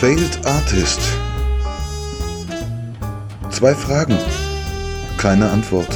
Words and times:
Failed 0.00 0.38
Artist. 0.44 1.00
Zwei 3.50 3.74
Fragen, 3.74 4.18
keine 5.16 5.48
Antwort. 5.50 5.88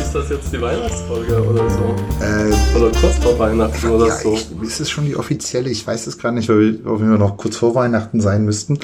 Ist 0.00 0.14
das 0.14 0.30
jetzt 0.30 0.50
die 0.50 0.58
Weihnachtsfolge 0.58 1.46
oder 1.46 1.68
so? 1.68 1.94
Äh, 2.24 2.78
Oder 2.78 2.98
kurz 2.98 3.16
vor 3.18 3.38
Weihnachten 3.38 3.90
oder 3.90 4.06
ja, 4.06 4.16
so? 4.16 4.32
ich, 4.32 4.50
ist 4.62 4.80
es 4.80 4.88
schon 4.88 5.04
die 5.04 5.14
offizielle? 5.14 5.68
Ich 5.68 5.86
weiß 5.86 6.06
es 6.06 6.16
gerade 6.16 6.36
nicht, 6.36 6.48
weil 6.48 6.82
wir, 6.82 6.90
ob 6.90 7.00
wir 7.00 7.06
noch 7.18 7.36
kurz 7.36 7.58
vor 7.58 7.74
Weihnachten 7.74 8.22
sein 8.22 8.46
müssten. 8.46 8.78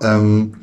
Ähm, 0.00 0.54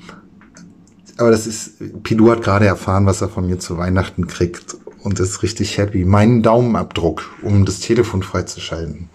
aber 1.17 1.31
das 1.31 1.47
ist, 1.47 2.03
Pidu 2.03 2.31
hat 2.31 2.43
gerade 2.43 2.65
erfahren, 2.65 3.05
was 3.05 3.19
er 3.19 3.27
von 3.27 3.45
mir 3.45 3.59
zu 3.59 3.77
Weihnachten 3.77 4.25
kriegt 4.27 4.77
und 5.03 5.19
ist 5.19 5.43
richtig 5.43 5.77
happy. 5.77 6.05
Meinen 6.05 6.43
Daumenabdruck, 6.43 7.29
um 7.41 7.65
das 7.65 7.81
Telefon 7.81 8.23
freizuschalten. 8.23 9.09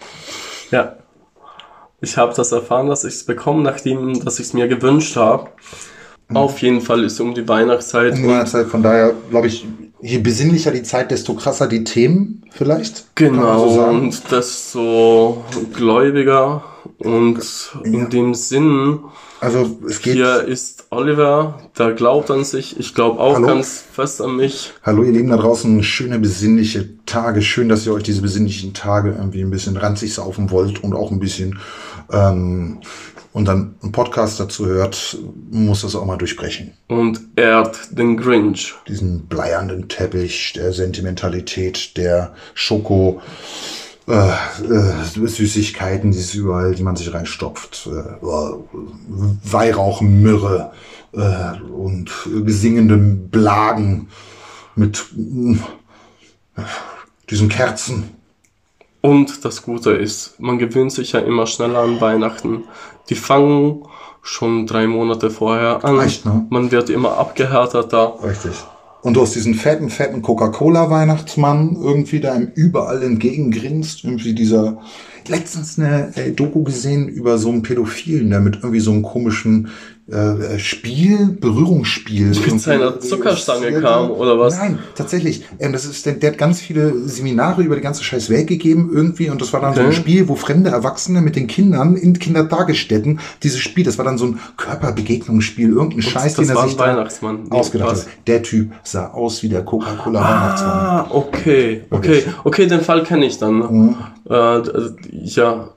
Ja. 0.70 0.96
Ich 2.02 2.16
habe 2.16 2.34
das 2.34 2.50
erfahren, 2.50 2.88
dass 2.88 3.04
ich 3.04 3.14
es 3.14 3.24
bekomme, 3.24 3.62
nachdem, 3.62 4.24
dass 4.24 4.40
ich 4.40 4.46
es 4.46 4.52
mir 4.52 4.66
gewünscht 4.66 5.16
habe. 5.16 5.50
Auf 6.34 6.58
jeden 6.60 6.80
Fall 6.80 7.04
ist 7.04 7.20
um 7.20 7.34
die 7.34 7.46
Weihnachtszeit. 7.48 8.14
Um 8.14 8.22
die 8.22 8.44
Zeit, 8.44 8.66
von 8.66 8.82
daher, 8.82 9.14
glaube 9.30 9.46
ich, 9.46 9.66
je 10.00 10.18
besinnlicher 10.18 10.72
die 10.72 10.82
Zeit, 10.82 11.10
desto 11.12 11.34
krasser 11.34 11.68
die 11.68 11.84
Themen 11.84 12.42
vielleicht. 12.50 13.04
Genau, 13.14 13.68
so 13.68 13.80
und 13.84 14.20
desto 14.32 15.44
gläubiger. 15.74 16.64
Und 16.98 17.40
in 17.84 18.10
dem 18.10 18.34
Sinn, 18.34 19.00
Also 19.40 19.78
es 19.88 20.00
geht. 20.02 20.14
hier 20.14 20.42
ist 20.44 20.86
Oliver, 20.90 21.58
der 21.76 21.92
glaubt 21.92 22.30
an 22.30 22.44
sich. 22.44 22.78
Ich 22.78 22.94
glaube 22.94 23.18
auch 23.20 23.34
Hallo? 23.34 23.46
ganz 23.46 23.84
fest 23.92 24.20
an 24.22 24.36
mich. 24.36 24.72
Hallo 24.84 25.02
ihr 25.02 25.10
Lieben 25.12 25.28
da 25.30 25.36
draußen, 25.36 25.82
schöne 25.82 26.18
besinnliche 26.20 26.88
Tage. 27.06 27.42
Schön, 27.42 27.68
dass 27.68 27.86
ihr 27.86 27.92
euch 27.92 28.04
diese 28.04 28.22
besinnlichen 28.22 28.72
Tage 28.72 29.10
irgendwie 29.10 29.42
ein 29.42 29.50
bisschen 29.50 29.76
ranzig 29.76 30.14
saufen 30.14 30.50
wollt 30.52 30.82
und 30.84 30.94
auch 30.94 31.10
ein 31.10 31.18
bisschen 31.18 31.58
ähm, 32.12 32.78
und 33.32 33.46
dann 33.46 33.76
einen 33.82 33.92
Podcast 33.92 34.38
dazu 34.40 34.66
hört, 34.66 35.16
muss 35.50 35.82
das 35.82 35.94
auch 35.96 36.04
mal 36.04 36.18
durchbrechen. 36.18 36.74
Und 36.88 37.20
ehrt 37.36 37.98
den 37.98 38.16
Grinch. 38.16 38.74
Diesen 38.88 39.26
bleiernden 39.26 39.88
Teppich 39.88 40.52
der 40.54 40.72
Sentimentalität, 40.72 41.96
der 41.96 42.34
Schoko, 42.54 43.22
äh, 44.06 44.28
äh, 44.28 45.26
Süßigkeiten, 45.26 46.10
die 46.10 46.18
es 46.18 46.34
überall, 46.34 46.74
die 46.74 46.82
man 46.82 46.96
sich 46.96 47.12
reinstopft, 47.12 47.86
äh, 47.86 48.26
Weihrauch, 49.44 50.00
Myrrhe 50.00 50.72
äh, 51.12 51.60
und 51.70 52.10
gesingende 52.44 52.96
Blagen 52.96 54.08
mit 54.74 55.06
äh, 56.56 56.62
diesen 57.30 57.48
Kerzen. 57.48 58.10
Und 59.02 59.44
das 59.44 59.62
Gute 59.62 59.90
ist, 59.90 60.40
man 60.40 60.58
gewöhnt 60.58 60.92
sich 60.92 61.12
ja 61.12 61.20
immer 61.20 61.46
schneller 61.46 61.80
an 61.80 62.00
Weihnachten. 62.00 62.64
Die 63.10 63.16
fangen 63.16 63.82
schon 64.22 64.66
drei 64.66 64.86
Monate 64.86 65.28
vorher 65.30 65.84
an. 65.84 66.00
Echt, 66.00 66.24
ne? 66.24 66.46
Man 66.50 66.70
wird 66.70 66.88
immer 66.88 67.18
abgehärteter. 67.18 68.14
Richtig. 68.22 68.52
Und 69.02 69.14
du 69.14 69.22
hast 69.22 69.34
diesen 69.34 69.54
fetten, 69.54 69.90
fetten 69.90 70.22
Coca-Cola-Weihnachtsmann 70.22 71.76
irgendwie, 71.82 72.20
der 72.20 72.36
ihm 72.36 72.52
überall 72.54 73.02
entgegengrinst. 73.02 74.04
Irgendwie 74.04 74.32
dieser, 74.34 74.78
letztens 75.26 75.76
eine 75.76 76.16
äh, 76.16 76.30
Doku 76.30 76.62
gesehen 76.62 77.08
über 77.08 77.38
so 77.38 77.48
einen 77.48 77.62
Pädophilen, 77.62 78.30
der 78.30 78.38
mit 78.38 78.56
irgendwie 78.56 78.78
so 78.78 78.92
einem 78.92 79.02
komischen 79.02 79.70
äh, 80.12 80.58
Spiel, 80.58 81.36
Berührungsspiel. 81.40 82.28
Mit 82.28 82.60
seiner 82.60 83.00
Zuckerstange 83.00 83.80
kam, 83.80 84.10
oder 84.10 84.38
was? 84.38 84.56
Nein, 84.58 84.78
tatsächlich. 84.94 85.44
Ähm, 85.58 85.72
das 85.72 85.84
ist, 85.84 86.04
der, 86.06 86.14
der 86.14 86.32
hat 86.32 86.38
ganz 86.38 86.60
viele 86.60 87.08
Seminare 87.08 87.62
über 87.62 87.74
die 87.76 87.82
ganze 87.82 88.04
Scheiß 88.04 88.28
Welt 88.30 88.46
gegeben 88.46 88.90
irgendwie 88.92 89.30
und 89.30 89.40
das 89.40 89.52
war 89.52 89.60
dann 89.60 89.74
so 89.74 89.80
ein 89.80 89.86
Okay. 89.86 89.96
Spiel, 89.96 90.28
wo 90.28 90.36
fremde 90.36 90.70
Erwachsene 90.70 91.20
mit 91.20 91.36
den 91.36 91.46
Kindern 91.46 91.96
in 91.96 92.18
Kindertagesstätten 92.18 93.20
dieses 93.42 93.60
Spiel, 93.60 93.84
das 93.84 93.98
war 93.98 94.04
dann 94.04 94.18
so 94.18 94.26
ein 94.26 94.38
Körperbegegnungsspiel, 94.56 95.70
irgendein 95.70 96.02
Scheiß, 96.02 96.34
das 96.34 96.46
den 96.46 96.56
er 96.56 96.68
sich 96.68 96.78
Weihnachtsmann. 96.78 97.44
Nee, 97.44 97.58
ausgedacht 97.58 97.90
was? 97.92 98.06
hat. 98.06 98.12
Der 98.26 98.42
Typ 98.42 98.72
sah 98.82 99.08
aus 99.08 99.42
wie 99.42 99.48
der 99.48 99.64
Coca-Cola-Weihnachtsmann. 99.64 100.70
Ah, 100.70 101.06
okay, 101.10 101.82
okay, 101.90 102.08
Wirklich. 102.08 102.26
okay, 102.44 102.66
den 102.66 102.80
Fall 102.82 103.02
kenne 103.04 103.26
ich 103.26 103.38
dann. 103.38 103.54
Mhm. 103.58 103.96
Äh, 104.28 104.62
d- 104.62 104.94
ja, 105.24 105.68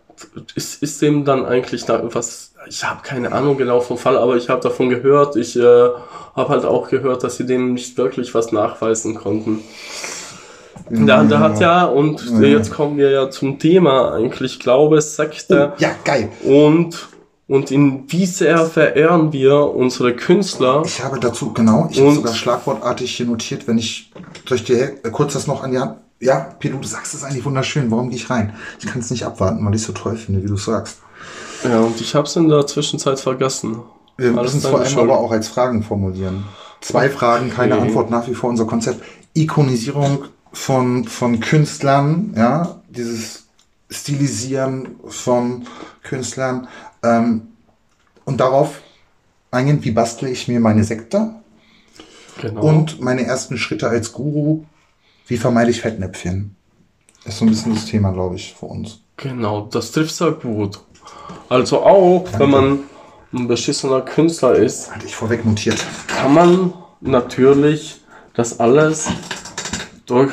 ist, 0.55 0.81
ist 0.81 1.01
dem 1.01 1.25
dann 1.25 1.45
eigentlich 1.45 1.85
da 1.85 2.01
was? 2.13 2.51
Ich 2.67 2.83
habe 2.83 3.01
keine 3.03 3.31
Ahnung 3.31 3.57
genau 3.57 3.79
vom 3.79 3.97
Fall, 3.97 4.17
aber 4.17 4.35
ich 4.35 4.49
habe 4.49 4.61
davon 4.61 4.89
gehört. 4.89 5.35
Ich 5.35 5.55
äh, 5.55 5.89
habe 6.35 6.49
halt 6.49 6.65
auch 6.65 6.89
gehört, 6.89 7.23
dass 7.23 7.37
sie 7.37 7.45
dem 7.45 7.73
nicht 7.73 7.97
wirklich 7.97 8.33
was 8.33 8.51
nachweisen 8.51 9.15
konnten. 9.15 9.59
Der, 10.89 11.23
der 11.23 11.39
hat 11.39 11.59
ja, 11.59 11.85
und 11.85 12.23
jetzt 12.41 12.71
kommen 12.71 12.97
wir 12.97 13.09
ja 13.09 13.29
zum 13.31 13.57
Thema 13.57 14.13
eigentlich, 14.13 14.59
Glaube, 14.59 15.01
Sekte. 15.01 15.73
Ja, 15.79 15.91
geil. 16.03 16.29
Und, 16.43 17.07
und 17.47 17.71
in 17.71 18.03
wie 18.07 18.25
sehr 18.25 18.65
verehren 18.65 19.33
wir 19.33 19.73
unsere 19.73 20.15
Künstler? 20.15 20.83
Ich 20.85 21.03
habe 21.03 21.19
dazu, 21.19 21.53
genau, 21.53 21.87
ich 21.89 21.99
habe 21.99 22.11
sogar 22.11 22.33
schlagwortartig 22.33 23.15
hier 23.15 23.25
notiert, 23.25 23.67
wenn 23.67 23.79
ich, 23.79 24.11
soll 24.47 24.57
ich 24.57 24.63
dir 24.63 25.03
äh, 25.03 25.09
kurz 25.11 25.33
das 25.33 25.47
noch 25.47 25.63
an 25.63 25.71
die 25.71 25.79
Hand? 25.79 25.97
Ja, 26.19 26.55
Pedro, 26.59 26.77
du 26.77 26.87
sagst 26.87 27.13
es 27.13 27.23
eigentlich 27.23 27.45
wunderschön. 27.45 27.89
Warum 27.91 28.09
gehe 28.09 28.17
ich 28.17 28.29
rein? 28.29 28.53
Ich 28.79 28.85
kann 28.85 29.01
es 29.01 29.11
nicht 29.11 29.25
abwarten, 29.25 29.65
weil 29.65 29.75
ich 29.75 29.81
es 29.81 29.87
so 29.87 29.93
toll 29.93 30.15
finde, 30.15 30.43
wie 30.43 30.47
du 30.47 30.53
es 30.53 30.65
sagst. 30.65 30.99
Ja, 31.69 31.79
und 31.81 31.99
ich 31.99 32.15
habe 32.15 32.27
es 32.27 32.35
in 32.35 32.49
der 32.49 32.65
Zwischenzeit 32.67 33.19
vergessen. 33.19 33.77
Wir 34.17 34.31
müssen 34.31 34.57
es 34.59 34.65
vor 34.67 34.79
allem 34.79 34.89
Schuld. 34.89 35.09
aber 35.09 35.19
auch 35.19 35.31
als 35.31 35.47
Fragen 35.49 35.83
formulieren. 35.83 36.45
Zwei 36.81 37.09
Fragen, 37.09 37.49
keine 37.49 37.75
Okay. 37.75 37.87
Antwort, 37.87 38.09
nach 38.09 38.27
wie 38.27 38.33
vor 38.35 38.49
unser 38.49 38.65
Konzept. 38.65 39.03
Ikonisierung 39.33 40.25
von, 40.53 41.05
von 41.05 41.39
Künstlern, 41.39 42.33
ja, 42.37 42.79
dieses 42.89 43.47
Stilisieren 43.89 44.95
von 45.07 45.63
Künstlern 46.03 46.67
ähm, 47.03 47.47
und 48.25 48.39
darauf 48.39 48.81
eingehend, 49.51 49.83
wie 49.85 49.91
bastle 49.91 50.29
ich 50.29 50.47
mir 50.47 50.59
meine 50.59 50.83
Sekte 50.83 51.35
Genau. 52.41 52.61
und 52.63 52.99
meine 53.01 53.25
ersten 53.25 53.57
Schritte 53.57 53.87
als 53.89 54.11
Guru, 54.11 54.63
wie 55.27 55.37
vermeide 55.37 55.71
ich 55.71 55.81
Fettnäpfchen. 55.81 56.55
Ist 57.23 57.37
so 57.39 57.45
ein 57.45 57.49
bisschen 57.49 57.73
das 57.73 57.85
Thema, 57.85 58.11
glaube 58.11 58.35
ich, 58.35 58.53
für 58.53 58.65
uns. 58.67 58.99
Genau, 59.17 59.67
das 59.71 59.91
trifft 59.91 60.13
sehr 60.15 60.31
gut. 60.31 60.79
Also 61.49 61.81
auch, 61.83 62.25
wenn 62.37 62.49
man 62.49 62.79
ein 63.33 63.47
beschissener 63.47 64.01
Künstler 64.01 64.55
ist, 64.55 64.93
Hatte 64.93 65.05
ich 65.05 65.15
vorweg 65.15 65.45
notiert. 65.45 65.77
kann 66.07 66.33
man 66.33 66.73
natürlich 67.01 68.01
das 68.33 68.59
alles 68.59 69.07
durch 70.05 70.31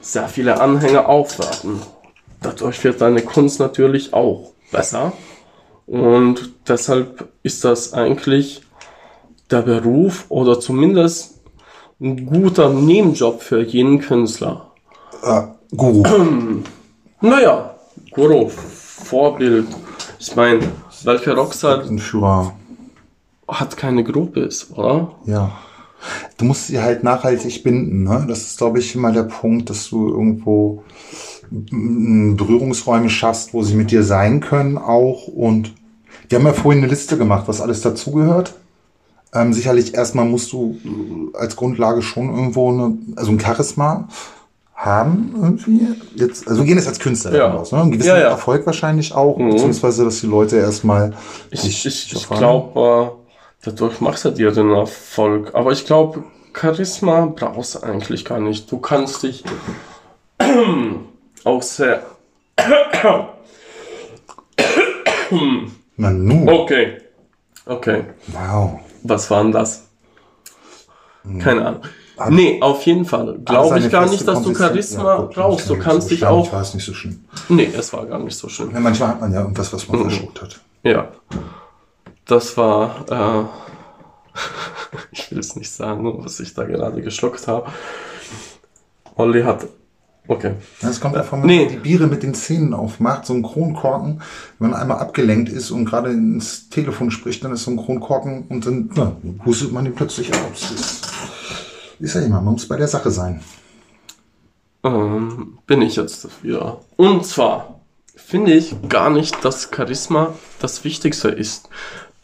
sehr 0.00 0.28
viele 0.28 0.60
Anhänger 0.60 1.08
aufwerten. 1.08 1.80
Dadurch 2.40 2.82
wird 2.84 3.00
deine 3.00 3.22
Kunst 3.22 3.58
natürlich 3.60 4.12
auch 4.14 4.52
besser. 4.70 5.12
Und 5.86 6.52
deshalb 6.68 7.28
ist 7.42 7.64
das 7.64 7.94
eigentlich 7.94 8.62
der 9.50 9.62
Beruf 9.62 10.26
oder 10.28 10.60
zumindest 10.60 11.40
ein 12.00 12.26
guter 12.26 12.68
Nebenjob 12.68 13.42
für 13.42 13.60
jeden 13.62 14.00
Künstler. 14.00 14.70
Äh, 15.22 15.42
Guru. 15.76 16.02
Naja, 17.20 17.74
Guru, 18.12 18.48
Vorbild. 19.04 19.66
Ich 20.18 20.34
meine, 20.36 20.60
welcher 21.04 21.34
Rockstar 21.34 21.82
Ein 21.84 21.98
Führer. 21.98 22.54
hat 23.46 23.76
keine 23.76 24.04
Groupies, 24.04 24.70
oder? 24.74 25.12
Ja. 25.24 25.52
Du 26.36 26.44
musst 26.44 26.68
sie 26.68 26.80
halt 26.80 27.02
nachhaltig 27.02 27.64
binden, 27.64 28.04
ne? 28.04 28.24
Das 28.28 28.42
ist, 28.42 28.58
glaube 28.58 28.78
ich, 28.78 28.94
immer 28.94 29.10
der 29.12 29.24
Punkt, 29.24 29.68
dass 29.70 29.88
du 29.88 30.08
irgendwo 30.08 30.84
Berührungsräume 31.50 33.10
schaffst, 33.10 33.54
wo 33.54 33.62
sie 33.62 33.74
mit 33.74 33.90
dir 33.90 34.02
sein 34.02 34.40
können 34.40 34.78
auch. 34.78 35.26
Und 35.28 35.74
wir 36.28 36.38
haben 36.38 36.46
ja 36.46 36.52
vorhin 36.52 36.82
eine 36.82 36.90
Liste 36.90 37.16
gemacht, 37.16 37.44
was 37.48 37.60
alles 37.60 37.80
dazugehört. 37.80 38.54
Ähm, 39.34 39.52
sicherlich 39.52 39.94
erstmal 39.94 40.24
musst 40.24 40.52
du 40.52 40.78
äh, 40.84 41.36
als 41.36 41.56
Grundlage 41.56 42.02
schon 42.02 42.34
irgendwo 42.34 42.70
eine, 42.72 42.98
also 43.16 43.30
ein 43.30 43.40
Charisma 43.40 44.08
haben 44.78 45.34
irgendwie. 45.34 45.88
Jetzt, 46.14 46.46
also 46.46 46.60
wir 46.60 46.66
gehen 46.66 46.76
jetzt 46.78 46.86
als 46.86 47.00
Künstler 47.00 47.34
Ja. 47.36 47.52
aus, 47.52 47.72
ne? 47.72 47.80
Einen 47.82 47.90
gewissen 47.90 48.08
Ja, 48.10 48.18
ja. 48.18 48.28
Erfolg 48.28 48.64
wahrscheinlich 48.64 49.12
auch, 49.12 49.36
Mhm. 49.36 49.50
beziehungsweise 49.50 50.04
dass 50.04 50.20
die 50.20 50.28
Leute 50.28 50.56
erstmal 50.56 51.14
Ich, 51.50 51.66
ich, 51.66 51.84
ich 51.84 52.14
erfahren. 52.14 52.38
glaube, 52.38 52.80
äh, 52.80 53.64
dadurch 53.64 54.00
machst 54.00 54.24
du 54.24 54.30
dir 54.30 54.52
den 54.52 54.70
Erfolg. 54.70 55.52
Aber 55.54 55.72
ich 55.72 55.84
glaube, 55.84 56.22
Charisma 56.54 57.26
brauchst 57.26 57.74
du 57.74 57.80
eigentlich 57.80 58.24
gar 58.24 58.38
nicht. 58.38 58.70
Du 58.70 58.78
kannst 58.78 59.24
dich 59.24 59.42
auch 61.44 61.62
sehr. 61.62 62.02
Manu. 65.96 66.46
Okay. 66.50 66.98
Okay. 67.66 68.04
Wow. 68.28 68.80
Was 69.02 69.30
war 69.30 69.42
denn 69.42 69.52
das? 69.52 69.88
Keine 71.40 71.66
Ahnung. 71.66 71.82
Nee, 72.30 72.60
auf 72.60 72.82
jeden 72.84 73.04
Fall. 73.04 73.38
Glaube 73.44 73.78
ich 73.78 73.90
gar 73.90 74.08
nicht, 74.08 74.26
dass 74.26 74.42
du 74.42 74.54
Charisma 74.54 75.04
Ja, 75.04 75.20
gut, 75.22 75.34
brauchst. 75.34 75.70
Du 75.70 75.76
kannst 75.78 76.10
dich 76.10 76.20
so 76.20 76.26
schlimm. 76.26 76.38
auch. 76.38 76.52
War 76.52 76.62
es 76.62 76.74
nicht 76.74 76.84
so 76.84 76.94
schlimm. 76.94 77.24
Nee, 77.48 77.70
es 77.76 77.92
war 77.92 78.06
gar 78.06 78.18
nicht 78.18 78.36
so 78.36 78.48
schlimm. 78.48 78.70
Ja, 78.72 78.80
manchmal 78.80 79.08
hat 79.10 79.20
man 79.20 79.32
ja 79.32 79.40
irgendwas, 79.42 79.72
was 79.72 79.86
Mhm. 79.88 79.94
man 79.98 80.10
verschluckt 80.10 80.42
hat. 80.42 80.60
Ja. 80.82 81.08
Das 82.26 82.56
war, 82.56 83.04
äh, 83.10 84.38
ich 85.12 85.30
will 85.30 85.38
es 85.38 85.56
nicht 85.56 85.70
sagen, 85.70 86.12
was 86.24 86.40
ich 86.40 86.54
da 86.54 86.64
gerade 86.64 87.00
geschluckt 87.02 87.46
habe. 87.48 87.66
Olli 89.16 89.42
hat 89.42 89.66
Okay. 90.30 90.52
Das 90.82 91.00
kommt 91.00 91.16
davon, 91.16 91.40
wenn 91.40 91.46
Nee. 91.46 91.60
man 91.64 91.68
die 91.72 91.78
Biere 91.78 92.06
mit 92.06 92.22
den 92.22 92.34
Zähnen 92.34 92.74
aufmacht, 92.74 93.24
so 93.24 93.32
ein 93.32 93.42
Kronkorken, 93.42 94.20
wenn 94.58 94.70
man 94.70 94.78
einmal 94.78 94.98
abgelenkt 94.98 95.48
ist 95.48 95.70
und 95.70 95.86
gerade 95.86 96.10
ins 96.10 96.68
Telefon 96.68 97.10
spricht, 97.10 97.42
dann 97.44 97.52
ist 97.52 97.64
so 97.64 97.70
ein 97.70 97.78
Kronkorken 97.78 98.44
und 98.50 98.66
dann 98.66 98.90
ja, 98.94 99.12
hustet 99.46 99.72
man 99.72 99.86
ihn 99.86 99.94
plötzlich 99.94 100.30
aus. 100.34 100.97
Das 101.98 102.10
ist 102.10 102.14
ja 102.14 102.20
immer, 102.22 102.40
man 102.40 102.54
muss 102.54 102.68
bei 102.68 102.76
der 102.76 102.88
Sache 102.88 103.10
sein. 103.10 103.40
ähm, 104.84 105.58
bin 105.66 105.82
ich 105.82 105.96
jetzt 105.96 106.24
dafür. 106.24 106.80
Und 106.96 107.26
zwar 107.26 107.80
finde 108.14 108.52
ich 108.52 108.76
gar 108.88 109.10
nicht, 109.10 109.44
dass 109.44 109.70
Charisma 109.74 110.34
das 110.60 110.84
Wichtigste 110.84 111.28
ist. 111.28 111.68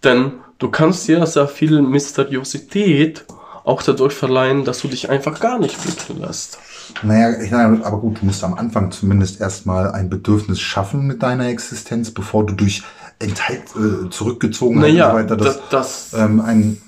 Denn 0.05 0.33
du 0.59 0.71
kannst 0.71 1.09
dir 1.09 1.27
sehr 1.27 1.49
viel 1.49 1.83
Mysteriosität 1.83 3.25
auch 3.65 3.83
dadurch 3.83 4.13
verleihen, 4.13 4.65
dass 4.65 4.81
du 4.81 4.89
dich 4.89 5.09
einfach 5.09 5.41
gar 5.41 5.59
nicht 5.59 5.83
blicken 5.83 6.21
lässt. 6.21 6.59
Naja, 7.03 7.41
ich, 7.41 7.53
aber 7.53 7.99
gut, 7.99 8.21
du 8.21 8.27
musst 8.27 8.45
am 8.45 8.55
Anfang 8.55 8.91
zumindest 8.91 9.41
erstmal 9.41 9.91
ein 9.91 10.11
Bedürfnis 10.11 10.61
schaffen 10.61 11.07
mit 11.07 11.23
deiner 11.23 11.49
Existenz, 11.49 12.11
bevor 12.11 12.45
du 12.45 12.55
durch 12.55 12.83
Enthalt, 13.19 13.63
äh, 13.75 14.11
Zurückgezogenheit 14.11 14.91
und 14.91 14.97
Naja, 14.97 15.11
so 15.11 15.17
weiter 15.17 15.37
das, 15.37 15.61
das, 15.71 16.13
ähm, 16.15 16.41
ein, 16.41 16.83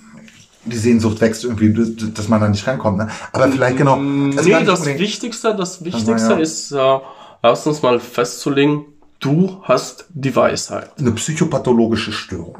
die 0.67 0.77
Sehnsucht 0.77 1.21
wächst 1.21 1.45
irgendwie, 1.45 1.73
dass- 2.13 2.29
man 2.29 2.41
da 2.41 2.49
nicht 2.49 2.67
reinkommt. 2.67 2.99
Ne? 2.99 3.09
Aber 3.33 3.49
vielleicht 3.49 3.77
genau. 3.77 3.95
also 3.95 4.49
nee, 4.49 4.65
das 4.65 4.81
unbedingt- 4.81 5.01
Wichtigste, 5.01 5.55
das 5.55 5.85
Wichtigste 5.85 6.33
ja. 6.33 6.39
ist 6.39 6.73
äh, 6.73 6.99
erstens 7.43 7.83
mal 7.83 8.01
festzulegen, 8.01 8.85
du 9.21 9.61
hast 9.63 10.07
die 10.11 10.35
Weisheit. 10.35 10.91
eine 10.99 11.13
psychopathologische 11.13 12.13
Störung. 12.13 12.59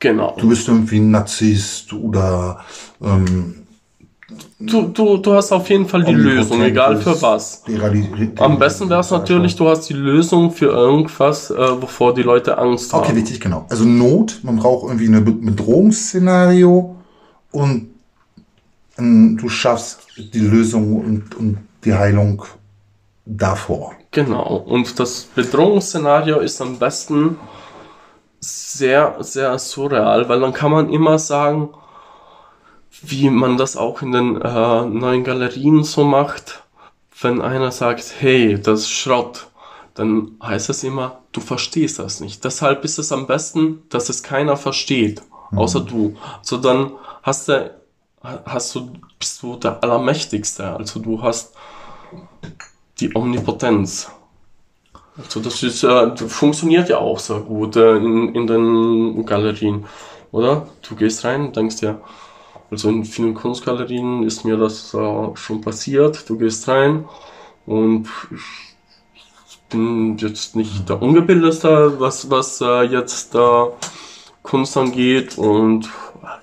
Genau. 0.00 0.36
Du 0.38 0.48
bist 0.48 0.68
irgendwie 0.68 0.98
ein 0.98 1.10
Narzisst 1.10 1.92
oder 1.92 2.60
ähm, 3.02 3.66
Du, 4.60 4.88
du, 4.88 5.18
du 5.18 5.34
hast 5.34 5.52
auf 5.52 5.68
jeden 5.70 5.86
Fall 5.86 6.02
die 6.02 6.14
Lösung, 6.14 6.60
egal 6.62 6.96
für 6.96 7.20
was. 7.22 7.62
Am 8.38 8.58
besten 8.58 8.90
wäre 8.90 9.00
es 9.00 9.10
natürlich, 9.12 9.54
du 9.54 9.68
hast 9.68 9.88
die 9.88 9.94
Lösung 9.94 10.50
für 10.50 10.66
irgendwas, 10.66 11.50
äh, 11.50 11.80
wovor 11.80 12.12
die 12.12 12.22
Leute 12.22 12.58
Angst 12.58 12.92
haben. 12.92 13.04
Okay, 13.04 13.14
wichtig, 13.14 13.40
genau. 13.40 13.66
Also 13.68 13.84
Not, 13.84 14.40
man 14.42 14.56
braucht 14.56 14.88
irgendwie 14.88 15.06
ein 15.06 15.24
Bedrohungsszenario 15.24 16.96
und 17.52 17.90
ähm, 18.98 19.38
du 19.40 19.48
schaffst 19.48 20.08
die 20.16 20.40
Lösung 20.40 20.96
und, 20.96 21.36
und 21.36 21.58
die 21.84 21.94
Heilung 21.94 22.42
davor. 23.26 23.92
Genau. 24.10 24.56
Und 24.56 24.98
das 24.98 25.28
Bedrohungsszenario 25.36 26.40
ist 26.40 26.60
am 26.60 26.80
besten 26.80 27.38
sehr, 28.40 29.16
sehr 29.20 29.56
surreal, 29.58 30.28
weil 30.28 30.40
dann 30.40 30.52
kann 30.52 30.72
man 30.72 30.92
immer 30.92 31.20
sagen, 31.20 31.68
wie 33.02 33.30
man 33.30 33.56
das 33.56 33.76
auch 33.76 34.02
in 34.02 34.12
den 34.12 34.40
äh, 34.40 34.84
neuen 34.86 35.24
Galerien 35.24 35.84
so 35.84 36.04
macht. 36.04 36.62
Wenn 37.20 37.40
einer 37.40 37.72
sagt, 37.72 38.14
hey, 38.18 38.60
das 38.60 38.80
ist 38.80 38.90
Schrott, 38.90 39.48
dann 39.94 40.36
heißt 40.42 40.70
es 40.70 40.84
immer, 40.84 41.20
du 41.32 41.40
verstehst 41.40 41.98
das 41.98 42.20
nicht. 42.20 42.44
Deshalb 42.44 42.84
ist 42.84 42.98
es 42.98 43.10
am 43.10 43.26
besten, 43.26 43.82
dass 43.88 44.08
es 44.08 44.22
keiner 44.22 44.56
versteht, 44.56 45.22
außer 45.54 45.80
du. 45.80 46.16
So 46.42 46.58
dann 46.58 46.92
hast 47.22 47.48
du, 47.48 47.74
hast 48.22 48.74
du, 48.74 48.92
bist 49.18 49.42
du 49.42 49.56
der 49.56 49.82
Allermächtigste. 49.82 50.76
Also 50.76 51.00
du 51.00 51.20
hast 51.22 51.54
die 53.00 53.14
Omnipotenz. 53.14 54.10
Also 55.16 55.40
das 55.40 55.62
ist, 55.64 55.82
äh, 55.82 56.16
funktioniert 56.16 56.88
ja 56.88 56.98
auch 56.98 57.18
sehr 57.18 57.40
gut 57.40 57.74
äh, 57.74 57.96
in, 57.96 58.34
in 58.34 58.46
den 58.46 59.26
Galerien, 59.26 59.86
oder? 60.30 60.68
Du 60.88 60.94
gehst 60.94 61.24
rein, 61.24 61.52
denkst 61.52 61.76
dir, 61.76 62.00
also 62.70 62.88
in 62.88 63.04
vielen 63.04 63.34
Kunstgalerien 63.34 64.22
ist 64.24 64.44
mir 64.44 64.56
das 64.56 64.92
äh, 64.94 65.36
schon 65.36 65.60
passiert. 65.60 66.28
Du 66.28 66.36
gehst 66.36 66.68
rein 66.68 67.06
und 67.66 68.08
ich 68.30 69.58
bin 69.70 70.18
jetzt 70.18 70.56
nicht 70.56 70.88
der 70.88 71.00
Ungebildete, 71.00 71.98
was, 71.98 72.30
was 72.30 72.60
äh, 72.60 72.82
jetzt 72.82 73.34
äh, 73.34 73.66
Kunst 74.42 74.76
angeht 74.76 75.38
und 75.38 75.88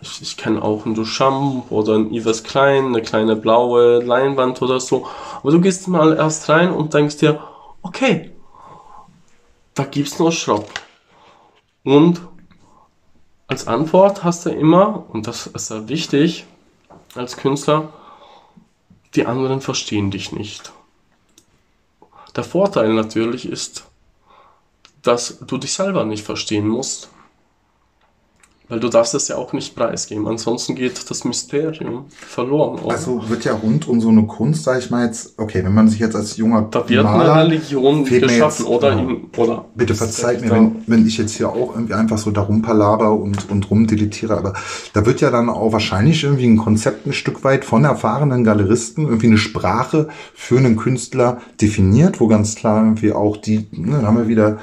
ich, 0.01 0.21
ich 0.21 0.37
kenne 0.37 0.61
auch 0.61 0.85
einen 0.85 0.95
Duchamp 0.95 1.71
oder 1.71 1.95
einen 1.95 2.13
Yves 2.13 2.43
Klein, 2.43 2.87
eine 2.87 3.01
kleine 3.01 3.35
blaue 3.35 3.99
Leinwand 3.99 4.61
oder 4.61 4.79
so. 4.79 5.07
Aber 5.41 5.51
du 5.51 5.61
gehst 5.61 5.87
mal 5.87 6.15
erst 6.15 6.49
rein 6.49 6.71
und 6.71 6.93
denkst 6.93 7.17
dir, 7.17 7.39
okay, 7.81 8.31
da 9.73 9.83
gibt's 9.83 10.19
nur 10.19 10.31
Schrott. 10.31 10.67
Und 11.83 12.21
als 13.47 13.67
Antwort 13.67 14.23
hast 14.23 14.45
du 14.45 14.49
immer, 14.49 15.05
und 15.09 15.27
das 15.27 15.47
ist 15.47 15.67
sehr 15.67 15.87
wichtig 15.87 16.45
als 17.13 17.37
Künstler, 17.37 17.93
die 19.13 19.25
anderen 19.25 19.61
verstehen 19.61 20.11
dich 20.11 20.31
nicht. 20.31 20.71
Der 22.35 22.43
Vorteil 22.43 22.93
natürlich 22.93 23.47
ist, 23.47 23.85
dass 25.03 25.39
du 25.39 25.57
dich 25.57 25.73
selber 25.73 26.03
nicht 26.03 26.25
verstehen 26.25 26.67
musst. 26.67 27.09
Weil 28.67 28.79
du 28.79 28.89
darfst 28.89 29.13
es 29.13 29.27
ja 29.27 29.35
auch 29.35 29.53
nicht 29.53 29.75
preisgeben. 29.75 30.27
Ansonsten 30.27 30.75
geht 30.75 31.09
das 31.09 31.23
Mysterium 31.23 32.05
verloren. 32.09 32.79
oder? 32.79 32.95
Also 32.95 33.29
wird 33.29 33.45
ja 33.45 33.53
rund 33.53 33.87
um 33.87 34.01
so 34.01 34.09
eine 34.09 34.23
Kunst, 34.23 34.63
sag 34.63 34.79
ich 34.79 34.89
mal 34.89 35.05
jetzt, 35.05 35.37
okay, 35.37 35.63
wenn 35.63 35.73
man 35.73 35.87
sich 35.87 35.99
jetzt 35.99 36.15
als 36.15 36.37
junger 36.37 36.67
da 36.71 36.87
wird 36.89 37.05
eine 37.05 37.35
Religion 37.35 38.05
geschaffen 38.05 38.65
jetzt- 38.65 38.65
oder, 38.65 38.93
ja. 38.93 38.99
in, 38.99 39.25
oder 39.37 39.65
Bitte 39.75 39.93
verzeiht 39.93 40.41
mir, 40.41 40.51
wenn, 40.51 40.83
wenn 40.87 41.05
ich 41.05 41.17
jetzt 41.17 41.35
hier 41.35 41.49
auch 41.49 41.75
irgendwie 41.75 41.93
einfach 41.93 42.17
so 42.17 42.31
darum 42.31 42.61
palaber 42.61 43.13
und, 43.13 43.49
und 43.49 43.69
rumdeletiere, 43.69 44.35
aber 44.35 44.53
da 44.93 45.05
wird 45.05 45.21
ja 45.21 45.29
dann 45.29 45.49
auch 45.49 45.71
wahrscheinlich 45.71 46.23
irgendwie 46.23 46.47
ein 46.47 46.57
Konzept 46.57 47.05
ein 47.05 47.13
Stück 47.13 47.43
weit 47.43 47.65
von 47.65 47.85
erfahrenen 47.85 48.43
Galeristen, 48.43 49.05
irgendwie 49.05 49.27
eine 49.27 49.37
Sprache 49.37 50.09
für 50.33 50.57
einen 50.57 50.75
Künstler 50.75 51.41
definiert, 51.61 52.19
wo 52.19 52.27
ganz 52.27 52.55
klar 52.55 52.83
irgendwie 52.83 53.13
auch 53.13 53.37
die, 53.37 53.67
ne, 53.71 53.97
dann 53.97 54.07
haben 54.07 54.17
wir 54.17 54.27
wieder, 54.27 54.57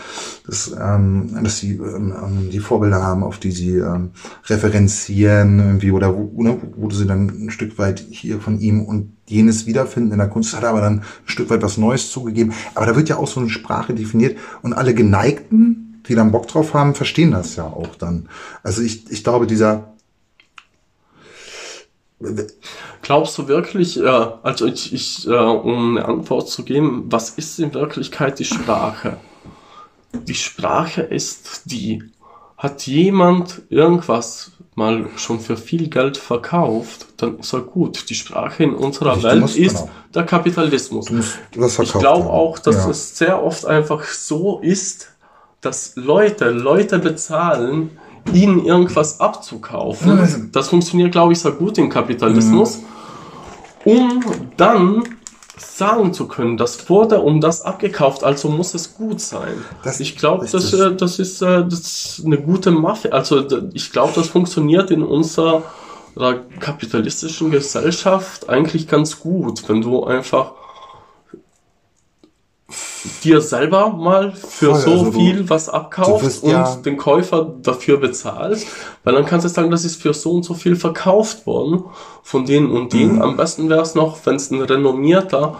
das, 0.46 0.75
ähm, 0.81 1.38
dass 1.43 1.58
sie 1.58 1.75
ähm, 1.75 2.12
ähm, 2.16 2.50
die 2.50 2.58
Vorbilder 2.58 3.02
haben, 3.02 3.22
auf 3.22 3.38
die 3.38 3.52
sie 3.52 3.76
ähm, 3.94 4.10
referenzieren 4.46 5.58
irgendwie 5.58 5.90
oder 5.90 6.14
wo, 6.14 6.42
ne, 6.42 6.58
wo 6.76 6.90
sie 6.90 7.06
dann 7.06 7.46
ein 7.46 7.50
Stück 7.50 7.78
weit 7.78 8.04
hier 8.10 8.40
von 8.40 8.58
ihm 8.60 8.84
und 8.84 9.12
jenes 9.26 9.66
wiederfinden 9.66 10.12
in 10.12 10.18
der 10.18 10.28
Kunst, 10.28 10.54
hat 10.54 10.62
er 10.62 10.70
aber 10.70 10.80
dann 10.80 11.00
ein 11.00 11.04
Stück 11.24 11.50
weit 11.50 11.62
was 11.62 11.78
Neues 11.78 12.10
zugegeben. 12.10 12.52
Aber 12.74 12.86
da 12.86 12.96
wird 12.96 13.08
ja 13.08 13.16
auch 13.16 13.28
so 13.28 13.40
eine 13.40 13.50
Sprache 13.50 13.94
definiert 13.94 14.36
und 14.62 14.72
alle 14.72 14.94
Geneigten, 14.94 16.02
die 16.06 16.14
dann 16.14 16.32
Bock 16.32 16.48
drauf 16.48 16.74
haben, 16.74 16.94
verstehen 16.94 17.30
das 17.30 17.56
ja 17.56 17.64
auch 17.64 17.94
dann. 17.96 18.28
Also 18.62 18.82
ich, 18.82 19.10
ich 19.10 19.22
glaube, 19.22 19.46
dieser 19.46 19.92
Glaubst 23.02 23.36
du 23.36 23.48
wirklich, 23.48 23.98
äh, 23.98 24.06
also 24.06 24.66
ich, 24.66 24.92
ich 24.92 25.26
äh, 25.26 25.30
um 25.30 25.96
eine 25.96 26.06
Antwort 26.06 26.48
zu 26.48 26.64
geben, 26.64 27.06
was 27.06 27.30
ist 27.30 27.58
in 27.58 27.74
Wirklichkeit 27.74 28.38
die 28.38 28.44
Sprache? 28.44 29.18
Die 30.12 30.34
Sprache 30.34 31.02
ist 31.02 31.62
die. 31.64 32.04
Hat 32.62 32.86
jemand 32.86 33.62
irgendwas 33.70 34.52
mal 34.76 35.06
schon 35.16 35.40
für 35.40 35.56
viel 35.56 35.88
Geld 35.90 36.16
verkauft, 36.16 37.06
dann 37.16 37.40
ist 37.40 37.52
er 37.52 37.60
gut. 37.62 38.08
Die 38.08 38.14
Sprache 38.14 38.62
in 38.62 38.74
unserer 38.74 39.16
Richtig, 39.16 39.22
du 39.24 39.28
Welt 39.31 39.40
musst- 39.40 39.56
ist 39.58 39.76
genau. 39.78 39.90
der 40.14 40.22
Kapitalismus. 40.26 41.10
Ich 41.10 41.92
glaube 41.92 42.31
auch, 42.31 42.58
dass 42.60 42.76
Ja. 42.84 42.90
es 42.90 43.19
sehr 43.19 43.42
oft 43.42 43.66
einfach 43.66 44.04
so 44.04 44.60
ist, 44.60 45.08
dass 45.60 45.92
Leute, 45.96 46.50
Leute 46.50 47.00
bezahlen, 47.00 47.98
ihnen 48.32 48.64
irgendwas 48.64 49.19
abzukaufen. 49.20 50.14
Mhm. 50.20 50.50
Das 50.52 50.69
funktioniert, 50.69 51.10
glaube 51.12 51.32
ich, 51.32 51.40
sehr 51.40 51.52
gut 51.52 51.78
im 51.78 51.88
Kapitalismus, 51.88 52.78
um 53.84 54.22
dann 54.56 55.02
sagen 55.62 56.12
zu 56.12 56.26
können, 56.28 56.56
das 56.56 56.88
wurde 56.88 57.20
um 57.20 57.40
das 57.40 57.62
abgekauft, 57.62 58.24
also 58.24 58.48
muss 58.48 58.74
es 58.74 58.94
gut 58.94 59.20
sein. 59.20 59.54
Das- 59.84 60.00
ich 60.00 60.16
glaube, 60.16 60.46
das, 60.50 60.54
richtig. 60.72 60.81
äh, 60.81 60.94
das, 60.96 61.19
ist, 61.19 61.42
äh, 61.42 61.64
das 61.64 61.81
ist 61.81 62.22
eine 62.24 62.38
gute 62.40 62.70
Mafia. 62.70 63.12
Also 63.12 63.44
ich 63.72 63.92
glaube, 63.92 64.12
das 64.14 64.28
funktioniert 64.28 64.90
in 64.90 65.02
unserer 65.02 65.62
äh, 66.19 66.34
kapitalistischen 66.60 67.50
Gesellschaft 67.50 68.48
eigentlich 68.48 68.86
ganz 68.88 69.19
gut, 69.20 69.69
wenn 69.69 69.81
du 69.81 70.04
einfach 70.04 70.52
dir 73.24 73.40
selber 73.40 73.88
mal 73.90 74.32
für 74.32 74.70
Voll, 74.72 74.80
so 74.80 74.90
also 74.92 75.04
du- 75.06 75.12
viel 75.12 75.48
was 75.50 75.68
abkaufst 75.68 76.42
und 76.44 76.50
ja- 76.50 76.76
den 76.76 76.96
Käufer 76.96 77.52
dafür 77.62 77.98
bezahlst, 77.98 78.66
weil 79.04 79.14
dann 79.14 79.26
kannst 79.26 79.44
du 79.44 79.48
sagen, 79.48 79.70
das 79.70 79.84
ist 79.84 80.00
für 80.00 80.14
so 80.14 80.32
und 80.32 80.44
so 80.44 80.54
viel 80.54 80.76
verkauft 80.76 81.46
worden 81.46 81.84
von 82.22 82.44
denen 82.46 82.70
und 82.70 82.92
denen. 82.92 83.16
Mhm. 83.16 83.22
Am 83.22 83.36
besten 83.36 83.68
wäre 83.68 83.82
es 83.82 83.94
noch, 83.94 84.18
wenn 84.24 84.36
es 84.36 84.50
ein 84.50 84.62
renommierter 84.62 85.56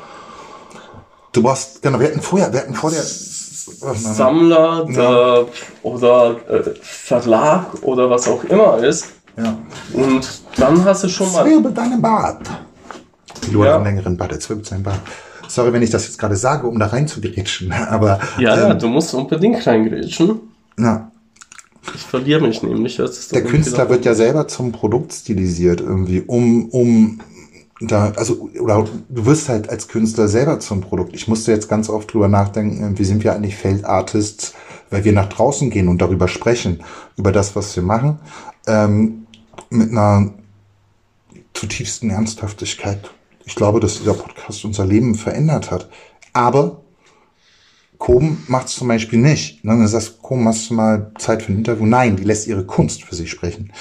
Du 1.33 1.43
brauchst, 1.43 1.81
genau, 1.81 1.99
wir 1.99 2.09
hatten 2.09 2.21
vorher, 2.21 2.53
wir 2.53 2.61
hatten 2.61 2.75
vor 2.75 2.91
der, 2.91 3.01
was 3.01 3.81
man- 3.81 3.97
Sammler 4.15 4.85
der, 4.85 5.47
oder 5.83 6.37
äh, 6.49 6.63
Verlag 6.83 7.67
oder 7.83 8.11
was 8.11 8.29
auch 8.29 8.45
immer 8.45 8.77
ist. 8.85 9.07
ja. 9.39 9.57
Und 9.95 10.29
dann 10.57 10.85
hast 10.85 11.05
du 11.05 11.09
schon 11.09 11.33
mal. 11.33 11.45
Zwirbel 11.47 11.73
deinen 11.73 12.03
Bart. 12.03 12.43
Leute 13.51 13.67
Ja. 13.69 13.75
haben 13.77 13.85
längeren 13.85 14.15
Bart, 14.17 14.31
er 14.33 14.41
zwirbelt 14.41 14.67
seinen 14.69 14.83
Bart. 14.83 15.01
Sorry, 15.55 15.73
wenn 15.73 15.83
ich 15.83 15.91
das 15.91 16.07
jetzt 16.07 16.19
gerade 16.19 16.37
sage, 16.37 16.67
um 16.67 16.79
da 16.79 16.87
rein 16.87 17.07
zu 17.07 17.21
grätschen, 17.21 17.73
aber, 17.89 18.21
Ja, 18.39 18.57
ja, 18.57 18.71
ähm, 18.71 18.79
du 18.79 18.89
musst 18.89 19.13
unbedingt 19.15 19.67
reingrätschen. 19.67 20.41
ja, 20.79 21.11
Ich 21.95 22.03
verliere 22.03 22.41
mich 22.41 22.63
nämlich 22.63 22.97
der 22.97 23.45
Künstler 23.45 23.89
wird 23.91 24.05
ja 24.05 24.15
selber 24.15 24.49
zum 24.49 24.73
Produkt 24.73 25.13
stilisiert 25.13 25.81
irgendwie, 25.81 26.21
um, 26.21 26.69
um 26.71 27.21
da, 27.81 28.13
also, 28.17 28.49
oder 28.61 28.87
du 29.09 29.27
wirst 29.27 29.49
halt 29.49 29.69
als 29.69 29.89
Künstler 29.89 30.29
selber 30.29 30.61
zum 30.61 30.81
Produkt. 30.81 31.15
Ich 31.15 31.29
musste 31.29 31.53
jetzt 31.53 31.69
ganz 31.69 31.91
oft 31.91 32.13
drüber 32.13 32.29
nachdenken, 32.29 32.99
wie 32.99 33.05
sind 33.05 33.25
wir 33.25 33.35
eigentlich 33.35 33.57
Feldartists, 33.57 34.55
weil 34.91 35.05
wir 35.05 35.13
nach 35.13 35.29
draußen 35.29 35.69
gehen 35.69 35.89
und 35.89 36.01
darüber 36.01 36.29
sprechen, 36.29 36.83
über 37.17 37.33
das, 37.33 37.57
was 37.57 37.75
wir 37.75 37.83
machen, 37.83 38.21
ähm, 38.67 39.27
mit 39.69 39.91
einer 39.91 40.31
zutiefsten 41.55 42.11
Ernsthaftigkeit. 42.11 43.11
Ich 43.45 43.55
glaube, 43.55 43.81
dass 43.81 43.99
dieser 43.99 44.15
Podcast 44.15 44.65
unser 44.65 44.87
Leben 44.87 45.15
verändert 45.15 45.71
hat. 45.71 45.89
Aber 46.33 46.83
Koben 47.99 48.43
macht 48.49 48.67
es 48.67 48.75
zum 48.75 48.89
Beispiel 48.89 49.19
nicht. 49.19 49.65
Ne? 49.65 49.73
Dann 49.73 49.87
sagst 49.87 50.09
du, 50.09 50.23
Koben, 50.23 50.49
hast 50.49 50.69
du 50.69 50.75
mal 50.75 51.13
Zeit 51.19 51.43
für 51.43 51.53
ein 51.53 51.59
Interview? 51.59 51.87
Nein, 51.87 52.17
die 52.17 52.25
lässt 52.25 52.47
ihre 52.47 52.65
Kunst 52.65 53.05
für 53.05 53.15
sich 53.15 53.31
sprechen. 53.31 53.73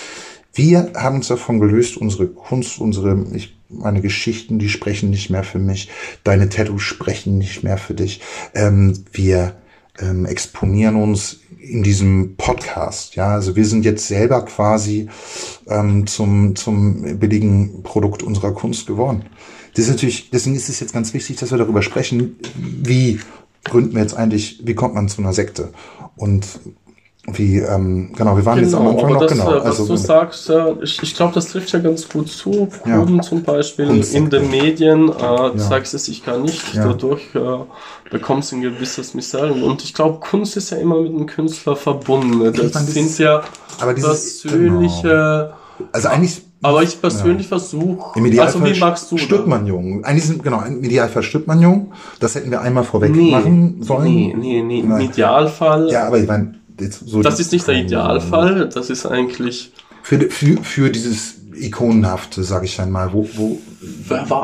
Wir 0.53 0.91
haben 0.95 1.15
uns 1.17 1.27
davon 1.27 1.59
gelöst, 1.59 1.97
unsere 1.97 2.27
Kunst, 2.27 2.79
unsere, 2.79 3.25
ich, 3.33 3.57
meine 3.69 4.01
Geschichten, 4.01 4.59
die 4.59 4.69
sprechen 4.69 5.09
nicht 5.09 5.29
mehr 5.29 5.43
für 5.43 5.59
mich. 5.59 5.89
Deine 6.23 6.49
Tattoos 6.49 6.81
sprechen 6.81 7.37
nicht 7.37 7.63
mehr 7.63 7.77
für 7.77 7.93
dich. 7.93 8.21
Ähm, 8.53 9.05
wir 9.13 9.55
ähm, 10.01 10.25
exponieren 10.25 10.95
uns 10.95 11.39
in 11.59 11.83
diesem 11.83 12.35
Podcast. 12.37 13.15
Ja, 13.15 13.33
also 13.33 13.55
wir 13.55 13.65
sind 13.65 13.85
jetzt 13.85 14.07
selber 14.07 14.43
quasi 14.43 15.09
ähm, 15.67 16.07
zum, 16.07 16.55
zum 16.55 17.19
billigen 17.19 17.83
Produkt 17.83 18.23
unserer 18.23 18.51
Kunst 18.51 18.87
geworden. 18.87 19.25
Das 19.73 19.85
ist 19.85 19.91
natürlich, 19.91 20.29
deswegen 20.31 20.55
ist 20.55 20.69
es 20.69 20.79
jetzt 20.79 20.93
ganz 20.93 21.13
wichtig, 21.13 21.37
dass 21.37 21.51
wir 21.51 21.57
darüber 21.57 21.81
sprechen, 21.81 22.37
wie 22.55 23.19
gründen 23.63 23.93
wir 23.93 24.01
jetzt 24.01 24.15
eigentlich, 24.15 24.61
wie 24.65 24.73
kommt 24.73 24.95
man 24.95 25.07
zu 25.07 25.21
einer 25.21 25.33
Sekte? 25.33 25.71
Und 26.15 26.59
wie, 27.27 27.57
ähm, 27.59 28.11
genau, 28.15 28.35
wir 28.35 28.43
waren 28.45 28.55
genau, 28.59 28.65
jetzt 28.67 28.73
am 28.75 28.87
Anfang 28.87 29.03
aber 29.05 29.13
noch, 29.13 29.21
das, 29.21 29.31
genau. 29.33 29.51
äh, 29.51 29.57
Was 29.57 29.65
Also, 29.65 29.87
du 29.87 29.95
sagst, 29.95 30.49
äh, 30.49 30.73
ich, 30.81 31.03
ich 31.03 31.15
glaube, 31.15 31.33
das 31.35 31.49
trifft 31.49 31.71
ja 31.71 31.77
ganz 31.79 32.09
gut 32.09 32.29
zu. 32.29 32.67
Ja. 32.85 32.97
Proben 32.97 33.21
zum 33.21 33.43
Beispiel 33.43 34.03
in 34.13 34.29
den 34.31 34.49
Medien, 34.49 35.09
äh, 35.09 35.57
zeigst 35.57 35.93
es 35.93 36.05
sich 36.05 36.25
gar 36.25 36.39
nicht. 36.39 36.73
Ja. 36.73 36.85
Dadurch 36.87 37.21
äh, 37.35 37.39
bekommst 38.09 38.51
du 38.51 38.55
ein 38.55 38.61
gewisses 38.63 39.13
Missalien. 39.13 39.61
Und 39.63 39.83
ich 39.83 39.93
glaube, 39.93 40.19
Kunst 40.19 40.57
ist 40.57 40.71
ja 40.71 40.77
immer 40.77 40.99
mit 40.99 41.11
dem 41.11 41.25
Künstler 41.27 41.75
verbunden. 41.75 42.39
Das, 42.43 42.57
meine, 42.57 42.69
das 42.71 42.87
sind 42.87 43.17
ja 43.19 43.43
aber 43.79 43.93
dieses- 43.93 44.41
persönliche. 44.41 45.53
also 45.91 46.07
eigentlich, 46.07 46.41
Aber 46.63 46.81
ich 46.81 46.99
persönlich 46.99 47.47
versuche. 47.47 48.17
im 48.17 48.25
Idealfall 48.25 48.61
Also 48.63 48.75
wie 48.75 48.79
magst 48.79 49.11
du 49.11 49.17
stirbt 49.19 49.47
man 49.47 49.67
jung. 49.67 50.03
Eigentlich 50.03 50.25
sind, 50.25 50.43
genau, 50.43 50.61
im 50.63 50.83
Idealfall 50.83 51.21
stirbt 51.23 51.45
man 51.47 51.61
jung. 51.61 51.91
Das 52.19 52.33
hätten 52.35 52.49
wir 52.49 52.61
einmal 52.61 52.83
vorweg 52.83 53.11
Nee, 53.15 53.29
machen 53.31 53.77
sollen. 53.81 54.05
nee, 54.05 54.33
nee, 54.35 54.61
nee. 54.63 54.79
Im. 54.79 54.99
Idealfall. 54.99 55.89
Ja, 55.91 56.07
aber 56.07 56.17
ich 56.19 56.27
meine, 56.27 56.55
so 56.89 57.21
das 57.21 57.39
ist 57.39 57.51
nicht 57.51 57.67
der 57.67 57.75
Idealfall. 57.75 58.69
Das 58.69 58.89
ist 58.89 59.05
eigentlich. 59.05 59.71
Für, 60.03 60.19
für, 60.29 60.57
für 60.63 60.89
dieses 60.89 61.35
Ikonenhafte, 61.53 62.43
sage 62.43 62.65
ich 62.65 62.75
dann 62.77 62.91
mal, 62.91 63.13
wo, 63.13 63.27
wo 63.35 63.59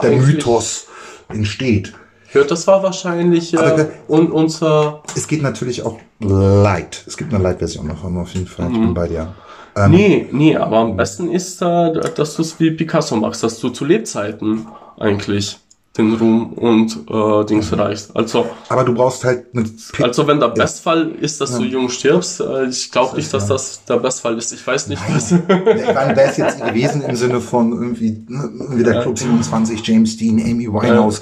der 0.01 0.11
Mythos 0.11 0.87
entsteht. 1.29 1.93
Ja, 2.33 2.43
das 2.43 2.67
war 2.67 2.83
wahrscheinlich 2.83 3.53
äh, 3.53 3.87
und 4.07 4.31
unser. 4.31 5.01
Es 5.15 5.27
geht 5.27 5.41
natürlich 5.41 5.81
auch 5.83 5.97
light. 6.19 7.03
Es 7.07 7.17
gibt 7.17 7.33
eine 7.33 7.41
Light-Version 7.41 7.87
davon 7.87 8.17
auf 8.17 8.33
jeden 8.33 8.47
Fall. 8.47 8.67
Ich 8.71 8.77
Mhm. 8.77 8.81
bin 8.81 8.93
bei 8.93 9.07
dir. 9.07 9.33
Ähm, 9.75 9.91
Nee, 9.91 10.27
nee, 10.31 10.55
aber 10.57 10.77
am 10.79 10.97
besten 10.97 11.31
ist, 11.31 11.61
äh, 11.61 11.91
dass 12.15 12.35
du 12.35 12.41
es 12.41 12.59
wie 12.59 12.71
Picasso 12.71 13.15
machst, 13.15 13.43
dass 13.43 13.59
du 13.59 13.69
zu 13.69 13.85
Lebzeiten 13.85 14.67
eigentlich 14.99 15.57
den 15.97 16.13
Ruhm 16.13 16.53
und 16.53 17.05
äh, 17.09 17.45
Dings 17.45 17.71
erreichst. 17.71 18.15
Also, 18.15 18.45
Aber 18.69 18.83
du 18.83 18.93
brauchst 18.93 19.23
halt 19.23 19.45
eine 19.53 19.65
also 20.03 20.27
wenn 20.27 20.39
der 20.39 20.49
Bestfall 20.49 21.11
ist, 21.19 21.41
dass 21.41 21.57
du 21.57 21.63
jung 21.63 21.89
stirbst, 21.89 22.39
äh, 22.39 22.65
ich 22.65 22.91
glaube 22.91 23.15
nicht, 23.17 23.33
dass 23.33 23.47
das 23.47 23.83
der 23.85 23.97
Bestfall 23.97 24.37
ist. 24.37 24.51
Ich 24.53 24.65
weiß 24.65 24.87
nicht, 24.87 25.01
was. 25.09 25.31
Ich 25.31 25.93
meine, 25.93 26.15
wäre 26.15 26.29
es 26.29 26.37
jetzt 26.37 26.63
gewesen 26.63 27.01
im 27.01 27.15
Sinne 27.15 27.41
von 27.41 27.71
irgendwie 27.71 28.25
ne, 28.27 28.49
wieder 28.77 29.01
Club 29.01 29.17
27, 29.17 29.85
James 29.85 30.17
Dean, 30.17 30.39
Amy 30.39 30.67
Winehouse, 30.67 31.21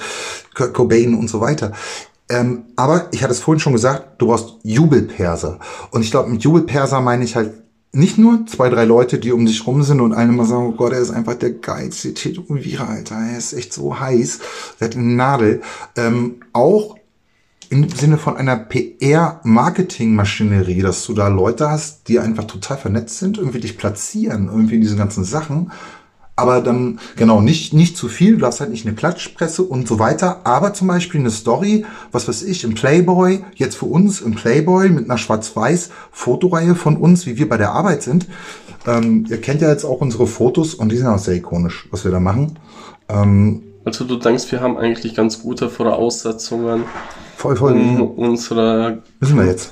Kurt 0.53 0.73
Cobain 0.73 1.15
und 1.15 1.29
so 1.29 1.39
weiter. 1.41 1.71
Ähm, 2.27 2.65
aber 2.75 3.07
ich 3.11 3.21
hatte 3.21 3.33
es 3.33 3.39
vorhin 3.39 3.59
schon 3.59 3.73
gesagt, 3.73 4.19
du 4.21 4.27
brauchst 4.27 4.55
Jubelperser. 4.63 5.59
Und 5.91 6.01
ich 6.01 6.11
glaube, 6.11 6.29
mit 6.29 6.43
Jubelperser 6.43 6.99
meine 7.01 7.23
ich 7.23 7.35
halt 7.35 7.53
nicht 7.95 8.17
nur 8.17 8.45
zwei, 8.45 8.69
drei 8.69 8.85
Leute, 8.85 9.19
die 9.19 9.31
um 9.31 9.45
dich 9.45 9.65
rum 9.65 9.81
sind 9.83 10.01
und 10.01 10.13
alle 10.13 10.31
mal 10.31 10.45
sagen, 10.45 10.67
oh 10.67 10.73
Gott, 10.73 10.93
er 10.93 10.99
ist 10.99 11.11
einfach 11.11 11.35
der 11.35 11.51
geilste 11.51 12.13
Tätowierer, 12.13 12.89
Alter, 12.89 13.15
er 13.15 13.37
ist 13.37 13.53
echt 13.53 13.71
so 13.73 13.99
heiß, 13.99 14.39
der 14.79 14.89
hat 14.89 14.95
eine 14.95 15.05
Nadel. 15.05 15.61
Ähm, 15.95 16.41
auch 16.53 16.97
im 17.69 17.89
Sinne 17.89 18.17
von 18.17 18.37
einer 18.37 18.57
PR-Marketing-Maschinerie, 18.57 20.81
dass 20.81 21.05
du 21.05 21.13
da 21.13 21.27
Leute 21.27 21.69
hast, 21.69 22.07
die 22.07 22.19
einfach 22.19 22.45
total 22.45 22.77
vernetzt 22.77 23.17
sind, 23.17 23.37
irgendwie 23.37 23.59
dich 23.59 23.77
platzieren, 23.77 24.47
irgendwie 24.47 24.75
in 24.75 24.81
diesen 24.81 24.97
ganzen 24.97 25.23
Sachen. 25.23 25.71
Aber 26.37 26.59
dann, 26.59 26.99
genau, 27.15 27.39
nicht, 27.39 27.73
nicht 27.73 27.95
zu 27.95 28.09
viel, 28.09 28.37
du 28.37 28.45
hast 28.45 28.59
halt 28.59 28.69
nicht 28.69 28.85
eine 28.85 28.95
Klatschpresse 28.95 29.63
und 29.63 29.87
so 29.87 29.99
weiter, 29.99 30.41
aber 30.43 30.73
zum 30.73 30.89
Beispiel 30.89 31.21
eine 31.21 31.31
Story, 31.31 31.85
was 32.11 32.27
weiß 32.27 32.43
ich, 32.43 32.65
im 32.65 32.73
Playboy, 32.73 33.43
jetzt 33.55 33.77
für 33.77 33.85
uns 33.85 34.19
im 34.19 34.35
Playboy 34.35 34.89
mit 34.89 35.05
einer 35.05 35.17
schwarz-weiß 35.17 35.91
Fotoreihe 36.11 36.75
von 36.75 36.97
uns, 36.97 37.25
wie 37.25 37.37
wir 37.37 37.47
bei 37.47 37.55
der 37.55 37.71
Arbeit 37.71 38.03
sind. 38.03 38.27
Ähm, 38.85 39.25
ihr 39.29 39.39
kennt 39.39 39.61
ja 39.61 39.69
jetzt 39.69 39.85
auch 39.85 40.01
unsere 40.01 40.27
Fotos 40.27 40.73
und 40.73 40.91
die 40.91 40.97
sind 40.97 41.07
auch 41.07 41.19
sehr 41.19 41.35
ikonisch, 41.35 41.87
was 41.91 42.03
wir 42.03 42.11
da 42.11 42.19
machen. 42.19 42.59
Ähm, 43.07 43.63
Also 43.85 44.03
du 44.03 44.17
denkst, 44.17 44.51
wir 44.51 44.59
haben 44.59 44.77
eigentlich 44.77 45.15
ganz 45.15 45.41
gute 45.41 45.69
Voraussetzungen, 45.69 46.83
voll, 47.37 47.55
voll, 47.55 47.73
um 47.73 48.01
unsere 48.01 49.03
müssen 49.21 49.37
wir 49.37 49.45
jetzt. 49.45 49.71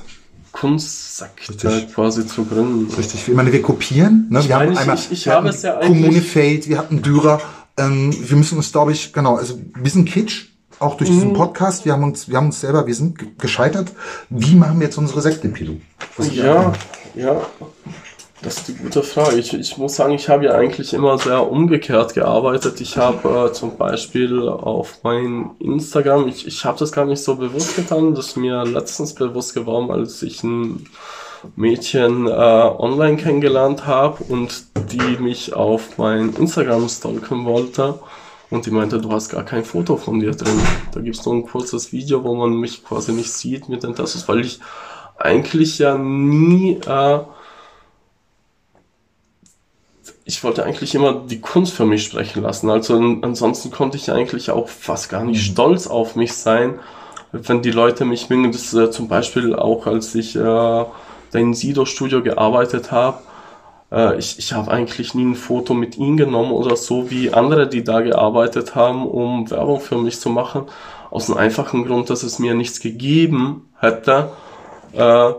Kunstsekte 0.54 1.52
Richtig. 1.68 1.94
quasi 1.94 2.26
zu 2.26 2.46
gründen. 2.46 2.94
Richtig. 2.96 3.28
Ich 3.28 3.34
meine, 3.34 3.52
wir 3.52 3.62
kopieren. 3.62 4.28
Ne? 4.30 4.40
Ich 4.40 4.48
wir 4.48 4.56
meine, 4.58 4.68
haben 4.70 4.74
ich- 4.74 4.80
einmal 4.80 4.96
ich- 4.96 5.12
ich 5.12 5.26
wir 5.26 5.34
habe 5.34 5.50
es 5.50 5.62
ja 5.64 5.78
eigentlich- 5.78 6.02
Kommune 6.04 6.22
Feld, 6.22 6.70
wir 6.70 6.78
hatten 6.78 7.02
Dürer. 7.02 7.42
Ähm, 7.76 8.16
wir 8.18 8.38
müssen 8.38 8.58
uns, 8.58 8.72
glaube 8.72 8.92
ich, 8.94 9.12
genau, 9.14 9.36
also 9.36 9.56
ein 9.56 9.84
bisschen 9.84 10.06
Kitsch, 10.06 10.46
auch 10.80 10.96
durch 10.96 11.10
Mhm. 11.10 11.14
diesen 11.16 11.34
Podcast. 11.34 11.86
Wir 11.86 11.94
haben 11.94 12.04
uns, 12.04 12.30
wir 12.30 12.38
haben 12.38 12.46
uns 12.48 12.62
selber, 12.62 12.86
wir 12.88 12.94
sind 12.96 13.18
ge- 13.18 13.30
gescheitert. 13.38 13.92
Wie 14.30 14.56
machen 14.56 14.80
wir 14.80 14.86
jetzt 14.86 14.98
unsere 14.98 15.22
Sekte-Pilu? 15.22 15.78
Ja, 16.32 16.72
ja. 17.16 17.42
Das 18.44 18.58
ist 18.58 18.68
die 18.68 18.76
gute 18.76 19.04
Frage. 19.04 19.38
Ich, 19.38 19.54
ich 19.54 19.78
muss 19.78 19.96
sagen, 19.96 20.14
ich 20.14 20.28
habe 20.28 20.44
ja 20.46 20.52
eigentlich 20.52 20.94
immer 20.94 21.18
sehr 21.18 21.50
umgekehrt 21.50 22.14
gearbeitet. 22.14 22.82
Ich 22.82 22.98
habe 22.98 23.48
äh, 23.48 23.54
zum 23.54 23.78
Beispiel 23.78 24.50
auf 24.50 25.00
mein 25.04 25.52
Instagram, 25.60 26.28
ich, 26.28 26.46
ich 26.46 26.66
habe 26.66 26.78
das 26.78 26.92
gar 26.92 27.06
nicht 27.06 27.24
so 27.24 27.36
bewusst 27.36 27.78
getan, 27.78 28.14
das 28.14 28.28
ist 28.28 28.38
mir 28.38 28.66
letztens 28.66 29.16
bewusst 29.16 29.54
geworden, 29.54 29.92
als 29.92 30.22
ich 30.24 30.44
ein 30.44 30.86
Mädchen 31.56 32.28
äh, 32.28 32.32
online 32.32 33.16
kennengelernt 33.16 33.88
habe 33.88 34.22
und 34.26 34.66
die 34.92 35.22
mich 35.22 35.54
auf 35.54 35.98
mein 35.98 36.34
Instagram 36.34 36.90
stalken 36.90 37.46
wollte. 37.46 38.00
Und 38.50 38.66
die 38.66 38.72
meinte, 38.72 39.00
du 39.00 39.10
hast 39.12 39.30
gar 39.30 39.44
kein 39.44 39.64
Foto 39.64 39.96
von 39.96 40.20
dir 40.20 40.32
drin. 40.32 40.60
Da 40.92 41.00
gibt's 41.00 41.26
nur 41.26 41.36
ein 41.36 41.46
kurzes 41.46 41.94
Video, 41.94 42.24
wo 42.26 42.36
man 42.36 42.54
mich 42.54 42.84
quasi 42.84 43.14
nicht 43.14 43.32
sieht 43.32 43.70
mit 43.70 43.84
den 43.84 43.96
Tassos, 43.96 44.28
weil 44.28 44.42
ich 44.42 44.60
eigentlich 45.18 45.80
ja 45.80 45.98
nie, 45.98 46.80
äh, 46.86 47.20
ich 50.26 50.44
wollte 50.44 50.64
eigentlich 50.64 50.96
immer 50.96 51.14
die 51.14 51.42
Kunst 51.42 51.74
für 51.74 51.86
mich 51.86 52.04
sprechen 52.04 52.44
lassen. 52.44 52.70
Also 52.70 52.96
an- 52.96 53.20
ansonsten 53.24 53.72
konnte 53.72 53.98
ich 53.98 54.12
eigentlich 54.12 54.52
auch 54.52 54.70
fast 54.70 55.10
gar 55.10 55.24
nicht 55.24 55.44
stolz 55.46 55.88
auf 55.88 56.16
mich 56.16 56.34
sein, 56.34 56.80
wenn 57.32 57.62
die 57.62 57.72
Leute 57.72 58.06
mich 58.06 58.30
mögen. 58.30 58.52
Das 58.52 58.74
äh, 58.74 58.90
zum 58.92 59.08
Beispiel 59.08 59.56
auch, 59.56 59.86
als 59.88 60.16
ich 60.16 60.36
äh, 60.36 60.40
da 60.40 60.86
in 61.34 61.54
Sido-Studio 61.54 62.22
gearbeitet 62.24 62.92
habe. 62.92 63.20
Äh, 63.92 64.18
ich 64.18 64.40
ich 64.40 64.54
habe 64.54 64.72
eigentlich 64.72 65.14
nie 65.14 65.26
ein 65.26 65.36
Foto 65.36 65.74
mit 65.74 65.98
ihnen 65.98 66.16
genommen 66.18 66.52
oder 66.52 66.76
so 66.78 67.10
wie 67.12 67.34
andere, 67.34 67.68
die 67.68 67.84
da 67.84 68.02
gearbeitet 68.02 68.76
haben, 68.76 69.06
um 69.08 69.50
Werbung 69.52 69.82
für 69.82 69.98
mich 69.98 70.20
zu 70.20 70.30
machen. 70.30 70.64
Aus 71.12 71.26
dem 71.28 71.38
einfachen 71.38 71.86
Grund, 71.86 72.10
dass 72.10 72.24
es 72.24 72.40
mir 72.40 72.54
nichts 72.54 72.80
gegeben 72.80 73.70
hätte, 73.80 74.32
äh, 74.94 75.34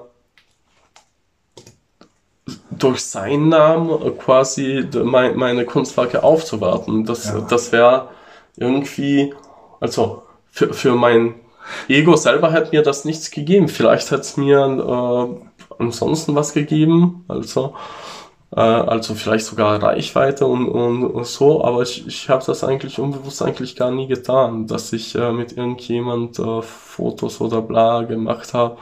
durch 2.79 3.01
seinen 3.01 3.49
Namen 3.49 4.19
quasi 4.19 4.87
mein, 5.03 5.37
meine 5.37 5.65
Kunstwerke 5.65 6.23
aufzuwerten. 6.23 7.05
Das, 7.05 7.27
Ja. 7.27 7.41
das 7.49 7.73
wäre 7.73 8.09
irgendwie, 8.57 9.35
also 9.81 10.23
für, 10.51 10.73
für 10.73 10.95
mein 10.95 11.35
Ego 11.89 12.17
selber 12.17 12.53
hätte 12.53 12.71
mir 12.71 12.83
das 12.83 13.05
nichts 13.05 13.31
gegeben. 13.31 13.69
Vielleicht 13.69 14.11
hätte 14.11 14.21
es 14.23 14.37
mir 14.37 14.59
äh, 14.59 15.75
ansonsten 15.83 16.35
was 16.35 16.53
gegeben, 16.53 17.25
also 17.29 17.75
also 18.61 19.15
vielleicht 19.15 19.47
sogar 19.47 19.83
Reichweite 19.83 20.47
und, 20.47 20.69
und, 20.69 21.05
und 21.05 21.27
so, 21.27 21.65
aber 21.65 21.83
ich, 21.83 22.07
ich 22.07 22.29
habe 22.29 22.45
das 22.47 22.63
eigentlich 22.63 22.99
unbewusst 23.01 23.43
eigentlich 23.43 23.75
gar 23.75 23.91
nie 23.91 24.07
getan, 24.07 24.67
dass 24.67 24.93
ich 24.93 25.15
äh, 25.17 25.33
mit 25.33 25.57
irgendjemand 25.57 26.39
äh, 26.39 26.63
Fotos 26.63 27.41
oder 27.41 27.63
bla 27.63 28.03
gemacht 28.03 28.55
habe, 28.55 28.77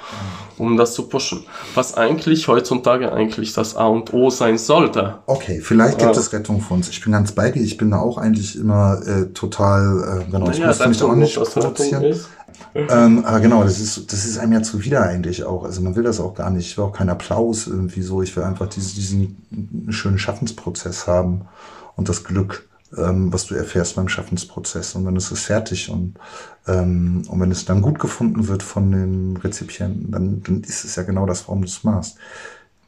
um 0.59 0.77
das 0.77 0.93
zu 0.93 1.09
pushen. 1.09 1.45
Was 1.75 1.97
eigentlich 1.97 2.49
heutzutage 2.49 3.13
eigentlich 3.13 3.55
das 3.55 3.75
A 3.77 3.87
und 3.87 4.13
O 4.13 4.29
sein 4.29 4.59
sollte. 4.59 5.15
Okay, 5.27 5.61
vielleicht 5.63 5.99
gibt 5.99 6.15
Ja. 6.15 6.21
es 6.21 6.33
Rettung 6.33 6.61
für 6.61 6.75
uns. 6.75 6.91
Ich 6.91 7.03
bin 7.03 7.13
ganz 7.13 7.33
bei 7.33 7.51
dir. 7.51 7.63
Ich 7.63 7.79
bin 7.79 7.91
da 7.91 8.01
auch 8.01 8.19
eigentlich 8.19 8.57
immer 8.59 9.01
äh, 9.07 9.33
total, 9.33 10.25
äh, 10.29 10.31
genau, 10.31 10.51
ich 10.51 10.63
musste 10.63 10.89
mich 10.89 10.99
da 10.99 11.07
auch 11.07 11.15
nicht 11.15 11.39
muss, 11.39 11.51
provozieren. 11.51 12.05
ist. 12.05 12.29
Ähm, 12.75 13.25
aber 13.25 13.41
genau, 13.41 13.65
das 13.65 13.81
ist, 13.81 14.13
das 14.13 14.25
ist 14.25 14.39
einem 14.39 14.53
ja 14.53 14.63
zuwider 14.63 15.03
eigentlich 15.03 15.45
auch. 15.45 15.65
Also 15.65 15.83
man 15.83 15.95
will 15.95 16.05
das 16.05 16.21
auch 16.21 16.35
gar 16.35 16.51
nicht. 16.51 16.67
Ich 16.67 16.79
will 16.79 16.85
auch 16.85 16.93
keinen 16.93 17.11
Applaus 17.11 17.67
irgendwie 17.67 18.03
so. 18.03 18.23
Ich 18.23 18.35
will 18.37 18.45
einfach 18.45 18.69
diesen, 18.69 18.95
diesen 18.95 19.93
schönen 19.93 20.19
Schaffensprozess 20.19 21.07
haben 21.07 21.43
und 21.97 22.09
das 22.09 22.25
Glück 22.25 22.69
ähm, 22.97 23.33
was 23.33 23.47
du 23.47 23.55
erfährst 23.55 23.97
beim 23.97 24.09
Schaffensprozess. 24.09 24.95
Und 24.95 25.05
dann 25.05 25.17
ist 25.17 25.31
es 25.31 25.41
fertig 25.45 25.91
und, 25.91 26.15
ähm, 26.67 27.23
und 27.29 27.41
wenn 27.41 27.51
es 27.51 27.65
dann 27.65 27.83
gut 27.83 27.99
gefunden 27.99 28.49
wird 28.49 28.63
von 28.63 28.91
den 28.93 29.37
Rezipienten, 29.37 30.11
dann, 30.11 30.43
dann 30.43 30.63
ist 30.63 30.85
es 30.85 30.97
ja 30.97 31.03
genau 31.03 31.27
das, 31.27 31.47
warum 31.49 31.63
du 31.63 31.69
es 31.69 31.85
machst. 31.85 32.17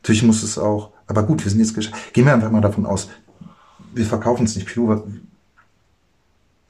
Natürlich 0.03 0.23
muss 0.23 0.43
es 0.43 0.59
auch, 0.59 0.91
aber 1.07 1.23
gut, 1.23 1.45
wir 1.45 1.51
sind 1.51 1.61
jetzt, 1.61 1.77
gesch- 1.77 1.93
gehen 2.13 2.27
wir 2.27 2.35
einfach 2.35 2.51
mal 2.51 2.61
davon 2.61 2.87
aus, 2.87 3.09
wir 3.95 4.05
verkaufen 4.05 4.45
es 4.45 4.57
nicht. 4.57 4.67
Pilu, 4.67 5.03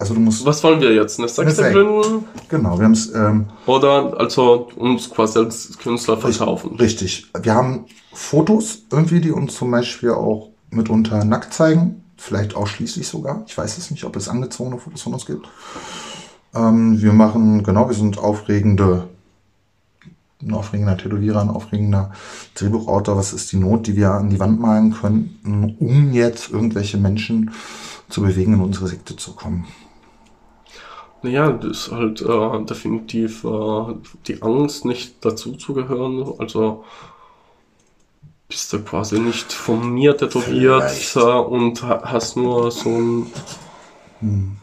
also 0.04 0.12
du 0.12 0.20
musst, 0.20 0.44
Was 0.44 0.62
wollen 0.62 0.82
wir 0.82 0.92
jetzt? 0.92 1.18
Eine 1.18 1.28
Sekte 1.28 1.72
gründen? 1.72 2.26
genau, 2.50 2.78
wir 2.78 2.84
haben 2.84 2.92
es, 2.92 3.10
ähm, 3.14 3.46
Oder 3.64 4.14
also 4.20 4.68
uns 4.76 5.08
quasi 5.08 5.38
als 5.38 5.78
Künstler 5.78 6.18
verkaufen? 6.18 6.76
Richtig. 6.76 7.26
Wir 7.40 7.54
haben 7.54 7.86
Fotos 8.12 8.82
irgendwie, 8.92 9.22
die 9.22 9.32
uns 9.32 9.54
zum 9.54 9.70
Beispiel 9.70 10.10
auch 10.10 10.50
mitunter 10.68 11.24
nackt 11.24 11.54
zeigen. 11.54 12.02
Vielleicht 12.18 12.54
ausschließlich 12.54 13.08
sogar. 13.08 13.44
Ich 13.46 13.56
weiß 13.56 13.78
es 13.78 13.90
nicht, 13.90 14.04
ob 14.04 14.14
es 14.16 14.28
angezogene 14.28 14.76
Fotos 14.76 15.00
von 15.00 15.14
uns 15.14 15.24
gibt. 15.24 15.48
Ähm, 16.54 17.00
wir 17.00 17.14
machen, 17.14 17.62
genau, 17.62 17.88
wir 17.88 17.96
sind 17.96 18.18
aufregende, 18.18 19.08
ein 20.42 20.52
aufregender 20.52 20.98
Tätowierer, 20.98 21.40
ein 21.40 21.48
aufregender 21.48 22.12
Drehbuchautor. 22.56 23.16
Was 23.16 23.32
ist 23.32 23.52
die 23.52 23.56
Not, 23.56 23.86
die 23.86 23.96
wir 23.96 24.10
an 24.10 24.28
die 24.28 24.38
Wand 24.38 24.60
malen 24.60 24.92
könnten, 24.92 25.76
um 25.80 26.12
jetzt 26.12 26.50
irgendwelche 26.50 26.98
Menschen 26.98 27.52
zu 28.10 28.20
bewegen, 28.20 28.52
in 28.52 28.60
unsere 28.60 28.86
Sekte 28.86 29.16
zu 29.16 29.32
kommen? 29.32 29.66
Naja, 31.24 31.52
das 31.52 31.86
ist 31.86 31.90
halt 31.90 32.20
äh, 32.20 32.64
definitiv 32.66 33.44
äh, 33.44 33.94
die 34.26 34.42
Angst, 34.42 34.84
nicht 34.84 35.24
dazuzugehören. 35.24 36.34
Also 36.38 36.84
bist 38.46 38.70
du 38.74 38.82
quasi 38.82 39.18
nicht 39.18 39.50
von 39.50 39.88
mir 39.88 40.18
tätowiert 40.18 41.16
äh, 41.16 41.20
und 41.20 41.82
ha 41.82 42.02
hast 42.04 42.36
nur 42.36 42.70
so 42.70 42.90
ein 42.90 44.60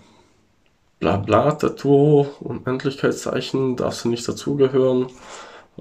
Blabla-Tattoo, 0.99 2.27
Unendlichkeitszeichen, 2.41 3.75
darfst 3.75 4.05
du 4.05 4.09
nicht 4.09 4.27
dazugehören. 4.27 5.07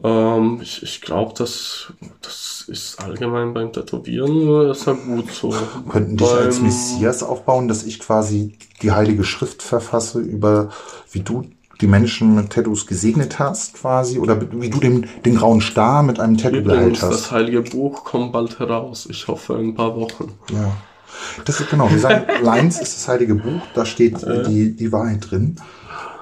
Ähm, 0.02 0.60
ich 0.62 0.82
ich 0.82 1.00
glaube, 1.00 1.34
das, 1.36 1.92
das 2.22 2.64
ist 2.68 3.02
allgemein 3.02 3.52
beim 3.52 3.72
Tätowieren 3.72 4.70
ist 4.70 4.86
ja 4.86 4.92
gut 4.92 5.30
so. 5.32 5.54
könnten 5.90 6.16
dich 6.16 6.30
als 6.30 6.60
Messias 6.60 7.22
aufbauen, 7.22 7.68
dass 7.68 7.82
ich 7.84 7.98
quasi 7.98 8.56
die 8.82 8.92
heilige 8.92 9.24
Schrift 9.24 9.62
verfasse 9.62 10.20
über 10.20 10.70
wie 11.10 11.20
du 11.20 11.44
die 11.80 11.86
Menschen 11.86 12.34
mit 12.34 12.50
Tattoos 12.50 12.86
gesegnet 12.86 13.38
hast, 13.38 13.74
quasi, 13.74 14.18
oder 14.18 14.38
wie 14.52 14.68
du 14.68 14.80
den, 14.80 15.06
den 15.24 15.36
grauen 15.36 15.60
Star 15.60 16.02
mit 16.02 16.20
einem 16.20 16.36
Tattoo 16.36 16.62
behält 16.62 17.02
hast. 17.02 17.10
das 17.10 17.30
Heilige 17.30 17.62
Buch 17.62 18.04
kommt 18.04 18.32
bald 18.32 18.58
heraus. 18.58 19.06
Ich 19.10 19.26
hoffe 19.28 19.54
in 19.54 19.68
ein 19.70 19.74
paar 19.74 19.96
Wochen. 19.96 20.32
Ja. 20.52 20.76
Das 21.44 21.60
ist 21.60 21.70
genau, 21.70 21.90
wir 21.90 21.98
sagen, 21.98 22.26
Lines 22.42 22.80
ist 22.80 22.96
das 22.96 23.08
heilige 23.08 23.34
Buch, 23.34 23.62
da 23.74 23.84
steht 23.84 24.22
äh, 24.22 24.44
die, 24.44 24.76
die 24.76 24.92
Wahrheit 24.92 25.30
drin. 25.30 25.56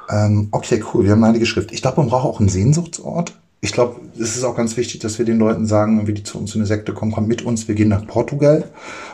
Ähm, 0.09 0.49
okay, 0.51 0.83
cool, 0.93 1.05
wir 1.05 1.13
haben 1.13 1.19
eine 1.19 1.29
heilige 1.29 1.47
Schrift. 1.47 1.73
Ich 1.73 1.83
glaube, 1.83 2.01
man 2.01 2.09
braucht 2.09 2.25
auch 2.25 2.41
einen 2.41 2.49
Sehnsuchtsort. 2.49 3.35
Ich 3.61 3.73
glaube, 3.73 3.97
es 4.15 4.37
ist 4.37 4.45
auch 4.45 4.55
ganz 4.57 4.77
wichtig, 4.77 5.01
dass 5.01 5.19
wir 5.19 5.25
den 5.25 5.39
Leuten 5.41 5.67
sagen, 5.67 6.07
wenn 6.07 6.15
die 6.15 6.23
zu 6.23 6.39
uns 6.39 6.55
in 6.55 6.61
eine 6.61 6.67
Sekte 6.67 6.95
kommen, 6.95 7.11
kommt 7.11 7.27
mit 7.27 7.43
uns, 7.43 7.67
wir 7.67 7.75
gehen 7.75 7.89
nach 7.89 8.07
Portugal 8.07 8.71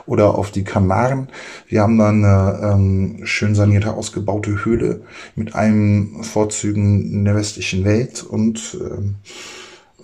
oder 0.07 0.35
auf 0.37 0.51
die 0.51 0.65
Kanaren. 0.65 1.29
Wir 1.67 1.81
haben 1.81 1.97
da 1.97 2.09
eine 2.11 2.61
ähm, 2.75 3.21
schön 3.25 3.55
sanierte, 3.55 3.95
ausgebaute 3.95 4.65
Höhle 4.67 5.01
mit 5.35 5.55
einem 5.55 6.23
Vorzügen 6.23 7.25
der 7.25 7.37
westlichen 7.37 7.85
Welt 7.87 8.23
und 8.23 8.77
ähm, 8.79 9.15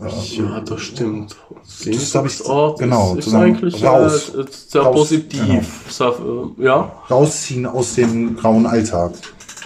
Ja, 0.00 0.61
das 0.61 0.80
stimmt. 0.80 1.37
Das 1.62 1.80
glaub 1.80 1.94
ich- 1.94 2.00
Sehnsuchtsort 2.00 2.78
genau, 2.78 3.16
ist, 3.16 3.26
ist 3.26 3.35
eigentlich 3.35 3.85
raus. 3.85 4.32
äh, 4.35 4.44
sehr 4.68 4.80
Raus, 4.82 4.94
positiv. 4.97 5.38
genau. 5.99 6.54
Äh, 6.59 6.64
ja. 6.64 6.92
rausziehen 7.11 7.66
aus 7.66 7.94
dem 7.97 8.37
grauen 8.37 8.64
Alltag. 8.64 9.12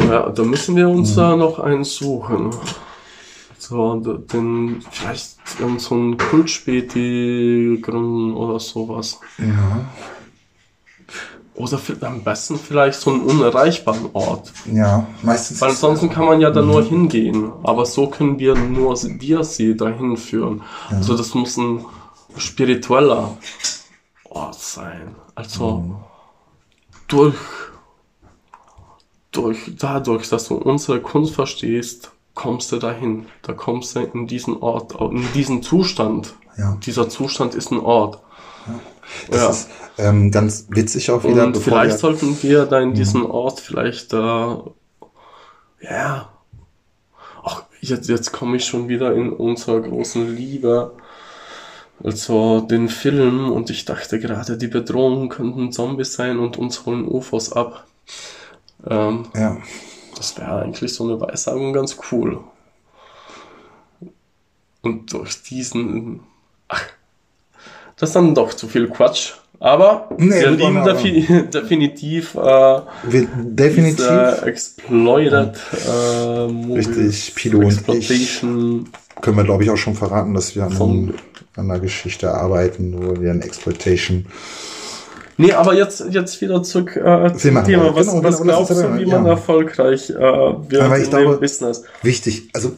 ja, 0.01 0.31
da 0.31 0.43
müssen 0.43 0.75
wir 0.75 0.89
Mhm. 0.89 0.97
uns 0.99 1.17
äh, 1.17 1.37
noch 1.37 1.61
einen 1.61 1.85
suchen. 1.85 2.51
So, 3.69 3.97
den, 3.97 4.83
vielleicht 4.91 5.37
so 5.79 5.95
ein 5.95 6.19
Kultspäti 6.19 7.79
gründen 7.81 8.35
oder 8.35 8.61
sowas. 8.61 9.21
Ja. 9.39 9.87
Oder 11.55 11.79
am 12.01 12.23
besten 12.25 12.59
vielleicht 12.59 13.01
so 13.01 13.11
einen 13.13 13.21
unerreichbaren 13.23 14.11
Ort. 14.13 14.53
Ja, 14.71 15.07
meistens. 15.23 15.61
Weil 15.61 15.71
ansonsten 15.71 16.11
kann 16.11 16.25
man 16.27 16.41
ja 16.41 16.51
da 16.51 16.63
nur 16.63 16.83
hingehen. 16.83 17.53
Aber 17.63 17.87
so 17.87 18.09
können 18.09 18.39
wir 18.39 18.55
nur 18.57 18.97
sie- 18.97 19.21
wir 19.21 19.45
sie 19.45 19.77
dahin 19.77 20.17
führen. 20.17 20.63
Also 20.91 21.17
das 21.17 21.33
muss 21.35 21.57
ein 21.57 21.85
spiritueller 22.37 23.39
Ort 24.25 24.59
sein. 24.61 25.15
Also 25.37 26.01
durch, 27.07 27.37
durch, 29.31 29.59
dadurch, 29.79 30.29
dass 30.29 30.49
du 30.49 30.57
unsere 30.57 31.01
Kunst 31.01 31.35
verstehst, 31.35 32.11
kommst 32.35 32.73
du 32.73 32.79
dahin. 32.79 33.27
Da 33.43 33.53
kommst 33.53 33.97
du 33.97 34.01
in 34.01 34.27
diesen 34.27 34.57
Ort, 34.57 34.95
in 35.01 35.27
diesen 35.35 35.63
Zustand. 35.63 36.35
Ja. 36.57 36.77
Dieser 36.85 37.09
Zustand 37.09 37.55
ist 37.55 37.71
ein 37.71 37.81
Ort. 37.81 38.21
Das 39.31 39.41
ja. 39.41 39.51
ist 39.51 39.71
ähm, 39.99 40.31
ganz 40.31 40.67
witzig 40.71 41.11
auch 41.11 41.25
wieder. 41.25 41.45
Und 41.47 41.57
vielleicht 41.57 41.95
wir, 41.95 41.99
sollten 41.99 42.43
wir 42.43 42.67
da 42.67 42.81
in 42.81 42.95
diesem 42.95 43.27
Ort 43.27 43.61
vielleicht, 43.61 44.13
äh, 44.13 44.17
ja, 45.81 46.29
ach, 47.43 47.65
jetzt, 47.81 48.09
jetzt 48.09 48.33
komme 48.33 48.57
ich 48.57 48.65
schon 48.65 48.89
wieder 48.89 49.15
in 49.15 49.31
unserer 49.31 49.81
großen 49.81 50.35
Liebe, 50.35 50.93
also 52.03 52.61
den 52.61 52.89
Film, 52.89 53.53
und 53.53 53.71
ich 53.71 53.85
dachte 53.85 54.19
gerade, 54.19 54.57
die 54.57 54.69
Bedrohung 54.69 55.29
könnten 55.29 55.71
Zombies 55.71 56.15
sein 56.15 56.39
und 56.39 56.57
uns 56.59 56.87
holen 56.87 57.07
UFOs 57.07 57.53
ab. 57.53 57.87
Ähm, 58.87 59.27
ja, 59.35 59.59
das 60.17 60.37
wäre 60.39 60.61
eigentlich 60.63 60.93
so 60.95 61.05
eine 61.05 61.21
Weissagung 61.21 61.73
ganz 61.73 61.97
cool. 62.13 62.41
Und 64.83 65.13
durch 65.13 65.43
diesen. 65.43 66.21
Ach, 66.69 66.83
das 67.97 68.11
ist 68.11 68.17
dann 68.17 68.35
doch 68.35 68.53
zu 68.55 68.69
viel 68.69 68.89
Quatsch. 68.89 69.33
Aber 69.61 70.09
Nee, 70.19 70.41
wir 70.41 70.51
lieben 70.51 70.77
aber- 70.79 70.93
defi 70.95 71.45
definitiv 71.55 72.35
äh, 72.35 72.39
wir, 72.39 73.29
definitiv. 73.37 73.97
diese 73.99 74.43
Exploited 74.47 75.57
äh, 75.87 76.73
Richtig, 76.75 77.35
Pilo 77.35 77.59
und 77.61 77.67
ich. 77.69 77.77
Exploitation. 77.79 78.89
können 79.23 79.37
wir, 79.39 79.45
glaube 79.45 79.63
ich, 79.63 79.71
auch 79.71 79.77
schon 79.77 79.95
verraten, 79.95 80.35
dass 80.35 80.55
wir 80.55 80.65
an, 80.65 81.15
an 81.57 81.71
einer 81.71 81.79
Geschichte 81.81 82.35
arbeiten, 82.35 82.95
wo 83.01 83.21
wir 83.23 83.31
in 83.31 83.41
Exploitation. 83.43 84.27
Nee, 85.37 85.53
aber 85.53 85.75
jetzt, 85.75 86.05
jetzt 86.11 86.41
wieder 86.41 86.63
zurück 86.63 86.97
äh, 86.97 87.33
zum 87.37 87.39
Thema. 87.39 87.61
Was, 87.61 87.67
Genau, 87.67 87.95
was 87.95 88.07
genau, 88.07 88.21
das 88.23 88.43
glaubst 88.43 88.71
du, 88.71 88.99
wie 88.99 89.07
man 89.07 89.25
ja. 89.25 89.31
erfolgreich 89.33 90.11
äh, 90.11 90.15
wird 90.15 90.81
Aber 90.83 90.99
ich 90.99 91.05
in 91.05 91.11
glaube- 91.11 91.33
dem 91.37 91.41
Business? 91.41 91.83
Wichtig, 92.03 92.49
also 92.53 92.73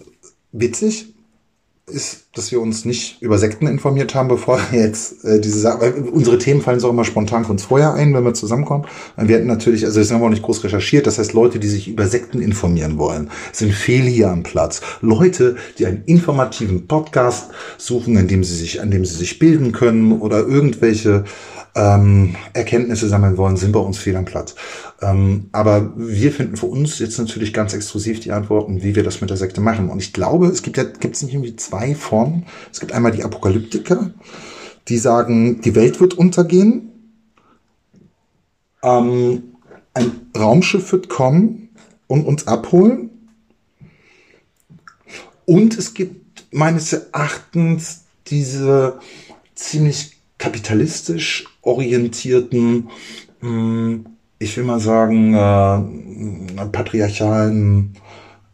witzig 0.53 1.13
ist, 1.89 2.27
dass 2.35 2.51
wir 2.51 2.61
uns 2.61 2.85
nicht 2.85 3.23
über 3.23 3.39
Sekten 3.39 3.69
informiert 3.69 4.17
haben, 4.17 4.27
bevor 4.27 4.59
wir 4.73 4.81
jetzt 4.87 5.25
äh, 5.25 5.41
diese 5.41 5.61
Sache, 5.61 5.95
unsere 6.13 6.37
Themen 6.39 6.61
fallen 6.61 6.81
so 6.81 6.91
immer 6.91 7.05
spontan 7.05 7.45
kurz 7.45 7.63
vorher 7.63 7.95
ein, 7.95 8.13
wenn 8.13 8.25
wir 8.25 8.35
zusammenkommen. 8.35 8.87
Wir 9.17 9.37
hatten 9.37 9.47
natürlich, 9.47 9.85
also 9.85 10.01
das 10.01 10.11
haben 10.11 10.21
wir 10.21 10.27
auch 10.27 10.31
nicht 10.31 10.43
groß 10.43 10.65
recherchiert, 10.65 11.07
das 11.07 11.19
heißt 11.19 11.33
Leute, 11.33 11.61
die 11.61 11.69
sich 11.69 11.87
über 11.87 12.09
Sekten 12.09 12.43
informieren 12.43 12.99
wollen, 12.99 13.31
sind 13.53 13.73
fehl 13.73 14.03
hier 14.03 14.31
am 14.31 14.43
Platz. 14.43 14.81
Leute, 15.01 15.55
die 15.79 15.87
einen 15.87 16.03
informativen 16.07 16.89
Podcast 16.89 17.51
suchen, 17.79 18.17
in 18.17 18.27
dem 18.27 18.43
sie 18.43 18.57
sich, 18.57 18.81
an 18.81 18.91
dem 18.91 19.05
sie 19.05 19.15
sich 19.15 19.39
bilden 19.39 19.71
können 19.71 20.21
oder 20.21 20.39
irgendwelche 20.41 21.23
ähm, 21.77 22.35
Erkenntnisse 22.55 23.07
sammeln 23.07 23.37
wollen, 23.37 23.57
sind 23.57 23.73
bei 23.73 23.79
uns 23.79 23.99
fehl 23.99 24.17
am 24.17 24.25
Platz. 24.25 24.55
Ähm, 25.03 25.51
aber 25.53 25.93
wir 25.95 26.33
finden 26.33 26.57
für 26.57 26.67
uns 26.67 26.99
jetzt 26.99 27.19
natürlich 27.19 27.53
ganz 27.53 27.75
exklusiv 27.75 28.19
die 28.21 28.33
Antworten, 28.33 28.83
wie 28.83 28.95
wir 28.97 29.03
das 29.03 29.21
mit 29.21 29.29
der 29.29 29.37
Sekte 29.37 29.61
machen. 29.61 29.91
Und 29.91 30.01
ich 30.01 30.15
glaube, 30.15 30.47
es 30.47 30.63
gibt 30.63 30.79
ja, 30.79 30.85
gibt 30.85 31.17
es 31.17 31.23
nicht 31.23 31.35
irgendwie 31.35 31.55
zwei 31.57 31.76
Formen. 31.95 32.47
Es 32.73 32.81
gibt 32.81 32.93
einmal 32.93 33.13
die 33.13 33.25
Apokalyptiker, 33.25 34.11
die 34.89 34.99
sagen, 34.99 35.61
die 35.61 35.75
Welt 35.75 36.01
wird 36.01 36.15
untergehen. 36.15 36.93
Ähm, 38.83 39.43
ein 39.95 40.13
Raumschiff 40.37 40.93
wird 40.93 41.09
kommen 41.09 41.71
und 42.07 42.27
uns 42.27 42.47
abholen. 42.47 43.11
Und 45.45 45.79
es 45.79 45.95
gibt 45.95 46.47
meines 46.53 46.93
Erachtens 46.93 48.05
diese 48.27 48.99
ziemlich 49.55 50.17
kapitalistisch 50.39 51.47
orientierten, 51.63 52.91
mh, 53.41 54.01
ich 54.39 54.57
will 54.57 54.65
mal 54.65 54.81
sagen, 54.81 55.35
äh, 55.35 56.67
patriarchalen, 56.67 57.97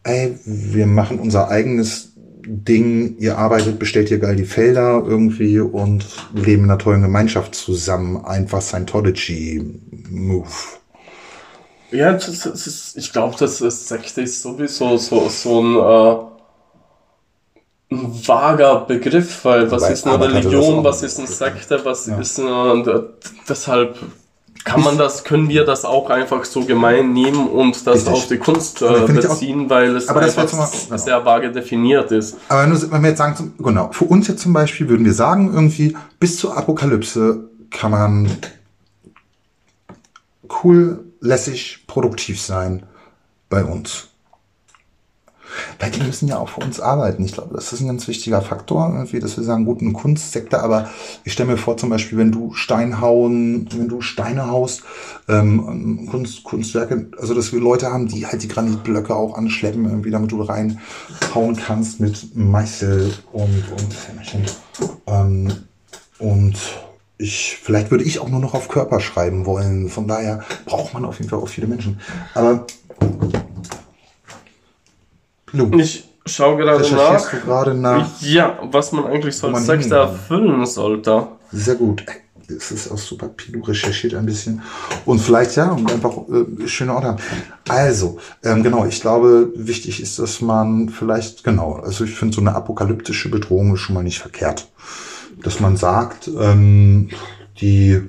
ey, 0.03 0.37
wir 0.45 0.85
machen 0.85 1.19
unser 1.19 1.49
eigenes 1.49 2.12
Ding, 2.45 3.17
ihr 3.19 3.37
arbeitet, 3.37 3.79
bestellt 3.79 4.09
hier 4.09 4.19
geil 4.19 4.35
die 4.35 4.45
Felder 4.45 5.03
irgendwie 5.05 5.59
und 5.59 6.05
leben 6.33 6.65
in 6.65 6.69
einer 6.69 6.79
tollen 6.79 7.01
Gemeinschaft 7.01 7.55
zusammen. 7.55 8.23
Einfach 8.25 8.61
Scientology-Move. 8.61 10.47
Ja, 11.91 12.13
das, 12.13 12.25
das 12.41 12.67
ist, 12.67 12.97
ich 12.97 13.13
glaube, 13.13 13.35
das 13.37 13.61
ist 13.61 13.87
Sekte 13.87 14.21
ist 14.21 14.41
sowieso 14.41 14.97
so, 14.97 15.29
so 15.29 15.61
ein, 15.61 15.75
äh, 15.75 16.17
ein 17.95 18.27
vager 18.27 18.81
Begriff, 18.87 19.45
weil 19.45 19.69
was 19.69 19.83
Wobei 19.83 19.93
ist 19.93 20.07
eine 20.07 20.19
Religion, 20.25 20.83
was 20.83 21.03
ist 21.03 21.19
eine 21.19 21.27
Sekte, 21.27 21.79
was 21.85 22.07
Ja. 22.07 22.17
ist 22.19 22.39
eine, 22.39 22.83
äh, 22.91 23.03
deshalb 23.47 23.97
kann 24.65 24.81
man 24.81 24.97
das, 24.97 25.23
können 25.23 25.49
wir 25.49 25.65
das 25.65 25.83
auch 25.85 26.09
einfach 26.09 26.45
so 26.45 26.63
gemein 26.65 27.11
nehmen 27.13 27.47
und 27.47 27.85
das 27.85 27.95
Richtig. 27.97 28.13
auf 28.13 28.27
die 28.27 28.37
Kunst 28.37 28.81
äh, 28.81 29.05
finde 29.05 29.21
ich 29.21 29.27
auch- 29.27 29.33
beziehen, 29.33 29.69
weil 29.69 29.95
es 29.95 30.07
Aber 30.07 30.21
das 30.21 30.37
einfach 30.37 30.49
zum 30.49 30.59
Beispiel- 30.59 30.97
sehr 30.99 31.25
vage 31.25 31.51
definiert 31.51 32.11
ist. 32.11 32.37
Aber 32.47 32.65
nur, 32.67 32.81
wenn 32.91 33.01
wir 33.01 33.09
jetzt 33.09 33.17
sagen, 33.17 33.35
zum- 33.35 33.53
genau, 33.57 33.89
für 33.91 34.05
uns 34.05 34.27
jetzt 34.27 34.41
zum 34.41 34.53
Beispiel 34.53 34.87
würden 34.87 35.05
wir 35.05 35.13
sagen, 35.13 35.53
irgendwie 35.53 35.95
bis 36.19 36.37
zur 36.37 36.55
Apokalypse 36.57 37.49
kann 37.71 37.91
man 37.91 38.29
cool, 40.63 41.03
lässig, 41.19 41.83
produktiv 41.87 42.41
sein 42.41 42.83
bei 43.49 43.63
uns. 43.63 44.07
Weil 45.79 45.91
die 45.91 46.01
müssen 46.01 46.27
ja 46.27 46.37
auch 46.37 46.49
für 46.49 46.61
uns 46.61 46.79
arbeiten. 46.79 47.23
Ich 47.25 47.33
glaube, 47.33 47.53
das 47.53 47.73
ist 47.73 47.81
ein 47.81 47.87
ganz 47.87 48.07
wichtiger 48.07 48.41
Faktor, 48.41 48.91
irgendwie, 48.93 49.19
dass 49.19 49.37
wir 49.37 49.43
sagen, 49.43 49.65
gut, 49.65 49.81
ein 49.81 49.93
Kunstsektor, 49.93 50.61
aber 50.61 50.89
ich 51.23 51.33
stelle 51.33 51.51
mir 51.51 51.57
vor, 51.57 51.77
zum 51.77 51.89
Beispiel, 51.89 52.17
wenn 52.17 52.31
du 52.31 52.53
Stein 52.53 53.01
hauen, 53.01 53.67
wenn 53.75 53.87
du 53.87 54.01
Steine 54.01 54.49
haust, 54.49 54.83
ähm, 55.27 56.07
Kunst, 56.09 56.43
Kunstwerke, 56.43 57.07
also 57.19 57.33
dass 57.33 57.53
wir 57.53 57.59
Leute 57.59 57.91
haben, 57.91 58.07
die 58.07 58.25
halt 58.25 58.43
die 58.43 58.47
Granitblöcke 58.47 59.15
auch 59.15 59.37
anschleppen, 59.37 59.85
irgendwie, 59.85 60.11
damit 60.11 60.31
du 60.31 60.41
reinhauen 60.41 61.55
kannst 61.55 61.99
mit 61.99 62.35
Meißel 62.35 63.13
und, 63.31 63.63
und. 63.71 63.95
Ähm, 65.07 65.53
und 66.19 66.57
ich, 67.17 67.57
vielleicht 67.61 67.91
würde 67.91 68.03
ich 68.03 68.19
auch 68.19 68.29
nur 68.29 68.39
noch 68.39 68.53
auf 68.53 68.67
Körper 68.67 68.99
schreiben 68.99 69.45
wollen. 69.45 69.89
Von 69.89 70.07
daher 70.07 70.43
braucht 70.65 70.93
man 70.93 71.05
auf 71.05 71.19
jeden 71.19 71.29
Fall 71.29 71.39
auch 71.39 71.47
viele 71.47 71.67
Menschen. 71.67 71.99
Aber 72.33 72.65
Lu, 75.53 75.71
Ich 75.79 76.03
schaue 76.25 76.57
gerade 76.57 76.83
nach. 76.95 77.31
du 77.31 77.37
gerade 77.39 77.73
nach? 77.73 78.21
Ja, 78.21 78.59
was 78.63 78.91
man 78.91 79.05
eigentlich 79.05 79.35
so 79.37 79.47
als 79.47 79.65
Sechster 79.65 79.97
erfüllen 79.97 80.65
sollte. 80.65 81.27
Sehr 81.51 81.75
gut. 81.75 82.03
Das 82.49 82.71
ist 82.71 82.91
auch 82.91 82.97
super. 82.97 83.29
Pilu 83.29 83.61
recherchiert 83.63 84.13
ein 84.15 84.25
bisschen. 84.25 84.61
Und 85.05 85.19
vielleicht 85.19 85.55
ja, 85.55 85.71
und 85.71 85.89
einfach 85.91 86.17
äh, 86.29 86.67
schöne 86.67 86.93
Orte 86.93 87.07
haben. 87.07 87.17
Also, 87.69 88.17
ähm, 88.43 88.63
genau, 88.63 88.85
ich 88.85 88.99
glaube, 88.99 89.51
wichtig 89.55 90.01
ist, 90.01 90.19
dass 90.19 90.41
man 90.41 90.89
vielleicht, 90.89 91.43
genau, 91.45 91.75
also 91.75 92.03
ich 92.03 92.11
finde 92.15 92.35
so 92.35 92.41
eine 92.41 92.53
apokalyptische 92.53 93.29
Bedrohung 93.29 93.73
ist 93.75 93.79
schon 93.79 93.95
mal 93.95 94.03
nicht 94.03 94.19
verkehrt. 94.19 94.67
Dass 95.41 95.61
man 95.61 95.77
sagt, 95.77 96.29
ähm, 96.37 97.09
die, 97.61 98.01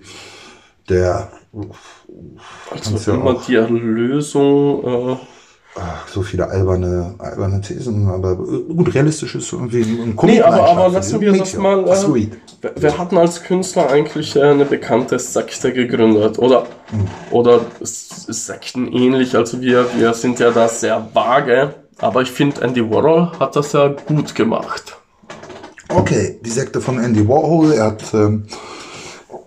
der, 0.89 1.31
Also 2.71 3.13
ja 3.13 3.15
immer 3.19 3.37
auch. 3.37 3.45
die 3.47 3.55
Erlösung. 3.55 5.13
Äh, 5.13 5.17
ach, 5.77 6.09
so 6.09 6.23
viele 6.23 6.49
alberne, 6.49 7.15
alberne 7.19 7.61
Thesen, 7.61 8.09
aber 8.09 8.37
gut, 8.37 8.95
realistisch 8.95 9.35
ist 9.35 9.53
irgendwie 9.53 9.83
ein 9.83 10.09
Nee, 10.11 10.13
Comic 10.15 10.45
aber, 10.45 10.65
aber 10.69 10.89
lassen 10.91 11.21
wir 11.21 11.33
das 11.33 11.55
mal. 11.57 11.81
Äh, 11.89 12.31
wir, 12.63 12.73
wir 12.77 12.99
hatten 12.99 13.19
als 13.19 13.43
Künstler 13.43 13.91
eigentlich 13.91 14.37
äh, 14.37 14.43
eine 14.43 14.65
bekannte 14.65 15.19
Sekte 15.19 15.73
gegründet. 15.73 16.39
Oder, 16.39 16.65
Hm. 16.91 17.07
oder 17.31 17.61
s- 17.81 18.27
Sekten 18.29 18.87
ähnlich. 18.89 19.37
Also 19.37 19.61
wir, 19.61 19.87
wir 19.97 20.15
sind 20.15 20.39
ja 20.39 20.51
da 20.51 20.69
sehr 20.69 21.09
vage. 21.13 21.75
Aber 21.99 22.23
ich 22.23 22.31
finde, 22.31 22.61
Andy 22.63 22.83
Warhol 22.91 23.33
hat 23.39 23.55
das 23.57 23.73
ja 23.73 23.89
gut 23.89 24.35
gemacht. 24.35 24.97
Okay, 25.89 26.41
die 26.45 26.51
Sekte 26.51 26.81
von 26.81 26.99
Andy 26.99 27.27
Warhol. 27.29 27.73
Er 27.73 27.85
hat, 27.87 28.03
ähm, 28.15 28.47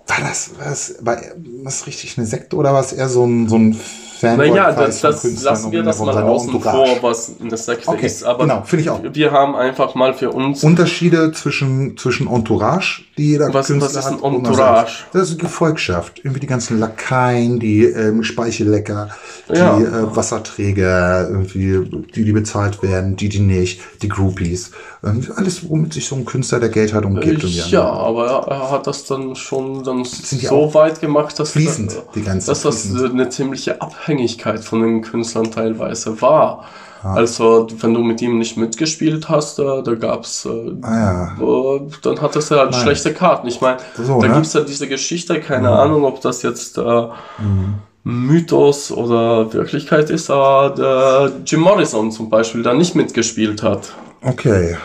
war 0.07 0.17
das, 0.21 0.51
war 0.57 0.65
das, 0.69 0.95
war 1.01 1.17
das 1.63 1.87
richtig 1.87 2.17
eine 2.17 2.25
Sekte 2.25 2.55
oder 2.55 2.73
war 2.73 2.81
es 2.81 2.93
eher 2.93 3.09
so 3.09 3.25
ein, 3.25 3.49
so 3.49 3.57
ein 3.57 3.77
Fanboy-Kreis 4.19 4.49
Naja, 4.55 4.71
das, 4.71 5.01
das 5.01 5.43
lassen 5.43 5.71
wir 5.71 5.83
das 5.83 5.99
mal 5.99 6.17
außen 6.23 6.59
vor, 6.61 6.87
was 7.01 7.31
eine 7.41 7.57
Sekte 7.57 7.87
Okay, 7.89 8.05
ist. 8.05 8.23
Aber 8.23 8.43
genau, 8.45 8.63
finde 8.63 8.83
ich 8.83 8.89
auch. 8.89 8.99
wir 9.11 9.31
haben 9.31 9.55
einfach 9.55 9.95
mal 9.95 10.13
für 10.13 10.31
uns 10.31 10.63
Unterschiede 10.63 11.31
zwischen, 11.31 11.97
zwischen 11.97 12.27
Entourage, 12.27 13.03
die 13.17 13.31
jeder 13.31 13.53
Was- 13.53 13.67
Künstler 13.67 13.87
was 13.89 14.05
ist 14.05 14.11
ein 14.11 14.21
hat, 14.23 14.33
Entourage? 14.33 14.85
selbst. 14.91 15.05
Das 15.13 15.21
ist 15.23 15.29
eine 15.31 15.37
Gefolgschaft. 15.39 16.19
Irgendwie 16.23 16.39
die 16.39 16.47
ganzen 16.47 16.79
Lakaien, 16.79 17.59
die 17.59 17.83
ähm, 17.85 18.23
Speichellecker, 18.23 19.09
die 19.49 19.57
Ja. 19.57 19.77
äh, 19.79 20.15
Wasserträger, 20.15 21.29
irgendwie, 21.29 21.89
die, 22.15 22.23
die 22.25 22.31
bezahlt 22.31 22.81
werden, 22.83 23.15
die, 23.15 23.29
die 23.29 23.39
nicht, 23.39 23.81
die 24.01 24.07
Groupies. 24.09 24.71
Ähm, 25.03 25.25
alles, 25.35 25.69
womit 25.69 25.93
sich 25.93 26.07
so 26.07 26.15
ein 26.15 26.25
Künstler, 26.25 26.59
der 26.59 26.69
Geld 26.69 26.93
hat, 26.93 27.05
umgibt. 27.05 27.43
die 27.43 27.59
Ja, 27.69 27.83
aber 27.83 28.27
er, 28.47 28.51
er 28.51 28.71
hat 28.71 28.87
das 28.87 29.05
dann 29.05 29.35
schon 29.35 29.83
dann 29.83 30.03
so 30.05 30.73
weit 30.73 30.99
gemacht, 31.01 31.39
dass, 31.39 31.51
fließend, 31.51 31.91
äh, 31.93 31.95
die 32.15 32.21
ganzen, 32.23 32.47
dass 32.47 32.63
das 32.63 32.93
äh, 32.95 33.05
eine 33.05 33.29
ziemliche 33.29 33.79
Abhängigkeit 33.81 34.06
von 34.63 34.81
den 34.81 35.01
Künstlern 35.01 35.51
teilweise 35.51 36.21
war. 36.21 36.65
Also, 37.03 37.67
wenn 37.79 37.93
du 37.93 38.01
mit 38.03 38.21
ihm 38.21 38.37
nicht 38.39 38.57
mitgespielt 38.57 39.29
hast, 39.29 39.59
äh, 39.59 39.83
da 39.83 39.93
gab's, 39.95 40.45
äh, 40.45 40.71
Ah 40.81 40.95
ja. 41.39 41.75
äh, 41.75 41.81
dann 42.01 42.19
hattest 42.21 42.51
du 42.51 42.55
halt 42.55 42.71
Nein. 42.71 42.81
schlechte 42.81 43.13
Karten. 43.13 43.47
Ich 43.47 43.61
meine, 43.61 43.77
So, 43.95 44.19
da 44.19 44.27
ne? 44.27 44.33
gibt's 44.33 44.53
ja 44.53 44.61
diese 44.61 44.87
Geschichte, 44.87 45.39
keine 45.39 45.69
Ahnung, 45.69 46.03
ob 46.03 46.21
das 46.21 46.41
jetzt 46.41 46.77
äh, 46.77 47.07
Mythos 48.03 48.91
oder 48.91 49.53
Wirklichkeit 49.53 50.09
ist, 50.09 50.29
aber 50.29 50.69
der 50.75 51.31
Jim 51.45 51.59
Morrison 51.61 52.11
zum 52.11 52.29
Beispiel 52.29 52.63
da 52.63 52.73
nicht 52.73 52.95
mitgespielt 52.95 53.63
hat. 53.63 53.93
Okay. 54.21 54.75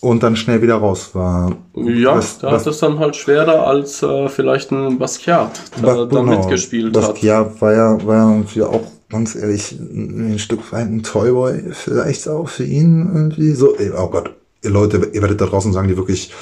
Und 0.00 0.22
dann 0.22 0.36
schnell 0.36 0.62
wieder 0.62 0.76
raus 0.76 1.10
war. 1.14 1.56
Ja, 1.74 2.16
Was- 2.16 2.38
da 2.38 2.52
was- 2.52 2.64
hat 2.66 2.72
es 2.72 2.78
dann 2.78 2.98
halt 3.00 3.16
schwerer 3.16 3.66
als 3.66 4.00
äh, 4.02 4.28
vielleicht 4.28 4.70
ein 4.70 4.98
Basquiat, 4.98 5.60
der 5.78 5.82
Ba- 5.82 5.94
da 5.96 6.04
genau. 6.04 6.22
mitgespielt 6.38 6.96
hat. 6.96 7.02
Basquiat 7.02 7.60
war 7.60 7.72
ja, 7.72 8.06
war 8.06 8.44
ja 8.54 8.66
auch 8.66 8.82
ganz 9.10 9.34
ehrlich 9.34 9.72
ein, 9.72 10.34
ein 10.34 10.38
Stück 10.38 10.72
weit 10.72 10.86
ein 10.86 11.02
Toyboy, 11.02 11.72
vielleicht 11.72 12.28
auch 12.28 12.48
für 12.48 12.64
ihn 12.64 13.10
irgendwie 13.12 13.52
so. 13.52 13.74
ey, 13.76 13.90
Oh 13.96 14.08
Gott, 14.08 14.30
ihr 14.62 14.70
Leute, 14.70 14.98
ihr 15.12 15.20
werdet 15.22 15.40
da 15.40 15.46
draußen 15.46 15.72
sagen, 15.72 15.88
die 15.88 15.96
wirklich. 15.96 16.32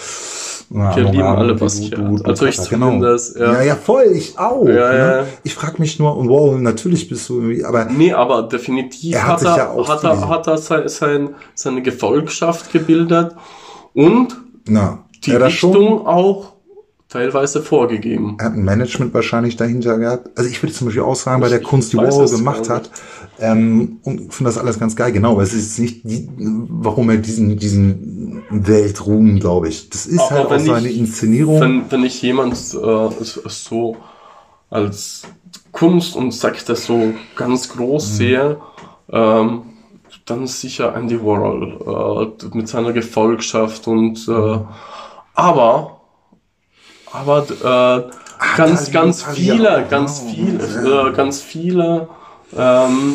Wir 0.69 0.81
Ahnung 0.83 1.13
lieben 1.13 1.23
alle 1.23 1.55
du- 1.55 1.61
Basquiat. 1.61 1.99
du- 1.99 2.17
du 2.17 2.25
Also 2.25 2.47
ich 2.47 2.57
Vater, 2.57 2.71
genau. 2.71 2.87
zumindest, 2.87 3.37
ja. 3.39 3.53
Ja, 3.53 3.63
ja, 3.63 3.77
voll, 3.77 4.05
ich 4.15 4.37
auch. 4.39 4.67
Ja, 4.67 4.73
ne? 4.93 4.99
ja. 5.21 5.25
Ich 5.45 5.55
frage 5.55 5.75
mich 5.79 5.99
nur, 5.99 6.17
und 6.17 6.29
wow, 6.29 6.59
natürlich 6.59 7.09
bist 7.09 7.29
du 7.29 7.35
irgendwie, 7.41 7.65
aber 7.65 7.85
Nee, 7.85 8.13
aber 8.13 8.43
definitiv 8.45 9.15
Er 9.15 9.27
hat 9.27 9.45
hat 9.45 9.45
er, 9.45 9.57
ja 9.57 9.89
hat 9.89 10.05
er, 10.05 10.29
hat 10.29 10.47
er 10.49 10.59
sein, 10.59 10.89
sein, 10.89 11.35
seine 11.55 11.83
Gefolgschaft 11.83 12.73
gebildet 12.73 13.35
und 13.95 14.37
na, 14.69 15.05
die 15.25 15.33
Richtung 15.33 15.73
schon. 15.99 16.07
auch 16.07 16.53
teilweise 17.09 17.63
vorgegeben. 17.63 18.37
Er 18.39 18.47
hat 18.47 18.55
ein 18.55 18.65
Management 18.65 19.15
wahrscheinlich 19.15 19.57
dahinter 19.57 19.97
gehabt. 19.99 20.31
Also 20.37 20.51
ich 20.51 20.61
würde 20.63 20.73
zum 20.75 20.87
Beispiel 20.89 21.03
auch 21.05 21.15
sagen, 21.15 21.41
bei 21.41 21.49
der 21.49 21.63
Kunst, 21.63 21.93
die 21.93 21.97
Warhol 21.97 22.29
gemacht 22.29 22.69
hat, 22.69 22.91
ähm, 23.39 23.99
und 24.03 24.35
finde 24.35 24.49
das 24.51 24.59
alles 24.59 24.79
ganz 24.81 24.97
geil, 24.97 25.13
genau, 25.13 25.33
aber 25.33 25.43
es 25.43 25.53
ist 25.55 25.79
nicht, 25.79 26.03
die, 26.05 26.29
warum 26.37 27.11
er 27.11 27.19
diesen, 27.19 27.59
diesen 27.59 28.43
Weltruhm, 28.51 29.39
glaube 29.39 29.69
ich. 29.69 29.89
Das 29.91 30.07
ist 30.07 30.19
Aber 30.21 30.31
halt 30.51 30.53
auch 30.53 30.59
seine 30.59 30.89
ich- 30.89 30.99
Inszenierung. 30.99 31.61
Wenn, 31.61 31.91
wenn 31.91 32.05
ich 32.05 32.21
jemand 32.23 32.55
äh, 32.55 33.09
so 33.21 33.97
als 34.71 35.23
Kunst 35.73 36.17
und 36.17 36.33
Sekte 36.33 36.75
so 36.75 37.13
ganz 37.37 37.69
groß 37.69 38.11
Mhm. 38.11 38.15
sehe, 38.15 38.57
ähm, 39.13 39.63
dann 40.25 40.43
ist 40.45 40.61
sicher 40.61 40.97
Andy 40.97 41.21
Warhol 41.23 42.33
äh, 42.51 42.57
mit 42.57 42.67
seiner 42.69 42.93
Gefolgschaft 42.93 43.87
und 43.87 44.27
äh, 44.29 44.59
aber 45.35 45.96
aber 47.13 47.43
äh, 47.51 48.57
ganz 48.57 48.89
Dali- 48.89 48.93
ganz 48.93 49.25
Dali 49.25 49.37
viele 49.37 49.87
ganz 49.89 50.21
viele 50.21 50.59
Ja. 50.85 51.09
äh, 51.09 51.13
ganz 51.13 51.41
viele 51.41 52.09
ähm, 52.57 53.15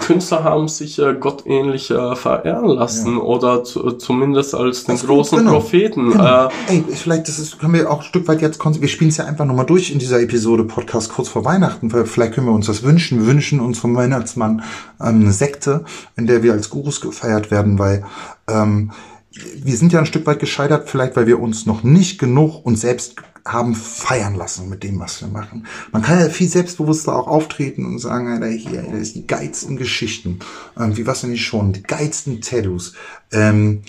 Künstler 0.00 0.44
haben 0.44 0.68
sich 0.68 0.98
äh, 1.00 1.14
gottähnlich 1.14 1.90
äh, 1.90 2.14
verehren 2.14 2.68
lassen 2.68 3.18
oder 3.18 3.64
zu, 3.64 3.92
zumindest 3.92 4.54
als 4.54 4.84
den 4.84 4.96
gut, 4.96 5.06
großen 5.06 5.38
genau. 5.38 5.52
Propheten. 5.54 6.10
Genau. 6.12 6.46
Äh, 6.46 6.48
Ey, 6.68 6.84
vielleicht 6.94 7.26
das 7.26 7.38
ist, 7.40 7.58
können 7.58 7.74
wir 7.74 7.90
auch 7.90 7.98
ein 7.98 8.04
Stück 8.04 8.28
weit 8.28 8.40
jetzt, 8.40 8.60
wir 8.64 8.88
spielen 8.88 9.10
es 9.10 9.16
ja 9.16 9.24
einfach 9.24 9.44
nochmal 9.44 9.66
durch 9.66 9.90
in 9.90 9.98
dieser 9.98 10.20
Episode 10.20 10.62
Podcast 10.64 11.12
kurz 11.12 11.28
vor 11.28 11.44
Weihnachten, 11.44 11.92
weil 11.92 12.06
vielleicht 12.06 12.34
können 12.34 12.46
wir 12.46 12.54
uns 12.54 12.66
das 12.66 12.82
wünschen. 12.84 13.20
Wir 13.20 13.26
wünschen 13.26 13.58
uns 13.60 13.78
vom 13.80 13.96
Weihnachtsmann 13.96 14.62
ähm, 15.00 15.22
eine 15.22 15.32
Sekte, 15.32 15.84
in 16.16 16.26
der 16.28 16.42
wir 16.42 16.52
als 16.52 16.70
Gurus 16.70 17.00
gefeiert 17.00 17.50
werden, 17.50 17.78
weil 17.78 18.04
ähm, 18.48 18.92
wir 19.30 19.76
sind 19.76 19.92
ja 19.92 19.98
ein 19.98 20.06
Stück 20.06 20.26
weit 20.26 20.40
gescheitert, 20.40 20.88
vielleicht 20.88 21.16
weil 21.16 21.26
wir 21.26 21.40
uns 21.40 21.66
noch 21.66 21.82
nicht 21.82 22.18
genug 22.18 22.64
uns 22.64 22.80
selbst 22.80 23.16
haben 23.44 23.74
feiern 23.74 24.34
lassen 24.34 24.68
mit 24.68 24.82
dem, 24.82 24.98
was 25.00 25.20
wir 25.20 25.28
machen. 25.28 25.66
Man 25.92 26.02
kann 26.02 26.18
ja 26.18 26.28
viel 26.28 26.48
selbstbewusster 26.48 27.14
auch 27.14 27.26
auftreten 27.26 27.86
und 27.86 27.98
sagen, 27.98 28.28
Alter, 28.28 28.48
hier, 28.48 28.82
das 28.82 29.00
ist 29.00 29.16
die 29.16 29.26
geilsten 29.26 29.76
Geschichten. 29.76 30.40
Ähm, 30.78 30.96
wie 30.96 31.06
was 31.06 31.22
denn 31.22 31.30
nicht 31.30 31.46
schon? 31.46 31.72
Die 31.72 31.82
geilsten 31.82 32.40
Tattoos. 32.40 32.94
Ähm, 33.32 33.82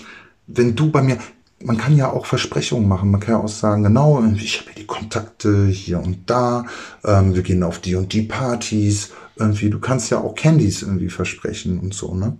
wenn 0.46 0.76
du 0.76 0.90
bei 0.90 1.02
mir, 1.02 1.18
man 1.62 1.76
kann 1.76 1.96
ja 1.96 2.10
auch 2.10 2.26
Versprechungen 2.26 2.88
machen. 2.88 3.10
Man 3.10 3.20
kann 3.20 3.34
ja 3.34 3.40
auch 3.40 3.48
sagen, 3.48 3.82
genau, 3.82 4.22
ich 4.36 4.60
habe 4.60 4.70
hier 4.70 4.82
die 4.82 4.86
Kontakte 4.86 5.66
hier 5.66 6.00
und 6.00 6.30
da. 6.30 6.64
Ähm, 7.04 7.34
wir 7.34 7.42
gehen 7.42 7.62
auf 7.62 7.78
die 7.78 7.96
und 7.96 8.12
die 8.12 8.22
Partys. 8.22 9.10
Irgendwie, 9.36 9.70
du 9.70 9.78
kannst 9.78 10.10
ja 10.10 10.18
auch 10.18 10.34
Candies 10.34 10.82
irgendwie 10.82 11.10
versprechen 11.10 11.80
und 11.80 11.94
so, 11.94 12.14
ne? 12.14 12.36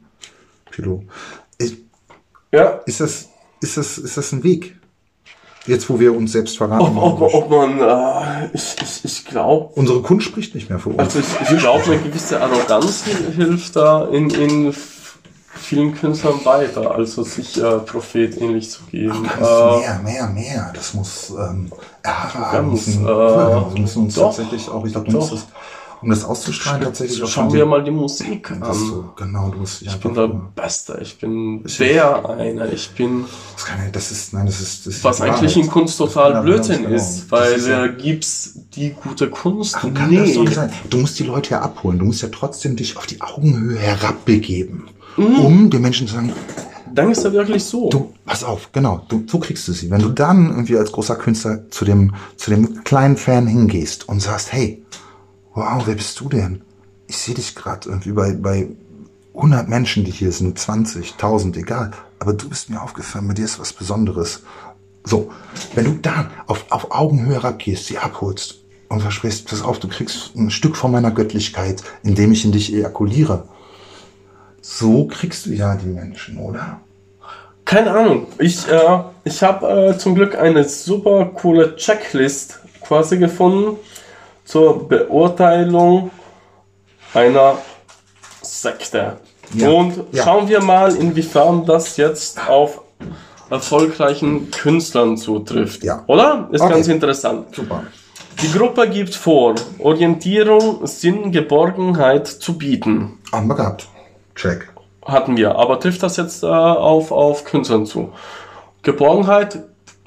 Pilo. 0.71 1.05
Ist, 2.51 2.59
ja, 2.59 2.81
ist 2.87 3.01
das, 3.01 3.29
ist 3.61 3.77
das, 3.77 3.99
ist 3.99 4.17
das 4.17 4.33
ein 4.33 4.43
Weg? 4.43 4.77
Jetzt, 5.67 5.89
wo 5.91 6.01
wir 6.01 6.17
uns 6.17 6.33
selbst 6.33 6.57
verraten. 6.57 6.97
ob, 6.97 7.21
ob, 7.21 7.35
ob 7.35 7.51
man, 7.51 7.79
äh, 7.81 8.49
ich, 8.55 8.77
ich, 8.83 9.05
ich 9.05 9.25
glaube, 9.27 9.71
Unsere 9.75 10.01
Kunst 10.01 10.27
spricht 10.27 10.55
nicht 10.55 10.69
mehr 10.71 10.79
für 10.79 10.89
uns. 10.89 10.99
also 10.99 11.19
ich, 11.19 11.51
ich 11.53 11.59
glaube, 11.59 11.85
eine 11.85 11.99
gewisse 11.99 12.41
Arroganz 12.41 13.05
hil- 13.05 13.33
hilft 13.35 13.77
da 13.77 14.07
in, 14.07 14.31
in 14.31 14.75
vielen 15.55 15.95
Künstlern 15.95 16.43
weiter, 16.45 16.91
also 16.95 17.23
sich 17.23 17.61
äh, 17.63 17.79
Prophet 17.81 18.41
ähnlich 18.41 18.71
zu 18.71 18.83
geben. 18.91 19.23
Ganz 19.39 19.49
Äh, 19.49 19.79
mehr, 19.79 20.01
mehr, 20.03 20.27
mehr. 20.29 20.73
Das 20.75 20.95
muss 20.95 21.31
ähm, 21.31 21.71
ja, 22.05 22.31
wir 22.35 22.53
Ganz, 22.53 22.87
müssen, 22.87 23.05
äh, 23.05 23.09
wir 23.09 23.81
müssen 23.81 24.03
uns 24.05 24.15
doch, 24.15 24.35
tatsächlich 24.35 24.69
auch, 24.71 24.85
ich 24.87 24.93
glaube, 24.93 25.11
du 25.11 25.17
musst 25.19 25.33
doch. 25.33 25.39
Um 26.03 26.11
das 26.11 26.25
auszustrahlen, 26.25 26.83
tatsächlich 26.83 27.23
auch 27.23 27.29
Schauen 27.29 27.53
wir 27.53 27.67
mal 27.67 27.83
die 27.85 27.91
Musik 27.91 28.51
an. 28.51 28.63
so, 28.73 29.11
genau, 29.17 29.51
du 29.51 29.59
musst 29.59 29.81
dich 29.83 29.89
Ich 29.89 29.97
bin 30.01 30.15
der 30.15 30.29
mal- 30.29 30.41
Beste, 30.55 30.99
ich 31.03 31.19
bin 31.19 31.63
der 31.79 32.29
eine, 32.31 32.69
ich 32.73 32.91
bin, 32.91 33.25
das, 33.55 33.65
kann, 33.67 33.79
ja- 33.85 33.91
das 33.91 34.11
ist, 34.11 34.33
nein, 34.33 34.47
das 34.47 34.61
ist, 34.61 34.87
das 34.87 34.95
ist 34.97 35.05
was 35.05 35.21
eigentlich 35.21 35.57
in 35.57 35.67
Kunst 35.69 35.99
Ja, 36.01 36.07
total 36.07 36.33
ganz 36.33 36.45
Blödsinn 36.45 36.83
genau. 36.85 36.95
ist, 36.97 37.31
weil 37.31 37.53
ist 37.53 37.67
ja- 37.69 37.85
äh, 37.87 37.93
gibt's 37.97 38.55
die 38.75 38.91
gute 38.91 39.29
Kunst? 39.29 39.75
Warum 39.75 39.95
kann 39.95 40.15
das 40.15 40.35
so 40.35 40.43
Nee. 40.45 40.53
sein? 40.55 40.73
Du 40.89 40.99
musst 40.99 41.19
die 41.19 41.25
Leute 41.25 41.51
ja 41.51 41.61
abholen. 41.61 41.99
Du 41.99 42.05
musst 42.07 42.23
ja 42.23 42.29
trotzdem 42.33 42.77
dich 42.77 42.97
auf 42.97 43.07
die 43.07 43.21
Augenhöhe 43.21 43.79
herabbegeben, 43.79 44.85
Mhm. 45.17 45.39
um 45.41 45.71
den 45.71 45.83
Menschen 45.83 46.07
zu 46.09 46.15
sagen, 46.15 46.33
Dann 46.93 47.11
ist 47.13 47.25
er 47.25 47.33
wirklich 47.33 47.63
so. 47.65 47.89
du, 47.89 48.13
pass 48.25 48.43
auf, 48.43 48.71
genau, 48.73 49.05
du, 49.09 49.23
so 49.27 49.39
kriegst 49.39 49.67
du 49.69 49.73
sie. 49.73 49.91
Wenn 49.91 50.03
du 50.03 50.09
dann 50.09 50.49
irgendwie 50.51 50.77
als 50.77 50.91
großer 50.91 51.15
Künstler 51.17 51.71
zu 51.71 51.85
dem, 51.85 52.15
zu 52.37 52.51
dem 52.51 52.83
kleinen 52.85 53.17
Fan 53.17 53.47
hingehst 53.47 54.09
und 54.09 54.21
sagst, 54.21 54.53
hey, 54.53 54.83
wow, 55.55 55.83
wer 55.85 55.95
bist 55.95 56.19
du 56.21 56.29
denn? 56.29 56.63
Ich 57.07 57.19
sehe 57.19 57.35
dich 57.35 57.55
gerade 57.55 57.89
irgendwie 57.89 58.13
bei, 58.13 58.33
bei 58.33 58.69
100 59.35 59.69
Menschen, 59.69 60.05
die 60.05 60.11
hier 60.11 60.33
sind, 60.33 60.59
20, 60.59 61.13
1000, 61.13 61.57
egal. 61.57 61.91
Aber 62.19 62.33
du 62.33 62.49
bist 62.49 62.71
mir 62.71 62.81
aufgefallen, 62.81 63.29
bei 63.29 63.35
dir 63.35 63.45
ist 63.45 63.59
was 63.59 63.73
Besonderes. 63.73 64.43
So, 65.05 65.31
wenn 65.75 65.87
du 65.87 65.93
dann 65.95 66.31
auf, 66.47 66.67
auf 66.71 66.91
Augenhöhe 66.91 67.35
herabgehst, 67.35 67.87
sie 67.87 67.99
abholst 67.99 68.61
und 68.89 69.01
versprichst, 69.01 69.49
pass 69.49 69.63
auf, 69.63 69.79
du 69.79 69.89
kriegst 69.89 70.37
ein 70.37 70.51
Stück 70.51 70.77
von 70.77 70.93
meiner 70.93 71.11
Göttlichkeit, 71.11 71.83
indem 72.03 72.33
ich 72.33 72.45
in 72.45 72.53
dich 72.53 72.73
ejakuliere. 72.73 73.49
So 74.61 75.07
kriegst 75.07 75.47
du 75.47 75.51
ja 75.51 75.75
die 75.77 75.87
Menschen, 75.87 76.37
oder? 76.39 76.81
Keine 77.65 77.93
Ahnung. 77.93 78.27
Ich, 78.39 78.69
äh, 78.69 79.01
ich 79.25 79.43
habe 79.43 79.93
äh, 79.95 79.99
zum 79.99 80.15
Glück 80.15 80.37
eine 80.37 80.65
super 80.65 81.27
coole 81.27 81.77
Checklist 81.77 82.59
quasi 82.83 83.17
gefunden 83.17 83.79
zur 84.51 84.89
Beurteilung 84.89 86.11
einer 87.15 87.59
Sekte. 88.43 89.17
Ja. 89.55 89.69
Und 89.69 89.95
Ja. 90.13 90.25
schauen 90.25 90.49
wir 90.49 90.61
mal, 90.63 90.95
inwiefern 90.97 91.65
das 91.67 91.97
jetzt 91.97 92.49
auf 92.49 92.83
erfolgreichen 93.49 94.51
Künstlern 94.51 95.17
zutrifft. 95.17 95.85
Ja. 95.85 96.03
Oder? 96.09 96.49
Ist 96.53 96.61
Okay. 96.63 96.75
ganz 96.75 96.89
interessant. 96.89 97.55
Super. 97.55 97.85
Die 98.43 98.51
Gruppe 98.53 98.89
gibt 98.89 99.15
vor, 99.15 99.55
Orientierung, 99.79 100.87
Sinn, 100.87 101.31
Geborgenheit 101.31 102.27
zu 102.27 102.57
bieten. 102.59 103.19
Haben 103.33 103.49
wir 103.49 103.55
gehabt. 103.57 103.89
Check. 104.35 104.69
Hatten 105.05 105.37
wir. 105.37 105.57
Aber 105.57 105.79
trifft 105.79 106.03
das 106.03 106.17
jetzt 106.17 106.43
äh, 106.43 106.47
auf, 106.47 107.13
auf 107.13 107.45
Künstlern 107.45 107.87
zu? 107.87 108.13
Geborgenheit, 108.83 109.59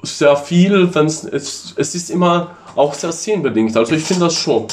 sehr 0.02 0.36
viel, 0.36 0.94
wenn's, 0.94 1.24
es, 1.24 1.74
es 1.76 1.94
ist 1.94 2.10
immer 2.10 2.50
auch 2.76 2.94
sehr 2.94 3.12
szenenbedingt. 3.12 3.76
Also 3.76 3.94
ich 3.94 4.04
finde 4.04 4.24
das 4.26 4.34
schon. 4.34 4.66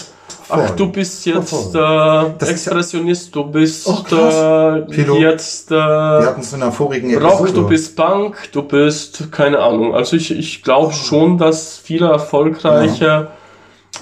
Ach, 0.50 0.70
du 0.72 0.92
bist 0.92 1.26
jetzt 1.26 1.74
äh, 1.76 1.78
ja- 1.78 2.34
Expressionist, 2.40 3.34
du 3.34 3.46
bist 3.46 3.88
Oh, 3.88 4.04
äh, 4.14 5.20
jetzt 5.22 5.72
äh, 5.72 5.76
Wir 5.76 6.26
hatten 6.28 6.42
es 6.42 6.52
in 6.52 6.60
der 6.60 6.72
vorigen 6.74 7.16
Rock, 7.18 7.54
du 7.54 7.68
bist 7.68 7.96
Punk, 7.96 8.50
du 8.52 8.64
bist, 8.64 9.32
keine 9.32 9.60
Ahnung. 9.60 9.96
Also 9.96 10.18
ich, 10.18 10.30
ich 10.32 10.62
glaube 10.62 10.92
schon, 10.94 11.38
dass 11.38 11.78
viele 11.78 12.08
erfolgreiche 12.12 13.30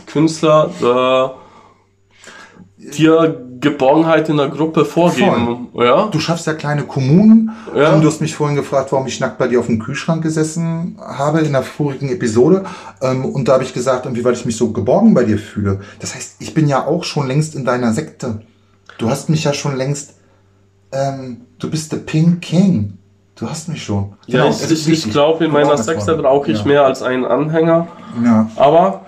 Künstler 0.07 1.35
äh, 2.77 2.89
dir 2.97 3.45
Geborgenheit 3.59 4.29
in 4.29 4.37
der 4.37 4.47
Gruppe 4.49 4.85
vorgeben. 4.85 5.67
Ja? 5.73 6.07
Du 6.07 6.19
schaffst 6.19 6.47
ja 6.47 6.53
kleine 6.53 6.83
Kommunen. 6.83 7.51
Ja. 7.75 7.97
Du 7.99 8.07
hast 8.07 8.21
mich 8.21 8.35
vorhin 8.35 8.55
gefragt, 8.55 8.91
warum 8.91 9.07
ich 9.07 9.19
nackt 9.19 9.37
bei 9.37 9.47
dir 9.47 9.59
auf 9.59 9.65
dem 9.67 9.79
Kühlschrank 9.79 10.23
gesessen 10.23 10.97
habe 10.99 11.41
in 11.41 11.51
der 11.51 11.63
vorigen 11.63 12.09
Episode. 12.09 12.65
Ähm, 13.01 13.25
Und 13.25 13.47
da 13.47 13.53
habe 13.53 13.63
ich 13.63 13.73
gesagt, 13.73 14.05
irgendwie, 14.05 14.23
weil 14.23 14.33
ich 14.33 14.45
mich 14.45 14.55
so 14.55 14.71
geborgen 14.71 15.13
bei 15.13 15.23
dir 15.23 15.37
fühle. 15.37 15.81
Das 15.99 16.15
heißt, 16.15 16.35
ich 16.39 16.53
bin 16.53 16.67
ja 16.67 16.85
auch 16.85 17.03
schon 17.03 17.27
längst 17.27 17.55
in 17.55 17.65
deiner 17.65 17.91
Sekte. 17.93 18.41
Du 18.97 19.09
hast 19.09 19.29
mich 19.29 19.43
ja 19.43 19.53
schon 19.53 19.75
längst. 19.75 20.15
Ähm, 20.91 21.41
du 21.59 21.69
bist 21.69 21.91
der 21.91 21.97
Pink 21.97 22.41
King. 22.41 22.97
Du 23.35 23.49
hast 23.49 23.69
mich 23.69 23.83
schon. 23.83 24.13
Ja, 24.27 24.43
Genau, 24.43 24.55
ich, 24.55 24.71
ich, 24.71 25.05
ich 25.05 25.11
glaube, 25.11 25.45
in 25.45 25.51
meiner 25.51 25.69
worden. 25.69 26.21
brauche 26.21 26.51
ich 26.51 26.59
ja. 26.59 26.65
mehr 26.65 26.85
als 26.85 27.01
einen 27.01 27.25
Anhänger. 27.25 27.87
Ja. 28.23 28.49
Aber 28.57 29.05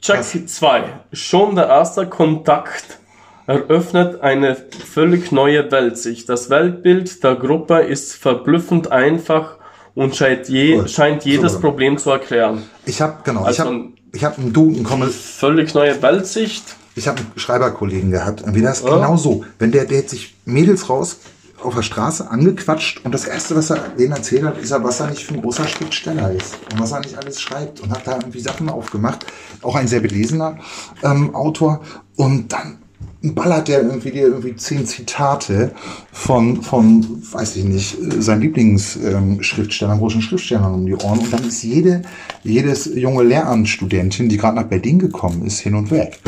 Check 0.00 0.16
Krass. 0.16 0.36
2. 0.46 0.82
Schon 1.12 1.54
der 1.54 1.68
erste 1.68 2.08
Kontakt 2.08 2.98
eröffnet 3.46 4.20
eine 4.20 4.56
völlig 4.56 5.32
neue 5.32 5.70
Weltsicht. 5.70 6.28
Das 6.28 6.50
Weltbild 6.50 7.22
der 7.24 7.34
Gruppe 7.36 7.80
ist 7.80 8.14
verblüffend 8.14 8.90
einfach 8.92 9.56
und 9.94 10.16
scheint, 10.16 10.48
je, 10.48 10.78
Cool. 10.78 10.88
scheint 10.88 11.24
jedes 11.24 11.52
Super. 11.54 11.68
Problem 11.68 11.98
zu 11.98 12.10
erklären. 12.10 12.62
Ich 12.86 13.00
habe 13.02 13.18
genau, 13.24 13.42
ich 13.42 13.46
Also 13.48 13.64
habe 13.64 13.74
ein- 13.74 13.92
ich 14.14 14.24
habe 14.24 14.38
einen 14.38 14.52
Du, 14.52 14.68
einen 14.68 14.84
Kommel, 14.84 15.08
Völlig 15.08 15.74
neue 15.74 16.00
Weltsicht. 16.02 16.76
Ich 16.94 17.08
habe 17.08 17.18
einen 17.20 17.32
Schreiberkollegen 17.36 18.10
gehabt. 18.10 18.40
Irgendwie 18.42 18.60
das 18.62 18.80
ist 18.80 18.86
Ja. 18.86 18.94
genau 18.96 19.16
so. 19.16 19.44
Wenn 19.58 19.72
der, 19.72 19.86
der 19.86 19.98
hat 20.00 20.10
sich 20.10 20.34
Mädels 20.44 20.90
raus 20.90 21.18
auf 21.62 21.74
der 21.74 21.82
Straße 21.82 22.28
angequatscht 22.30 23.04
und 23.04 23.12
das 23.14 23.24
erste, 23.24 23.56
was 23.56 23.70
er 23.70 23.78
denen 23.98 24.12
erzählt 24.12 24.42
hat, 24.44 24.58
ist 24.58 24.70
er, 24.72 24.82
was 24.84 25.00
er 25.00 25.08
nicht 25.08 25.24
für 25.24 25.32
ein 25.34 25.40
großer 25.42 25.66
Schriftsteller 25.66 26.32
ist 26.32 26.56
und 26.72 26.80
was 26.80 26.92
er 26.92 27.00
nicht 27.00 27.16
alles 27.16 27.40
schreibt 27.40 27.80
und 27.80 27.90
hat 27.90 28.06
da 28.06 28.16
irgendwie 28.16 28.40
Sachen 28.40 28.68
aufgemacht. 28.68 29.24
Auch 29.62 29.76
ein 29.76 29.86
sehr 29.88 30.00
belesener 30.00 30.58
ähm, 31.02 31.34
Autor 31.34 31.80
und 32.16 32.52
dann 32.52 32.78
ballert 33.22 33.68
der 33.68 33.82
irgendwie 33.82 34.10
dir 34.10 34.22
irgendwie 34.26 34.56
zehn 34.56 34.84
Zitate 34.86 35.70
von, 36.12 36.60
von, 36.62 37.22
weiß 37.32 37.56
ich 37.56 37.64
nicht, 37.64 37.96
äh, 38.00 38.20
seinen 38.20 38.40
Lieblingsschriftstellern, 38.42 39.98
großen 39.98 40.20
Schriftstellern 40.22 40.74
um 40.74 40.86
die 40.86 40.94
Ohren 40.96 41.18
und 41.20 41.32
dann 41.32 41.44
ist 41.46 41.62
jede, 41.62 42.02
jedes 42.42 42.86
junge 42.94 43.22
Lehramtsstudentin, 43.22 44.28
die 44.28 44.36
gerade 44.36 44.56
nach 44.56 44.64
Berlin 44.66 44.98
gekommen 44.98 45.46
ist, 45.46 45.60
hin 45.60 45.74
und 45.74 45.90
weg. 45.90 46.18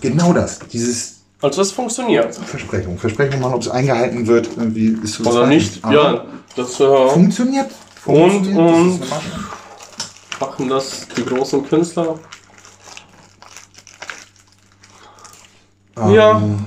Genau 0.00 0.32
das, 0.32 0.58
dieses 0.72 1.20
Also 1.42 1.60
es 1.62 1.70
funktioniert. 1.72 2.34
Versprechung. 2.34 2.98
Versprechung 2.98 3.40
mal, 3.40 3.52
ob 3.52 3.60
es 3.62 3.68
eingehalten 3.68 4.26
wird, 4.26 4.48
irgendwie 4.56 4.96
ist 5.02 5.14
so 5.14 5.24
das 5.24 5.34
Oder 5.34 5.46
nicht? 5.46 5.84
Aber 5.84 5.94
Ja, 5.94 6.24
das 6.56 6.80
äh, 6.80 7.08
Funktioniert. 7.10 7.70
Und- 8.06 8.30
Funktioniert, 8.32 8.58
das 8.58 8.76
und- 8.76 9.02
eine 9.02 9.10
Masche. 9.10 9.30
machen 10.40 10.68
das 10.68 11.06
die 11.16 11.24
großen 11.24 11.64
Künstler. 11.68 12.18
Ja, 15.96 16.38
Ähm, 16.38 16.64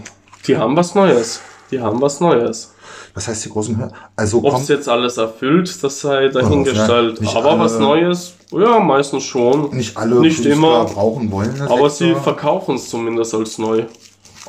die 0.47 0.57
haben 0.57 0.75
was 0.75 0.95
Neues. 0.95 1.41
Die 1.71 1.79
haben 1.81 1.99
was 2.01 2.19
Neues. 2.19 2.71
Was 3.13 3.27
heißt 3.27 3.45
die 3.45 3.49
großen 3.49 3.77
Hör 3.77 3.91
Also 4.15 4.43
Ob 4.43 4.59
es 4.59 4.67
jetzt 4.67 4.89
alles 4.89 5.17
erfüllt, 5.17 5.83
das 5.83 6.01
sei 6.01 6.27
dahingestellt. 6.27 7.17
ja, 7.17 7.21
nicht 7.23 7.35
Aber 7.35 7.57
was 7.59 7.73
alle- 7.75 7.81
Neues, 7.83 8.33
ja, 8.51 8.79
meistens 8.79 9.23
schon. 9.23 9.75
nicht 9.75 9.95
alle 9.97 10.19
Nicht 10.19 10.35
Künstler 10.43 10.53
immer. 10.53 10.85
brauchen 10.85 11.31
wollen. 11.31 11.61
Aber 11.61 11.89
sie 11.89 12.13
verkaufen 12.15 12.75
es 12.75 12.89
zumindest 12.89 13.33
als 13.33 13.57
neu. 13.57 13.85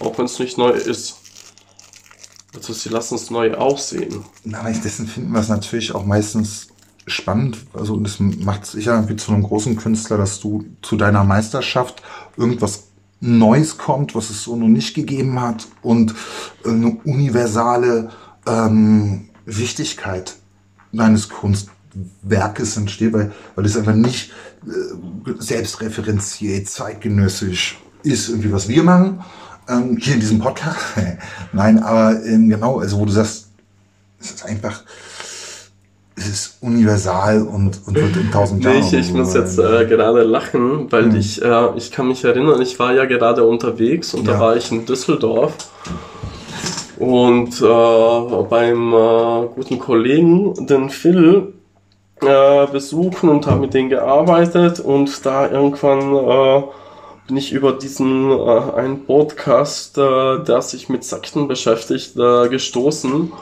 Auch 0.00 0.18
wenn 0.18 0.26
es 0.26 0.38
nicht 0.38 0.58
neu 0.58 0.70
ist. 0.70 1.16
Also 2.54 2.72
sie 2.72 2.88
lassen 2.88 3.14
es 3.14 3.30
neu 3.30 3.54
aussehen. 3.54 4.24
Na, 4.44 4.62
dessen 4.70 5.06
finden 5.06 5.32
wir 5.32 5.40
es 5.40 5.48
natürlich 5.48 5.94
auch 5.94 6.04
meistens 6.04 6.68
spannend. 7.06 7.58
Also 7.72 7.94
und 7.94 8.04
das 8.04 8.18
macht 8.18 8.66
sicher 8.66 8.94
irgendwie 8.94 9.16
zu 9.16 9.30
einem 9.32 9.42
großen 9.44 9.76
Künstler, 9.76 10.18
dass 10.18 10.40
du 10.40 10.64
zu 10.82 10.96
deiner 10.96 11.22
Meisterschaft 11.24 12.02
irgendwas 12.36 12.84
Neues 13.20 13.78
kommt, 13.78 14.14
was 14.14 14.30
es 14.30 14.42
so 14.42 14.56
noch 14.56 14.68
nicht 14.68 14.94
gegeben 14.94 15.40
hat 15.40 15.66
und 15.82 16.14
eine 16.64 16.98
universale 17.04 18.10
ähm, 18.46 19.28
Wichtigkeit 19.46 20.36
deines 20.92 21.28
Kunstwerkes 21.28 22.76
entsteht, 22.76 23.12
weil, 23.12 23.32
weil 23.54 23.64
es 23.64 23.76
einfach 23.76 23.94
nicht 23.94 24.32
äh, 24.66 25.32
selbstreferenziert, 25.38 26.68
zeitgenössisch 26.68 27.78
ist, 28.02 28.28
irgendwie 28.28 28.52
was 28.52 28.68
wir 28.68 28.82
machen, 28.82 29.24
ähm, 29.68 29.96
hier 29.96 30.14
in 30.14 30.20
diesem 30.20 30.38
Podcast. 30.38 30.78
Nein, 31.52 31.82
aber 31.82 32.22
ähm, 32.24 32.48
genau, 32.48 32.80
also 32.80 32.98
wo 32.98 33.04
du 33.04 33.12
sagst, 33.12 33.48
es 34.20 34.30
ist 34.30 34.44
einfach, 34.44 34.84
es 36.16 36.26
ist 36.28 36.58
universal 36.62 37.42
und, 37.42 37.80
und 37.86 37.94
wird 37.94 38.16
in 38.16 38.30
tausend 38.32 38.64
Nee, 38.64 38.70
Jahren. 38.78 38.86
ich, 38.86 38.92
ich 38.94 39.08
so 39.08 39.16
muss 39.18 39.34
jetzt 39.34 39.58
äh, 39.58 39.84
gerade 39.86 40.22
lachen, 40.22 40.90
weil 40.90 41.04
Hm. 41.10 41.16
ich, 41.16 41.42
äh, 41.42 41.76
ich 41.76 41.92
kann 41.92 42.08
mich 42.08 42.24
erinnern, 42.24 42.60
ich 42.62 42.78
war 42.78 42.94
ja 42.94 43.04
gerade 43.04 43.44
unterwegs 43.44 44.14
und 44.14 44.26
Ja. 44.26 44.34
da 44.34 44.40
war 44.40 44.56
ich 44.56 44.72
in 44.72 44.86
Düsseldorf 44.86 45.52
und 46.98 47.60
äh, 47.60 48.42
beim 48.48 48.94
äh, 48.94 49.46
guten 49.54 49.78
Kollegen, 49.78 50.66
den 50.66 50.88
Phil, 50.88 51.52
äh, 52.22 52.66
besuchen 52.68 53.28
und 53.28 53.46
habe 53.46 53.60
mit 53.60 53.74
denen 53.74 53.90
gearbeitet 53.90 54.80
und 54.80 55.26
da 55.26 55.50
irgendwann 55.50 56.14
äh, 56.16 56.62
bin 57.26 57.36
ich 57.36 57.52
über 57.52 57.72
diesen 57.72 58.30
äh, 58.30 58.60
einen 58.76 59.04
Podcast, 59.04 59.98
äh, 59.98 60.42
der 60.44 60.62
sich 60.62 60.88
mit 60.88 61.04
Sekten 61.04 61.46
beschäftigt, 61.46 62.16
äh, 62.16 62.48
gestoßen 62.48 63.32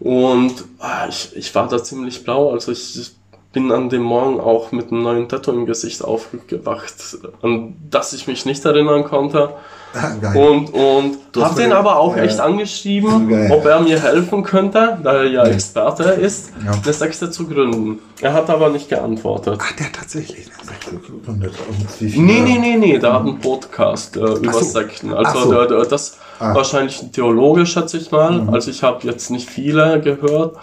und 0.00 0.52
ah, 0.78 1.06
ich, 1.08 1.34
ich 1.36 1.54
war 1.54 1.68
da 1.68 1.82
ziemlich 1.82 2.24
blau, 2.24 2.52
also 2.52 2.72
ich 2.72 3.12
bin 3.52 3.72
an 3.72 3.88
dem 3.88 4.02
Morgen 4.02 4.40
auch 4.40 4.72
mit 4.72 4.92
einem 4.92 5.02
neuen 5.02 5.28
Tattoo 5.28 5.52
im 5.52 5.66
Gesicht 5.66 6.04
aufgewacht, 6.04 6.94
an 7.42 7.76
das 7.90 8.12
ich 8.12 8.26
mich 8.26 8.44
nicht 8.44 8.64
erinnern 8.64 9.04
konnte. 9.04 9.54
Ah, 9.94 10.10
geil. 10.20 10.36
Und, 10.36 10.74
und 10.74 11.18
Du 11.32 11.42
hast 11.42 11.52
hab 11.52 11.56
den 11.56 11.72
aber 11.72 11.98
auch 11.98 12.14
ja. 12.14 12.24
echt 12.24 12.40
angeschrieben, 12.40 13.26
Geil. 13.28 13.50
ob 13.50 13.64
er 13.64 13.80
mir 13.80 13.98
helfen 13.98 14.42
könnte, 14.42 14.98
da 15.02 15.12
er 15.14 15.24
ja 15.24 15.44
Experte 15.44 16.02
ist, 16.02 16.50
Ja. 16.62 16.72
eine 16.72 16.92
Sekte 16.92 17.30
zu 17.30 17.46
gründen. 17.46 17.98
Er 18.20 18.34
hat 18.34 18.50
aber 18.50 18.68
nicht 18.68 18.90
geantwortet. 18.90 19.58
Ach, 19.62 19.72
der 19.76 19.86
hat 19.86 19.94
tatsächlich 19.94 20.46
eine 20.54 20.68
Sekte 20.68 20.90
gegründet. 20.96 21.54
Nee, 22.00 22.40
nee, 22.40 22.58
nee, 22.58 22.76
nee, 22.76 22.98
der 22.98 23.14
hat 23.14 23.22
einen 23.22 23.38
Podcast 23.38 24.16
äh, 24.16 24.20
über 24.20 24.52
so. 24.52 24.60
Sekten. 24.60 25.14
Also 25.14 25.44
so. 25.44 25.52
der, 25.52 25.66
der, 25.66 25.84
das 25.86 26.18
Ah. 26.40 26.54
wahrscheinlich 26.54 27.02
ein 27.02 27.10
Theologe, 27.12 27.66
schätze 27.66 27.98
ich 27.98 28.10
mal. 28.10 28.30
Mhm. 28.42 28.54
Also 28.54 28.70
ich 28.70 28.82
habe 28.82 29.06
jetzt 29.06 29.30
nicht 29.30 29.48
viele 29.48 30.00
gehört. 30.00 30.56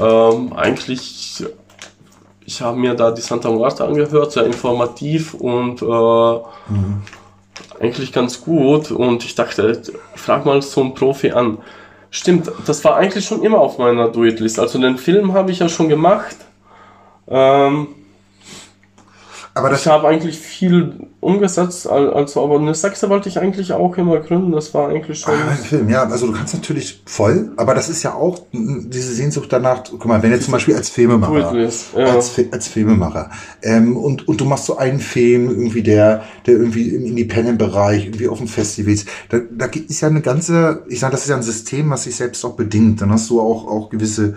Ähm, 0.00 0.52
eigentlich, 0.54 1.44
ich 2.46 2.62
habe 2.62 2.76
mir 2.78 2.94
da 2.94 3.10
die 3.10 3.20
Santa 3.20 3.50
Muerte 3.50 3.84
angehört, 3.84 4.32
sehr 4.32 4.44
informativ 4.46 5.34
und 5.34 5.82
äh, 5.82 5.84
Mhm. 6.72 7.02
eigentlich 7.80 8.12
ganz 8.12 8.40
gut. 8.42 8.90
Und 8.90 9.24
ich 9.24 9.34
dachte, 9.34 9.82
frag 10.14 10.44
mal 10.46 10.62
so 10.62 10.80
einen 10.80 10.94
Profi 10.94 11.32
an. 11.32 11.58
Stimmt, 12.12 12.50
das 12.66 12.84
war 12.84 12.96
eigentlich 12.96 13.24
schon 13.24 13.42
immer 13.42 13.58
auf 13.58 13.78
meiner 13.78 14.08
Do-It-List. 14.08 14.58
Also 14.58 14.78
den 14.80 14.98
Film 14.98 15.32
habe 15.32 15.50
ich 15.52 15.60
ja 15.60 15.68
schon 15.68 15.88
gemacht. 15.88 16.36
Ähm, 17.28 17.88
Aber 19.52 19.68
das 19.68 19.80
ich 19.80 19.86
habe 19.88 20.06
eigentlich 20.06 20.38
viel 20.38 21.08
umgesetzt, 21.18 21.88
al- 21.88 22.12
also 22.12 22.44
aber 22.44 22.58
eine 22.58 22.74
Sekte 22.74 23.08
wollte 23.10 23.28
ich 23.28 23.38
eigentlich 23.40 23.72
auch 23.72 23.96
immer 23.98 24.20
gründen. 24.20 24.52
Das 24.52 24.72
war 24.74 24.88
eigentlich 24.88 25.18
schon. 25.18 25.34
Ah, 25.34 25.50
ein 25.50 25.56
Film, 25.58 25.88
ja, 25.88 26.04
also 26.04 26.28
du 26.28 26.32
kannst 26.32 26.54
natürlich 26.54 27.02
voll, 27.04 27.50
aber 27.56 27.74
das 27.74 27.88
ist 27.88 28.02
ja 28.04 28.14
auch 28.14 28.46
diese 28.52 29.12
Sehnsucht 29.12 29.52
danach, 29.52 29.82
guck 29.90 30.06
mal, 30.06 30.22
wenn 30.22 30.30
jetzt 30.30 30.44
zum 30.44 30.52
Beispiel 30.52 30.76
als 30.76 30.88
Filmemacher, 30.88 31.56
ja. 31.58 32.04
als, 32.14 32.38
als 32.52 32.68
Filmemacher, 32.68 33.30
ähm, 33.62 33.96
und, 33.96 34.28
und 34.28 34.40
du 34.40 34.44
machst 34.44 34.66
so 34.66 34.76
einen 34.78 35.00
Film 35.00 35.50
irgendwie, 35.50 35.82
der, 35.82 36.22
der 36.46 36.54
irgendwie 36.54 36.88
im 36.90 37.04
Independent-Bereich, 37.06 38.06
irgendwie 38.06 38.28
auf 38.28 38.38
dem 38.38 38.46
Festivals, 38.48 39.04
da, 39.30 39.40
da 39.50 39.66
gibt- 39.66 39.90
ist 39.90 40.00
ja 40.00 40.08
eine 40.08 40.20
ganze, 40.20 40.84
ich 40.88 41.00
sage, 41.00 41.12
das 41.12 41.22
ist 41.22 41.28
ja 41.28 41.36
ein 41.36 41.42
System, 41.42 41.90
was 41.90 42.04
sich 42.04 42.14
selbst 42.14 42.44
auch 42.44 42.54
bedingt, 42.54 43.00
dann 43.00 43.10
hast 43.10 43.28
du 43.30 43.40
auch, 43.40 43.66
auch 43.66 43.90
gewisse 43.90 44.36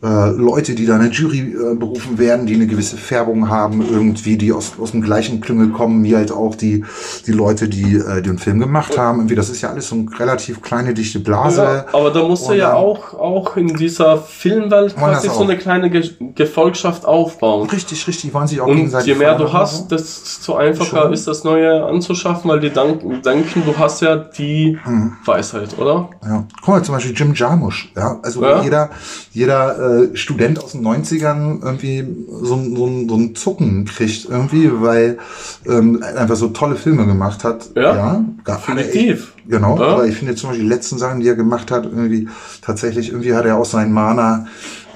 äh, 0.00 0.30
Leute, 0.30 0.76
die 0.76 0.86
da 0.86 0.94
in 0.94 1.00
eine 1.02 1.10
Jury 1.10 1.40
äh, 1.40 1.74
berufen 1.74 2.18
werden, 2.18 2.46
die 2.46 2.54
eine 2.54 2.68
gewisse 2.68 2.96
Färbung 2.96 3.48
haben, 3.48 3.84
irgendwie, 3.90 4.36
die 4.36 4.52
aus, 4.52 4.74
aus 4.80 4.92
dem 4.92 5.02
gleichen 5.02 5.40
Klüngel 5.40 5.70
kommen, 5.70 6.04
wie 6.04 6.14
halt 6.14 6.30
auch 6.30 6.54
die, 6.54 6.84
die 7.26 7.32
Leute, 7.32 7.68
die 7.68 7.96
äh, 7.96 8.22
den 8.22 8.38
Film 8.38 8.60
gemacht 8.60 8.96
haben. 8.96 9.18
Irgendwie, 9.18 9.34
das 9.34 9.50
ist 9.50 9.60
ja 9.60 9.70
alles 9.70 9.88
so 9.88 9.96
eine 9.96 10.06
relativ 10.18 10.62
kleine, 10.62 10.94
dichte 10.94 11.18
Blase. 11.18 11.62
Ja, 11.62 11.84
aber 11.92 12.12
da 12.12 12.22
musst 12.22 12.48
du 12.48 12.52
ja 12.52 12.68
dann- 12.68 12.76
auch, 12.76 13.12
auch 13.14 13.56
in 13.56 13.74
dieser 13.76 14.18
Filmwelt 14.18 14.94
quasi 14.96 15.28
so 15.30 15.42
eine 15.42 15.56
kleine 15.58 15.90
Ge 15.90 16.08
Gefolgschaft 16.36 17.04
aufbauen. 17.04 17.68
Richtig, 17.68 18.06
richtig, 18.06 18.32
wollen 18.32 18.46
sich 18.46 18.60
auch 18.60 18.68
Und 18.68 18.76
gegenseitig 18.76 19.08
je 19.08 19.14
mehr 19.16 19.36
du 19.36 19.52
hast, 19.52 19.90
desto 19.90 20.54
einfacher 20.54 21.02
Schon. 21.02 21.12
ist 21.12 21.26
das 21.26 21.42
Neue 21.42 21.84
anzuschaffen, 21.84 22.48
weil 22.48 22.60
die 22.60 22.70
denken, 22.70 23.62
du 23.66 23.76
hast 23.76 24.00
ja 24.02 24.14
die 24.16 24.78
Hm. 24.84 25.14
Weisheit, 25.24 25.76
oder? 25.78 26.08
Ja. 26.24 26.44
Guck 26.60 26.68
mal, 26.68 26.82
zum 26.84 26.94
Beispiel 26.94 27.14
Jim 27.16 27.34
Jarmusch. 27.34 27.92
Ja? 27.96 28.20
Also 28.22 28.42
Ja. 28.44 28.62
jeder, 28.62 28.90
jeder 29.32 29.76
äh, 30.12 30.16
Student 30.16 30.62
aus 30.62 30.72
den 30.72 30.82
90ern 30.86 31.60
irgendwie 31.62 32.04
so, 32.42 32.54
ein- 32.54 32.76
so, 32.76 32.86
so 33.08 33.14
ein 33.16 33.34
Zucken 33.34 33.84
kriegt 33.84 34.26
irgendwie, 34.28 34.70
weil 34.80 35.18
ähm, 35.66 36.02
er 36.02 36.20
einfach 36.20 36.36
so 36.36 36.48
tolle 36.48 36.76
Filme 36.76 37.06
gemacht 37.06 37.44
hat. 37.44 37.70
Ja, 37.76 38.24
gar- 38.44 38.56
definitiv. 38.58 39.34
Echt, 39.36 39.48
genau, 39.50 39.78
Ja. 39.78 39.86
aber 39.94 40.06
ich 40.06 40.16
finde 40.16 40.34
zum 40.34 40.50
Beispiel 40.50 40.64
die 40.64 40.70
letzten 40.74 40.98
Sachen, 40.98 41.20
die 41.20 41.28
er 41.28 41.34
gemacht 41.36 41.70
hat, 41.70 41.84
irgendwie 41.84 42.28
tatsächlich, 42.62 43.10
irgendwie 43.10 43.34
hat 43.34 43.44
er 43.44 43.56
auch 43.56 43.64
seinen 43.64 43.92
Mana 43.92 44.46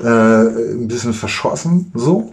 äh, 0.02 0.06
ein 0.06 0.88
bisschen 0.88 1.12
verschossen. 1.12 1.90
So. 1.94 2.32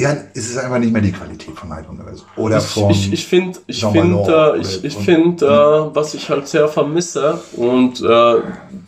Ja, 0.00 0.16
es 0.34 0.48
ist 0.50 0.56
einfach 0.58 0.78
nicht 0.78 0.92
mehr 0.92 1.02
die 1.02 1.12
Qualität 1.12 1.54
von 1.58 1.68
Night 1.68 1.84
oder 1.92 2.14
so. 2.16 2.24
Oder 2.36 2.58
Ich, 2.58 2.64
von 2.64 2.90
ich, 2.90 3.12
ich 3.12 3.26
finde, 3.26 3.58
ich 3.66 3.84
finde, 3.84 4.54
äh, 4.56 4.60
ich, 4.60 4.84
ich 4.84 4.96
finde, 4.96 5.46
äh, 5.46 5.94
was 5.94 6.14
ich 6.14 6.30
halt 6.30 6.48
sehr 6.48 6.68
vermisse 6.68 7.40
und 7.56 8.00
äh, 8.00 8.34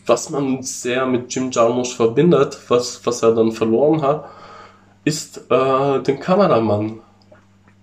was 0.06 0.30
man 0.30 0.62
sehr 0.62 1.04
mit 1.06 1.34
Jim 1.34 1.50
Jarmusch 1.50 1.94
verbindet, 1.94 2.58
was, 2.68 3.00
was 3.04 3.22
er 3.22 3.34
dann 3.34 3.52
verloren 3.52 4.00
hat, 4.02 4.24
ist 5.04 5.42
äh, 5.50 6.00
den 6.00 6.18
Kameramann. 6.18 7.00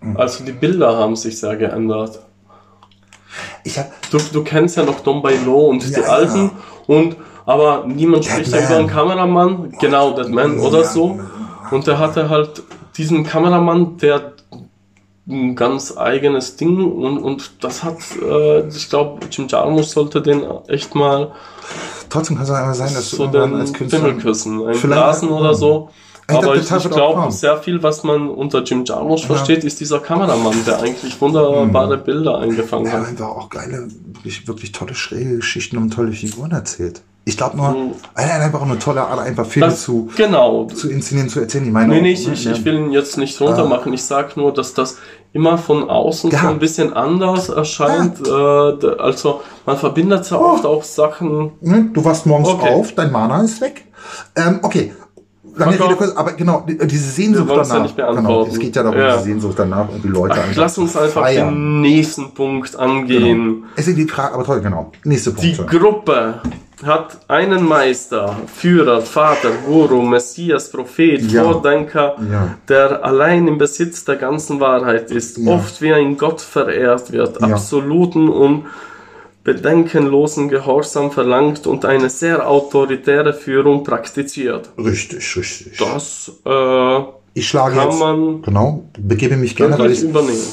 Hm. 0.02 0.18
Also 0.18 0.44
die 0.44 0.54
Bilder 0.54 0.98
haben 0.98 1.16
sich 1.16 1.40
sehr 1.40 1.56
geändert. 1.58 2.20
ich 3.64 3.78
hab, 3.78 3.92
Du, 4.12 4.18
du 4.34 4.44
kennst 4.44 4.76
ja 4.78 4.84
noch 4.84 5.02
Don 5.02 5.22
Bailo 5.22 5.68
und 5.68 5.84
die 5.88 5.92
Ja, 6.02 6.08
alten 6.08 6.50
und 6.88 7.16
aber 7.46 7.86
niemand 7.88 8.26
spricht 8.26 8.52
ja 8.52 8.58
Man. 8.62 8.66
über 8.70 8.78
einen 8.80 8.88
Kameramann, 8.88 9.74
genau, 9.80 10.14
Dead 10.14 10.30
Man 10.30 10.58
oder 10.60 10.80
Ja. 10.80 10.86
so. 10.86 11.20
Und 11.72 11.86
der 11.86 12.00
hatte 12.00 12.30
halt 12.30 12.64
diesen 13.00 13.24
Kameramann, 13.24 13.98
der 13.98 14.34
ein 15.28 15.56
ganz 15.56 15.96
eigenes 15.98 16.56
Ding 16.56 16.92
und, 16.92 17.18
und 17.20 17.64
das 17.64 17.84
hat, 17.84 17.98
äh, 18.22 18.68
ich 18.68 18.90
glaube, 18.90 19.26
Jim 19.32 19.48
Jarmusch 19.48 19.88
sollte 19.88 20.22
den 20.22 20.44
echt 20.68 20.96
mal 20.96 21.32
trotzdem 22.10 22.36
kann 22.36 22.46
es 22.46 22.52
einfach 22.52 22.74
sein, 22.74 22.94
dass 22.94 23.10
du 23.12 23.16
so 23.16 23.24
irgendwann 23.24 23.52
den 23.52 23.60
als 23.62 23.74
Künstler 23.74 24.00
Pimmel 24.00 24.18
küssen, 24.18 24.68
ein 24.68 24.80
Blasen 24.82 25.30
oder 25.30 25.54
so. 25.54 25.90
Ich 26.22 26.28
glaub, 26.28 26.44
Aber 26.44 26.56
ich, 26.56 26.62
ich 26.62 26.72
auch 26.72 26.90
glaube, 26.92 27.32
sehr 27.32 27.58
viel, 27.58 27.82
was 27.82 28.04
man 28.04 28.30
unter 28.30 28.62
Jim 28.62 28.86
Jarmusch 28.86 29.26
versteht, 29.26 29.64
ist 29.64 29.80
dieser 29.80 30.00
Kameramann, 30.00 30.64
der 30.66 30.80
eigentlich 30.80 31.20
wunderbare 31.20 31.96
Hm. 31.98 32.04
Bilder 32.04 32.38
eingefangen 32.38 32.86
Er 32.86 32.94
hat 32.94 33.02
hat. 33.02 33.08
einfach 33.10 33.30
auch 33.30 33.50
geile, 33.50 33.88
wirklich, 34.14 34.48
wirklich 34.48 34.72
tolle, 34.72 34.94
schräge 34.94 35.38
Geschichten 35.38 35.78
und 35.78 35.92
tolle 35.92 36.12
Figuren 36.12 36.52
erzählt. 36.52 37.02
Ich 37.30 37.38
glaube 37.38 37.58
nur, 37.58 37.70
Mhm. 37.70 37.92
einfach 38.16 38.62
eine 38.64 38.80
tolle 38.80 39.02
Art, 39.02 39.20
einfach 39.20 39.46
Filme 39.46 39.68
Das, 39.70 39.84
zu, 39.84 40.10
genau, 40.18 40.66
zu 40.66 40.90
inszenieren, 40.90 41.30
zu 41.30 41.40
erzählen. 41.40 41.66
Ich 41.66 41.72
meine, 41.72 42.02
Nee, 42.02 42.12
ich, 42.12 42.26
ne, 42.28 42.34
ich, 42.34 42.44
ja. 42.44 42.52
ich 42.54 42.66
will 42.66 42.76
ihn 42.76 42.92
jetzt 42.92 43.18
nicht 43.18 43.40
runter 43.40 43.66
machen. 43.66 43.94
Ich 43.94 44.04
sag 44.04 44.36
nur, 44.36 44.52
dass 44.54 44.74
das 44.74 44.98
immer 45.32 45.60
von 45.60 45.90
außen 45.90 46.32
so 46.32 46.36
Ja. 46.38 46.50
ein 46.50 46.58
bisschen 46.58 46.92
anders 46.94 47.50
erscheint. 47.50 48.20
Äh, 48.20 48.24
d- 48.26 48.96
also 48.98 49.42
man 49.66 49.78
verbindet 49.78 50.30
ja 50.32 50.38
oft 50.38 50.66
auch 50.66 50.84
Sachen. 50.84 51.52
Ne, 51.62 51.90
Du 51.94 52.04
wachst 52.04 52.26
morgens 52.26 52.50
Okay. 52.50 52.74
auf, 52.74 52.94
dein 52.94 53.12
Mana 53.12 53.42
ist 53.44 53.62
weg. 53.62 53.86
Ähm, 54.36 54.60
okay. 54.64 54.92
Lange 55.56 55.80
Rede 55.80 55.96
kurz, 55.96 56.12
aber 56.16 56.32
genau, 56.34 56.64
die- 56.68 56.78
diese 56.88 57.10
Sehnsucht 57.12 57.48
wollen's 57.50 57.68
ja 57.70 57.74
danach. 57.76 57.84
nicht 57.88 57.98
genau, 57.98 58.46
es 58.46 58.60
geht 58.60 58.76
ja 58.76 58.84
darum, 58.84 58.98
Ja. 59.00 59.14
diese 59.14 59.24
Sehnsucht 59.26 59.56
danach 59.58 59.90
und 59.90 60.04
die 60.04 60.08
Leute 60.08 60.36
Ach, 60.40 60.56
lass 60.56 60.78
uns 60.78 60.96
einfach 60.96 61.22
feiern. 61.24 61.54
den 61.54 61.82
nächsten 61.82 62.32
Punkt 62.34 62.76
angehen. 62.78 63.64
Es 63.76 63.88
ist 63.88 63.98
die 63.98 64.06
Frage, 64.08 64.34
aber 64.36 64.44
toll, 64.44 64.62
genau. 64.62 64.92
Nächste 65.04 65.32
Die 65.34 65.54
Punkte. 65.56 65.78
Gruppe 65.78 66.42
hat 66.86 67.18
einen 67.28 67.68
Meister, 67.68 68.38
Führer, 68.56 69.02
Vater, 69.02 69.50
Guru, 69.66 70.02
Messias, 70.02 70.72
Prophet, 70.72 71.30
Ja. 71.30 71.44
Vordenker, 71.44 72.16
Ja. 72.32 72.56
der 72.70 73.04
allein 73.04 73.48
im 73.50 73.58
Besitz 73.58 74.06
der 74.06 74.16
ganzen 74.16 74.62
Wahrheit 74.62 75.12
ist, 75.12 75.38
oft 75.46 75.82
wie 75.82 75.92
ein 75.92 76.18
Gott 76.18 76.40
verehrt 76.40 77.12
wird, 77.12 77.44
absoluten 77.44 78.30
und 78.30 78.64
bedenkenlosen 79.44 80.50
Gehorsam 80.50 81.12
verlangt 81.12 81.66
und 81.68 81.86
eine 81.86 82.10
sehr 82.10 82.48
autoritäre 82.48 83.34
Führung 83.34 83.84
praktiziert. 83.84 84.70
Richtig, 84.78 85.36
richtig. 85.38 85.78
Das 85.78 86.32
äh, 86.46 87.00
Ich 87.34 87.48
schlage 87.48 87.76
kann 87.76 87.90
jetzt, 87.90 88.00
man 88.00 88.42
genau, 88.42 88.84
begebe 89.00 89.38
mich 89.38 89.56
gerne, 89.56 89.78
weil 89.80 89.92
ich 89.92 90.04
übernehmen. 90.04 90.44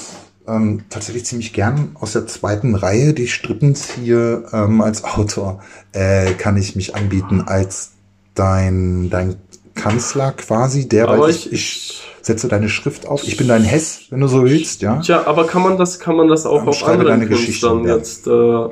ähm, 0.46 0.84
tatsächlich 0.90 1.24
ziemlich 1.24 1.52
gern 1.52 1.90
aus 1.94 2.12
der 2.12 2.26
zweiten 2.26 2.74
Reihe 2.74 3.12
die 3.12 3.28
Strippenziehe 3.28 4.44
ähm, 4.52 4.80
als 4.80 5.04
Autor 5.04 5.60
äh, 5.92 6.32
kann 6.34 6.56
ich 6.56 6.76
mich 6.76 6.94
anbieten 6.94 7.42
als 7.46 7.92
dein 8.34 9.08
dein 9.10 9.36
Kanzler 9.76 10.32
quasi, 10.32 10.88
der 10.88 11.08
Aber 11.08 11.20
weil 11.20 11.30
ich, 11.30 11.52
ich, 11.52 12.02
setze 12.22 12.48
deine 12.48 12.68
Schrift 12.68 13.06
auf. 13.06 13.22
Ich 13.22 13.36
bin 13.36 13.46
dein 13.46 13.62
Hess, 13.62 14.06
wenn 14.10 14.20
du 14.20 14.26
so 14.26 14.42
willst, 14.44 14.82
ja. 14.82 14.98
Tja, 14.98 15.26
aber 15.26 15.46
kann 15.46 15.62
man 15.62 15.78
das, 15.78 16.00
kann 16.00 16.16
man 16.16 16.26
das 16.26 16.44
auch 16.44 16.66
auf 16.66 16.84
anderen 16.84 17.26
Künstlern 17.28 17.84
ja. 17.84 17.96
jetzt 17.96 18.26
äh, 18.26 18.68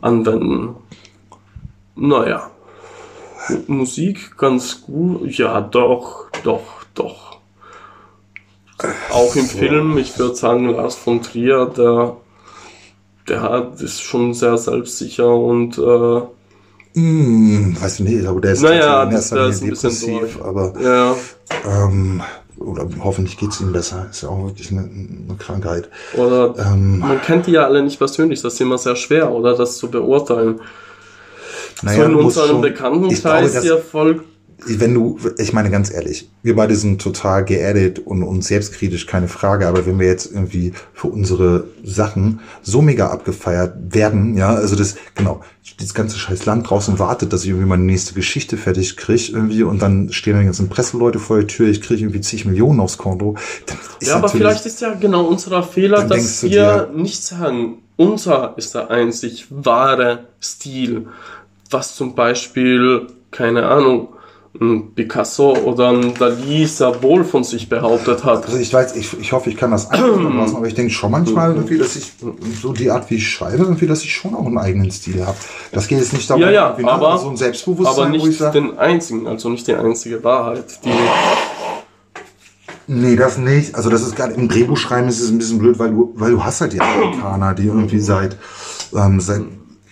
anwenden? 0.00 0.76
Naja. 1.96 2.48
Musik 3.66 4.36
ganz 4.38 4.82
gut. 4.82 5.36
Ja, 5.36 5.60
doch, 5.60 6.26
doch, 6.44 6.84
doch. 6.94 7.38
Auch 9.10 9.34
im 9.34 9.46
Film, 9.46 9.98
ich 9.98 10.16
würde 10.18 10.36
sagen, 10.36 10.68
Lars 10.68 10.94
von 10.94 11.22
Trier, 11.22 11.66
der, 11.66 12.16
der 13.28 13.42
hat, 13.42 13.80
ist 13.80 14.00
schon 14.00 14.32
sehr 14.32 14.56
selbstsicher 14.58 15.34
und 15.34 15.78
äh, 15.78 16.22
Hm, 16.94 17.76
weiß 17.80 18.00
ich 18.00 18.06
nicht, 18.06 18.26
aber 18.26 18.40
der 18.40 18.52
ist 18.52 18.62
Naja, 18.62 19.02
in 19.04 19.10
das- 19.10 19.20
erster 19.32 19.36
der 19.36 19.46
ist 19.46 19.56
ein 19.62 19.68
Linie 19.70 19.70
bisschen 19.80 20.12
depressiv, 20.12 20.42
aber 20.42 20.72
ja, 20.82 21.16
ähm, 21.66 22.22
oder 22.58 22.86
hoffentlich 23.02 23.36
geht's 23.38 23.60
ihm 23.60 23.72
besser. 23.72 24.06
Ist 24.10 24.22
ja 24.22 24.28
auch 24.28 24.44
wirklich 24.46 24.70
eine, 24.70 24.80
eine 24.82 25.36
Krankheit. 25.38 25.88
oder 26.14 26.54
Ähm, 26.58 26.98
man 27.00 27.20
kennt 27.22 27.46
die 27.46 27.52
ja 27.52 27.64
alle 27.64 27.82
nicht 27.82 27.98
persönlich, 27.98 28.42
das 28.42 28.54
ist 28.54 28.60
immer 28.60 28.78
sehr 28.78 28.94
schwer, 28.96 29.32
oder 29.32 29.56
das 29.56 29.78
zu 29.78 29.90
beurteilen. 29.90 30.60
so 31.82 31.88
in 32.02 32.12
du 32.12 32.20
musst 32.22 32.36
unserem 32.38 32.60
Bekanntenkreis 32.60 33.64
ja 33.64 33.76
voll 33.78 34.20
wenn 34.66 34.94
du, 34.94 35.18
ich 35.38 35.52
meine 35.52 35.70
ganz 35.70 35.92
ehrlich, 35.92 36.28
wir 36.42 36.56
beide 36.56 36.76
sind 36.76 37.00
total 37.00 37.44
geerdet 37.44 37.98
und, 37.98 38.22
und 38.22 38.44
selbstkritisch, 38.44 39.06
keine 39.06 39.28
Frage, 39.28 39.66
aber 39.66 39.86
wenn 39.86 39.98
wir 39.98 40.06
jetzt 40.06 40.32
irgendwie 40.32 40.72
für 40.92 41.08
unsere 41.08 41.64
Sachen 41.84 42.40
so 42.62 42.82
mega 42.82 43.08
abgefeiert 43.08 43.74
werden, 43.94 44.36
ja, 44.36 44.54
also 44.54 44.76
das, 44.76 44.96
genau, 45.14 45.40
das 45.78 45.94
ganze 45.94 46.16
scheiß 46.16 46.46
Land 46.46 46.68
draußen 46.70 46.98
wartet, 46.98 47.32
dass 47.32 47.42
ich 47.42 47.50
irgendwie 47.50 47.66
meine 47.66 47.84
nächste 47.84 48.14
Geschichte 48.14 48.56
fertig 48.56 48.96
kriege 48.96 49.32
irgendwie 49.32 49.62
und 49.62 49.82
dann 49.82 50.12
stehen 50.12 50.38
die 50.38 50.44
ganzen 50.44 50.68
Presseleute 50.68 51.18
vor 51.18 51.38
der 51.38 51.46
Tür, 51.46 51.68
ich 51.68 51.82
kriege 51.82 52.02
irgendwie 52.02 52.20
zig 52.20 52.44
Millionen 52.44 52.80
aufs 52.80 52.98
Konto. 52.98 53.36
Dann 53.66 53.78
ist 54.00 54.08
Ja, 54.08 54.16
aber 54.16 54.28
vielleicht 54.28 54.66
ist 54.66 54.80
ja 54.80 54.94
genau 54.94 55.26
unser 55.26 55.62
Fehler, 55.62 55.98
Dann 55.98 56.08
dass 56.10 56.42
wir 56.42 56.90
nicht 56.94 57.22
sagen, 57.22 57.78
unser 57.96 58.54
ist 58.56 58.74
der 58.74 58.90
einzig 58.90 59.46
wahre 59.50 60.26
Stil, 60.40 61.08
was 61.70 61.94
zum 61.94 62.14
Beispiel, 62.14 63.06
keine 63.30 63.66
Ahnung, 63.66 64.08
ein 64.60 64.94
Picasso 64.94 65.56
oder 65.56 65.88
ein 65.90 66.14
Dali 66.14 66.66
sehr 66.66 67.02
wohl 67.02 67.24
von 67.24 67.42
sich 67.42 67.68
behauptet 67.70 68.22
hat. 68.24 68.44
Also 68.44 68.58
ich 68.58 68.72
weiß, 68.72 68.94
ich, 68.96 69.18
ich 69.18 69.32
hoffe, 69.32 69.48
ich 69.48 69.56
kann 69.56 69.70
das 69.70 69.90
anpassen, 69.90 70.56
aber 70.56 70.66
ich 70.66 70.74
denke 70.74 70.92
schon 70.92 71.10
manchmal 71.10 71.54
irgendwie, 71.54 71.78
dass 71.78 71.96
ich 71.96 72.12
so 72.60 72.72
die 72.74 72.90
Art, 72.90 73.08
wie 73.10 73.14
ich 73.16 73.28
schreibe, 73.30 73.62
irgendwie, 73.62 73.86
dass 73.86 74.02
ich 74.02 74.14
schon 74.14 74.34
auch 74.34 74.44
einen 74.46 74.58
eigenen 74.58 74.90
Stil 74.90 75.24
habe. 75.24 75.36
Das 75.72 75.88
geht 75.88 75.98
jetzt 76.00 76.12
nicht 76.12 76.28
darum, 76.28 76.42
Ja, 76.42 76.50
ja, 76.50 76.66
irgendwie, 76.68 76.84
ne, 76.84 76.92
aber- 76.92 77.18
so 77.18 77.30
ein 77.30 77.36
Selbstbewusstsein, 77.38 78.04
Aber 78.04 78.12
wo 78.12 78.16
ich 78.16 78.24
nicht 78.24 78.38
sage, 78.38 78.60
den 78.60 78.78
einzigen, 78.78 79.26
also 79.26 79.48
nicht 79.48 79.66
die 79.66 79.74
einzige 79.74 80.22
Wahrheit. 80.22 80.64
Die, 80.84 80.90
nee, 82.86 83.16
das 83.16 83.38
nicht. 83.38 83.74
Also 83.74 83.90
das 83.90 84.02
ist 84.02 84.16
gerade 84.16 84.34
im 84.34 84.48
Drehbuch 84.48 84.76
schreiben 84.76 85.08
ist 85.08 85.20
es 85.20 85.30
ein 85.30 85.38
bisschen 85.38 85.58
blöd, 85.58 85.78
weil 85.78 85.90
du, 85.90 86.12
weil 86.16 86.32
du 86.32 86.44
hast 86.44 86.60
halt 86.60 86.72
die 86.72 86.80
Amerikaner, 86.80 87.54
die 87.54 87.66
irgendwie 87.66 88.00
seit, 88.00 88.36
ähm, 88.94 89.20
seit 89.20 89.42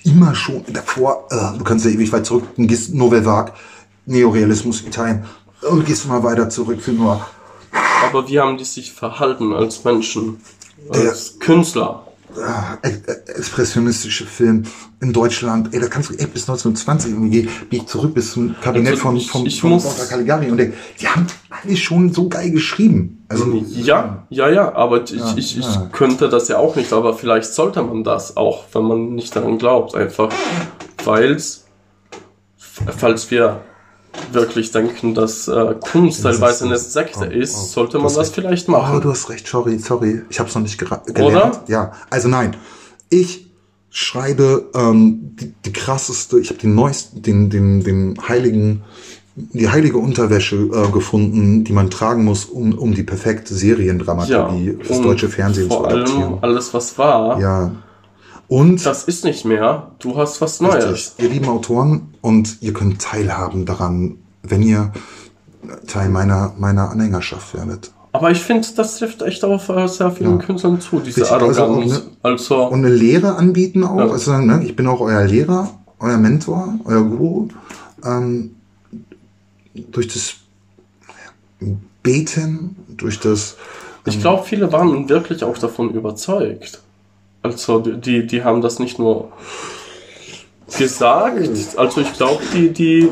immer 0.04 0.34
schon 0.34 0.62
davor, 0.72 1.26
äh, 1.30 1.58
du 1.58 1.64
kannst 1.64 1.84
ja 1.84 1.90
ewig 1.90 2.12
weit 2.12 2.26
zurück, 2.26 2.44
gehst 2.56 2.94
Nouvelle 2.94 3.24
Vague, 3.24 3.52
Neorealismus, 4.10 4.82
Italien, 4.82 5.24
und 5.62 5.86
gehst 5.86 6.06
mal 6.06 6.22
weiter 6.22 6.48
zurück 6.48 6.80
für 6.80 6.92
nur 6.92 7.20
aber 8.02 8.28
wie 8.28 8.40
haben 8.40 8.56
die 8.56 8.64
sich 8.64 8.92
verhalten 8.92 9.52
als 9.52 9.84
Menschen, 9.84 10.40
als 10.90 11.38
Künstler? 11.38 12.06
äh, 12.82 12.88
äh, 12.88 13.12
expressionistische 13.36 14.24
Film 14.24 14.62
in 15.00 15.12
Deutschland. 15.12 15.74
Ey, 15.74 15.80
da 15.80 15.88
kannst 15.88 16.10
du 16.10 16.14
ey, 16.14 16.26
bis 16.26 16.48
1920 16.48 17.10
irgendwie 17.12 17.42
geh, 17.42 17.48
geh 17.70 17.76
ich 17.78 17.86
zurück 17.86 18.14
bis 18.14 18.32
zum 18.32 18.54
Kabinett 18.60 18.92
Also 18.92 19.02
von, 19.02 19.20
von, 19.20 19.46
ich 19.46 19.60
von 19.60 19.80
Caligari 20.08 20.48
und 20.48 20.56
der, 20.56 20.72
die 21.00 21.08
haben 21.08 21.26
alle 21.50 21.76
schon 21.76 22.12
so 22.12 22.28
geil 22.28 22.52
geschrieben. 22.52 23.24
Also 23.28 23.52
Ja, 23.66 24.26
ja, 24.30 24.48
ja, 24.48 24.72
aber 24.74 25.02
ich, 25.02 25.10
Ja, 25.10 25.34
ich, 25.36 25.58
ich 25.58 25.64
ja. 25.64 25.88
könnte 25.92 26.28
das 26.28 26.46
ja 26.46 26.58
auch 26.58 26.76
nicht, 26.76 26.92
aber 26.92 27.14
vielleicht 27.14 27.52
sollte 27.52 27.82
man 27.82 28.04
das 28.04 28.36
auch, 28.36 28.64
wenn 28.72 28.82
man 28.84 29.14
nicht 29.16 29.34
daran 29.34 29.58
glaubt, 29.58 29.96
einfach, 29.96 30.32
weil's, 31.04 31.64
falls 32.56 33.28
wir 33.32 33.60
wirklich 34.32 34.70
denken, 34.72 35.14
dass 35.14 35.48
äh, 35.48 35.74
Kunst 35.80 36.22
teilweise 36.22 36.56
ist- 36.56 36.62
eine 36.62 36.78
Sekte 36.78 37.28
oh, 37.28 37.32
ist, 37.38 37.54
oh, 37.56 37.64
sollte 37.64 37.92
du 37.92 37.98
man 37.98 38.08
das 38.08 38.18
recht. 38.18 38.34
vielleicht 38.34 38.68
Oh, 38.68 38.72
machen. 38.72 39.00
du 39.00 39.10
hast 39.10 39.28
recht, 39.30 39.46
sorry, 39.46 39.78
sorry. 39.78 40.22
Ich 40.30 40.38
habe 40.38 40.48
es 40.48 40.54
noch 40.54 40.62
nicht 40.62 40.78
gelernt. 40.78 41.18
Oder? 41.18 41.64
Ja, 41.68 41.92
also 42.10 42.28
nein. 42.28 42.56
Ich 43.08 43.46
schreibe 43.90 44.70
ähm, 44.74 45.36
die, 45.40 45.52
die 45.64 45.72
krasseste, 45.72 46.38
ich 46.38 46.50
habe 46.50 46.60
den 46.60 46.74
neuesten, 46.74 47.22
den, 47.22 47.50
den, 47.50 47.82
den 47.82 48.16
heiligen, 48.28 48.82
die 49.34 49.68
heilige 49.68 49.98
Unterwäsche 49.98 50.56
äh, 50.56 50.90
gefunden, 50.92 51.64
die 51.64 51.72
man 51.72 51.90
tragen 51.90 52.24
muss, 52.24 52.44
um, 52.44 52.76
um 52.78 52.94
die 52.94 53.02
perfekte 53.02 53.52
Seriendramaturgie 53.54 54.76
fürs 54.82 54.98
und 54.98 55.04
deutsche 55.04 55.28
Fernsehen 55.28 55.68
zu 55.70 55.76
vor 55.76 55.88
allem 55.88 56.02
adaptieren. 56.02 56.38
alles, 56.42 56.72
was 56.74 56.96
war, 56.98 57.40
Ja. 57.40 57.72
Und 58.50 58.84
das 58.84 59.04
ist 59.04 59.24
nicht 59.24 59.44
mehr, 59.44 59.92
du 60.00 60.16
hast 60.16 60.40
was 60.40 60.60
Richtig. 60.60 60.84
Neues. 60.84 61.14
Ihr 61.18 61.28
lieben 61.28 61.48
Autoren 61.48 62.14
und 62.20 62.60
ihr 62.60 62.72
könnt 62.72 63.00
teilhaben 63.00 63.64
daran, 63.64 64.18
wenn 64.42 64.60
ihr 64.62 64.92
Teil 65.86 66.08
meiner, 66.08 66.52
meiner 66.58 66.90
Anhängerschaft 66.90 67.54
werdet. 67.54 67.92
Aber 68.12 68.32
ich 68.32 68.40
finde, 68.40 68.66
das 68.74 68.98
trifft 68.98 69.22
echt 69.22 69.44
auf 69.44 69.68
äh, 69.68 69.86
sehr 69.86 70.10
vielen 70.10 70.40
Ja. 70.40 70.44
Künstlern 70.44 70.80
zu, 70.80 70.98
diese 70.98 71.20
Richtig, 71.20 71.30
also 71.30 71.62
auch 71.62 71.68
Arroganz. 71.68 71.92
ne- 71.92 72.02
Also, 72.24 72.64
Und 72.66 72.84
eine 72.84 72.92
Lehre 72.92 73.36
anbieten 73.36 73.84
auch. 73.84 73.98
Ja. 73.98 74.08
Also 74.10 74.36
ne, 74.36 74.64
ich 74.64 74.74
bin 74.74 74.88
auch 74.88 75.00
euer 75.00 75.24
Lehrer, 75.26 75.70
euer 76.00 76.18
Mentor, 76.18 76.74
euer 76.84 77.04
Guru. 77.04 77.48
Ähm, 78.04 78.56
durch 79.92 80.08
das 80.08 80.34
Beten, 82.02 82.74
durch 82.88 83.20
das 83.20 83.56
Ich 84.06 84.20
glaube, 84.20 84.44
viele 84.44 84.72
waren 84.72 85.08
wirklich 85.08 85.44
auch 85.44 85.56
davon 85.58 85.90
überzeugt. 85.90 86.80
Also 87.42 87.78
die, 87.80 88.26
die 88.26 88.44
haben 88.44 88.60
das 88.60 88.78
nicht 88.78 88.98
nur 88.98 89.32
gesagt, 90.76 91.38
also 91.76 92.00
ich 92.00 92.12
glaube, 92.12 92.42
die, 92.54 92.70
die, 92.72 93.08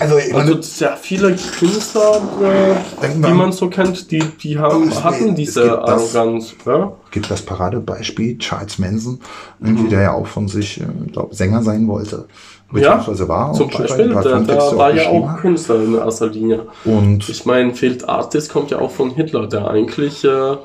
also, 0.00 0.16
also 0.34 0.60
sehr 0.62 0.96
viele 0.96 1.34
Künstler, 1.58 2.20
äh, 2.42 3.08
die 3.14 3.18
man 3.32 3.40
an- 3.46 3.52
so 3.52 3.68
kennt, 3.68 4.10
die, 4.10 4.18
die 4.42 4.56
Oh, 4.58 4.60
haben, 4.62 4.88
es- 4.88 5.02
hatten 5.04 5.28
es 5.30 5.34
diese 5.36 5.82
Arroganz. 5.82 6.54
Ja? 6.66 6.92
gibt 7.10 7.30
das 7.30 7.42
Paradebeispiel 7.42 8.36
Charles 8.38 8.78
Manson, 8.78 9.20
irgendwie, 9.60 9.88
der 9.88 10.00
ja 10.02 10.12
auch 10.14 10.26
von 10.26 10.48
sich, 10.48 10.80
äh, 10.80 10.84
glaub, 11.12 11.34
Sänger 11.34 11.62
sein 11.62 11.86
wollte. 11.88 12.26
Ja, 12.74 12.96
Beziehungsweise 12.96 13.28
war. 13.28 13.52
zum 13.52 13.70
Beispiel, 13.70 14.08
der, 14.08 14.22
Songtexte 14.22 14.70
der 14.70 14.78
war 14.78 14.92
ja 14.92 15.08
auch. 15.08 15.36
Künstler 15.36 15.76
in 15.84 15.94
erster 15.94 16.26
Linie. 16.26 16.66
Und 16.84 17.28
Ich 17.28 17.46
meine, 17.46 17.72
Field 17.74 18.08
Artist 18.08 18.50
kommt 18.52 18.72
ja 18.72 18.80
auch 18.80 18.90
von 18.90 19.10
Hitler, 19.12 19.46
der 19.46 19.68
eigentlich 19.68 20.24
äh, 20.24 20.56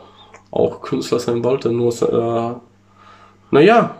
auch 0.52 0.82
Künstler 0.82 1.20
sein 1.20 1.44
wollte, 1.44 1.72
nur, 1.72 1.92
äh, 2.02 2.56
naja, 3.52 3.96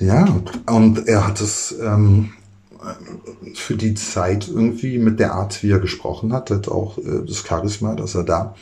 Ja, 0.00 0.26
und 0.66 1.06
er 1.08 1.26
hat 1.26 1.42
es 1.42 1.76
ähm, 1.78 2.30
für 3.54 3.76
die 3.76 3.94
Zeit 3.94 4.48
irgendwie 4.48 4.98
mit 4.98 5.20
der 5.20 5.34
Art, 5.34 5.62
wie 5.62 5.70
er 5.70 5.78
gesprochen 5.78 6.32
hat, 6.32 6.50
hat 6.50 6.68
auch 6.68 6.96
äh, 6.98 7.22
das 7.26 7.44
Charisma, 7.46 7.94
dass 7.94 8.14
er 8.14 8.24
da 8.24 8.54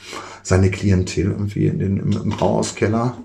seine 0.43 0.71
Klientel 0.71 1.27
irgendwie 1.27 1.67
in 1.67 1.79
den, 1.79 1.97
im, 1.99 2.13
im 2.13 2.31
Brauhauskeller, 2.31 3.17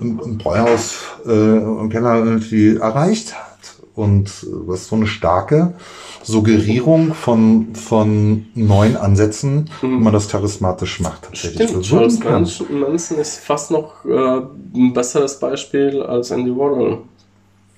im, 0.00 0.18
im 0.20 0.38
Bräuhaus, 0.38 1.04
äh, 1.26 1.58
im 1.58 1.90
Keller 1.90 2.24
irgendwie 2.24 2.76
erreicht 2.76 3.34
hat. 3.34 3.51
Und 3.94 4.28
äh, 4.28 4.46
was 4.50 4.88
so 4.88 4.96
eine 4.96 5.06
starke 5.06 5.74
Suggerierung 6.22 7.14
von, 7.14 7.74
von 7.74 8.46
neuen 8.54 8.96
Ansätzen, 8.96 9.68
wie 9.80 9.86
man 9.86 10.12
das 10.12 10.28
charismatisch 10.28 11.00
macht. 11.00 11.22
tatsächlich 11.22 11.68
Stimmt, 11.68 11.84
Charles 11.84 12.20
kann. 12.20 12.48
Manson 12.70 13.18
ist 13.18 13.38
fast 13.40 13.70
noch 13.70 14.04
äh, 14.04 14.40
ein 14.74 14.92
besseres 14.94 15.38
Beispiel 15.38 16.02
als 16.02 16.30
Andy 16.30 16.50
Warhol. 16.50 17.02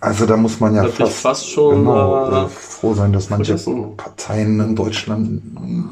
Also 0.04 0.26
da 0.26 0.36
muss 0.36 0.60
man 0.60 0.74
ja 0.74 0.84
fast, 0.84 1.14
fast 1.14 1.50
schon, 1.50 1.76
genau, 1.76 2.30
äh, 2.30 2.44
äh, 2.44 2.48
froh 2.48 2.92
sein, 2.92 3.14
dass 3.14 3.30
manche 3.30 3.56
vergessen. 3.56 3.96
Parteien 3.96 4.60
in 4.60 4.76
Deutschland 4.76 5.40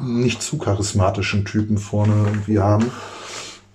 nicht 0.07 0.43
zu 0.43 0.59
charismatischen 0.59 1.45
Typen 1.45 1.79
vorne 1.79 2.13
irgendwie 2.27 2.59
haben. 2.59 2.91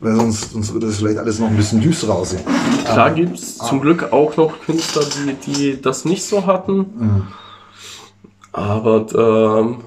Weil 0.01 0.15
sonst, 0.15 0.53
sonst 0.53 0.73
würde 0.73 0.87
es 0.87 0.99
vielleicht 0.99 1.19
alles 1.19 1.39
noch 1.39 1.49
ein 1.49 1.57
bisschen 1.57 1.81
düsterer 1.81 2.15
aussehen. 2.15 2.43
Klar 2.85 3.11
gibt 3.11 3.37
es 3.37 3.59
zum 3.59 3.81
Glück 3.81 4.13
auch 4.13 4.37
noch 4.37 4.61
Künstler, 4.61 5.03
die, 5.05 5.35
die 5.35 5.83
das 5.83 6.05
nicht 6.05 6.25
so 6.25 6.47
hatten. 6.47 6.77
Mhm. 6.79 7.27
Aber 8.53 9.07
ähm, 9.61 9.79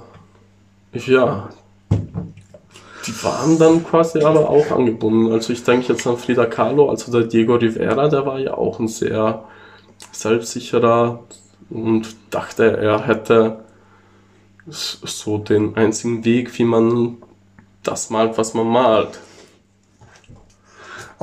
ja, 0.93 1.49
die 3.05 3.23
waren 3.23 3.57
dann 3.57 3.83
quasi 3.83 4.21
aber 4.21 4.49
auch 4.49 4.71
angebunden. 4.71 5.31
Also 5.31 5.53
ich 5.53 5.63
denke 5.63 5.93
jetzt 5.93 6.05
an 6.05 6.17
Frida 6.17 6.45
Kahlo, 6.45 6.89
also 6.89 7.11
der 7.11 7.23
Diego 7.23 7.55
Rivera, 7.55 8.07
der 8.09 8.25
war 8.25 8.39
ja 8.39 8.53
auch 8.53 8.79
ein 8.79 8.87
sehr 8.87 9.43
selbstsicherer 10.11 11.23
und 11.69 12.15
dachte, 12.29 12.77
er 12.77 13.07
hätte 13.07 13.63
so 14.67 15.37
den 15.37 15.75
einzigen 15.75 16.23
Weg, 16.25 16.57
wie 16.59 16.65
man 16.65 17.17
das 17.83 18.09
malt, 18.09 18.37
was 18.37 18.53
man 18.53 18.67
malt. 18.67 19.19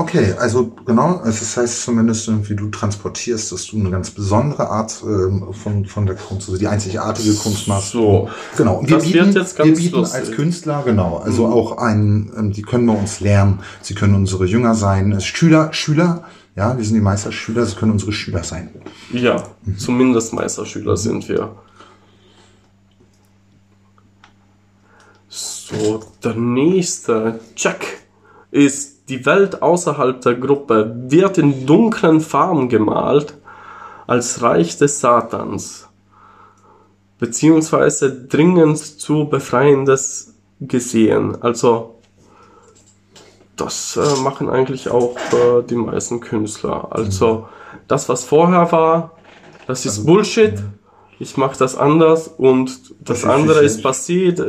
Okay, 0.01 0.33
also 0.39 0.71
genau, 0.87 1.17
also 1.17 1.41
das 1.41 1.57
heißt 1.57 1.83
zumindest 1.83 2.29
irgendwie, 2.29 2.55
du 2.55 2.69
transportierst, 2.69 3.51
dass 3.51 3.67
du 3.67 3.81
eine 3.81 3.91
ganz 3.91 4.13
besondere 4.13 4.71
Art 4.71 5.03
ähm, 5.05 5.53
von, 5.53 5.87
von 5.87 6.07
der 6.07 6.15
Kunst, 6.15 6.47
also 6.47 6.57
die 6.57 6.69
einzigartige 6.69 7.35
Kunst 7.35 7.67
machst. 7.67 7.91
So. 7.91 8.29
Genau. 8.57 8.77
Und 8.77 8.89
wir 8.89 8.99
Das 8.99 9.05
bieten, 9.05 9.35
wir 9.35 9.75
bieten 9.75 9.97
lustig. 9.97 10.21
als 10.21 10.31
Künstler, 10.31 10.85
genau, 10.85 11.17
also 11.17 11.49
auch 11.49 11.79
ein, 11.79 12.31
ähm, 12.39 12.53
die 12.53 12.63
können 12.63 12.87
bei 12.87 12.93
uns 12.93 13.19
lernen, 13.19 13.59
sie 13.83 13.97
können 13.97 14.15
unsere 14.15 14.47
Jünger 14.47 14.77
sein, 14.77 15.11
äh, 15.11 15.21
Schüler, 15.21 15.73
Schüler, 15.73 16.23
ja, 16.55 16.79
wir 16.79 16.85
sind 16.85 16.95
die 16.95 17.01
Meisterschüler, 17.01 17.67
sie 17.67 17.75
können 17.75 17.91
unsere 17.91 18.13
Schüler 18.13 18.45
sein. 18.45 18.71
Ja, 19.13 19.43
zumindest 19.79 20.33
Meisterschüler 20.33 20.97
sind 20.97 21.29
wir. 21.29 21.57
So, 25.29 26.05
der 26.23 26.35
nächste 26.35 27.41
Check 27.57 27.99
ist 28.53 28.88
die 29.09 29.25
Welt 29.27 29.63
außerhalb 29.63 30.21
der 30.21 30.35
Gruppe 30.35 30.95
wird 31.09 31.39
in 31.39 31.67
dunklen 31.67 32.21
Farben 32.21 32.69
gemalt 32.69 33.35
als 34.07 34.43
Reich 34.43 34.79
des 34.79 35.01
Satans 35.01 35.89
beziehungsweise 37.19 38.27
dringend 38.27 38.79
zu 38.79 39.27
befreiendes 39.29 40.35
gesehen. 40.61 41.43
Also 41.43 41.97
das 43.57 43.97
äh, 43.97 44.21
machen 44.23 44.49
eigentlich 44.49 44.89
auch 44.89 45.17
äh, 45.33 45.63
die 45.69 45.75
meisten 45.75 46.21
Künstler. 46.21 46.89
Also 46.91 47.49
das, 47.89 48.09
was 48.09 48.25
vorher 48.25 48.71
war, 48.71 49.17
das 49.67 49.85
ist 49.85 50.07
Bullshit. 50.07 50.55
Ich 51.21 51.37
mache 51.37 51.59
das 51.59 51.77
anders 51.77 52.29
und 52.29 52.71
das 53.01 53.05
Das 53.05 53.19
ist 53.19 53.25
andere 53.25 53.65
ist 53.65 53.83
passiert. 53.83 54.41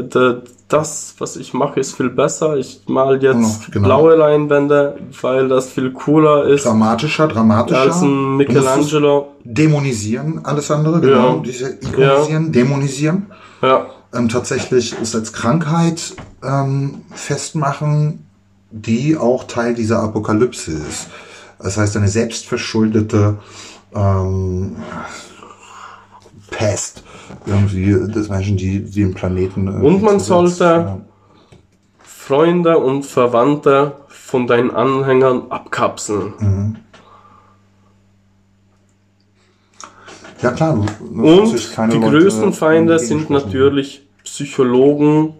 Das, 0.68 1.16
was 1.18 1.36
ich 1.36 1.54
mache, 1.56 1.80
ist 1.80 1.96
viel 1.96 2.10
besser. 2.12 2.58
Ich 2.58 2.82
mal 2.88 3.16
jetzt 3.24 3.34
Genau, 3.34 3.56
genau. 3.72 3.88
blaue 3.88 4.16
Leinwände, 4.16 5.00
weil 5.22 5.48
das 5.48 5.70
viel 5.70 5.92
cooler 5.92 6.46
ist 6.46 6.66
Dramatischer, 6.66 7.28
dramatischer. 7.28 7.82
als 7.82 8.02
ein 8.04 8.38
Michelangelo. 8.38 9.30
Dämonisieren, 9.44 10.42
alles 10.46 10.70
andere, 10.70 11.02
genau. 11.02 11.38
Ja. 11.38 11.42
Diese 11.44 11.70
ikonisieren, 11.72 12.52
dämonisieren. 12.52 13.26
Ja, 13.64 13.88
ähm, 14.14 14.30
tatsächlich 14.30 14.96
es 15.02 15.16
als 15.16 15.34
Krankheit 15.34 16.14
ähm, 16.44 17.02
festmachen, 17.14 18.26
die 18.70 19.18
auch 19.18 19.46
Teil 19.46 19.74
dieser 19.74 20.04
Apokalypse 20.04 20.72
ist. 20.72 21.08
Das 21.58 21.78
heißt, 21.78 21.98
eine 21.98 22.08
selbstverschuldete 22.08 23.38
ähm, 23.96 24.76
Pest 26.52 27.04
irgendwie 27.45 27.91
des 28.12 28.30
Menschen, 28.30 28.58
die, 28.58 28.84
den 28.84 29.14
Planeten. 29.14 29.68
irgendwie 29.68 29.88
Und 29.88 30.02
man 30.04 30.20
sollte- 30.20 31.02
Freunde 32.02 32.78
und 32.78 33.08
Verwandte 33.08 33.93
von 34.08 34.45
deinen 34.45 34.70
Anhängern 34.70 35.50
abkapseln. 35.50 36.78
Ja, 40.41 40.52
klar. 40.52 40.74
Und 40.78 41.18
die 41.18 41.97
Leute 41.97 42.00
größten 42.00 42.54
Feinde 42.54 43.00
sind 43.00 43.30
natürlich 43.30 44.08
Psychologen, 44.24 45.34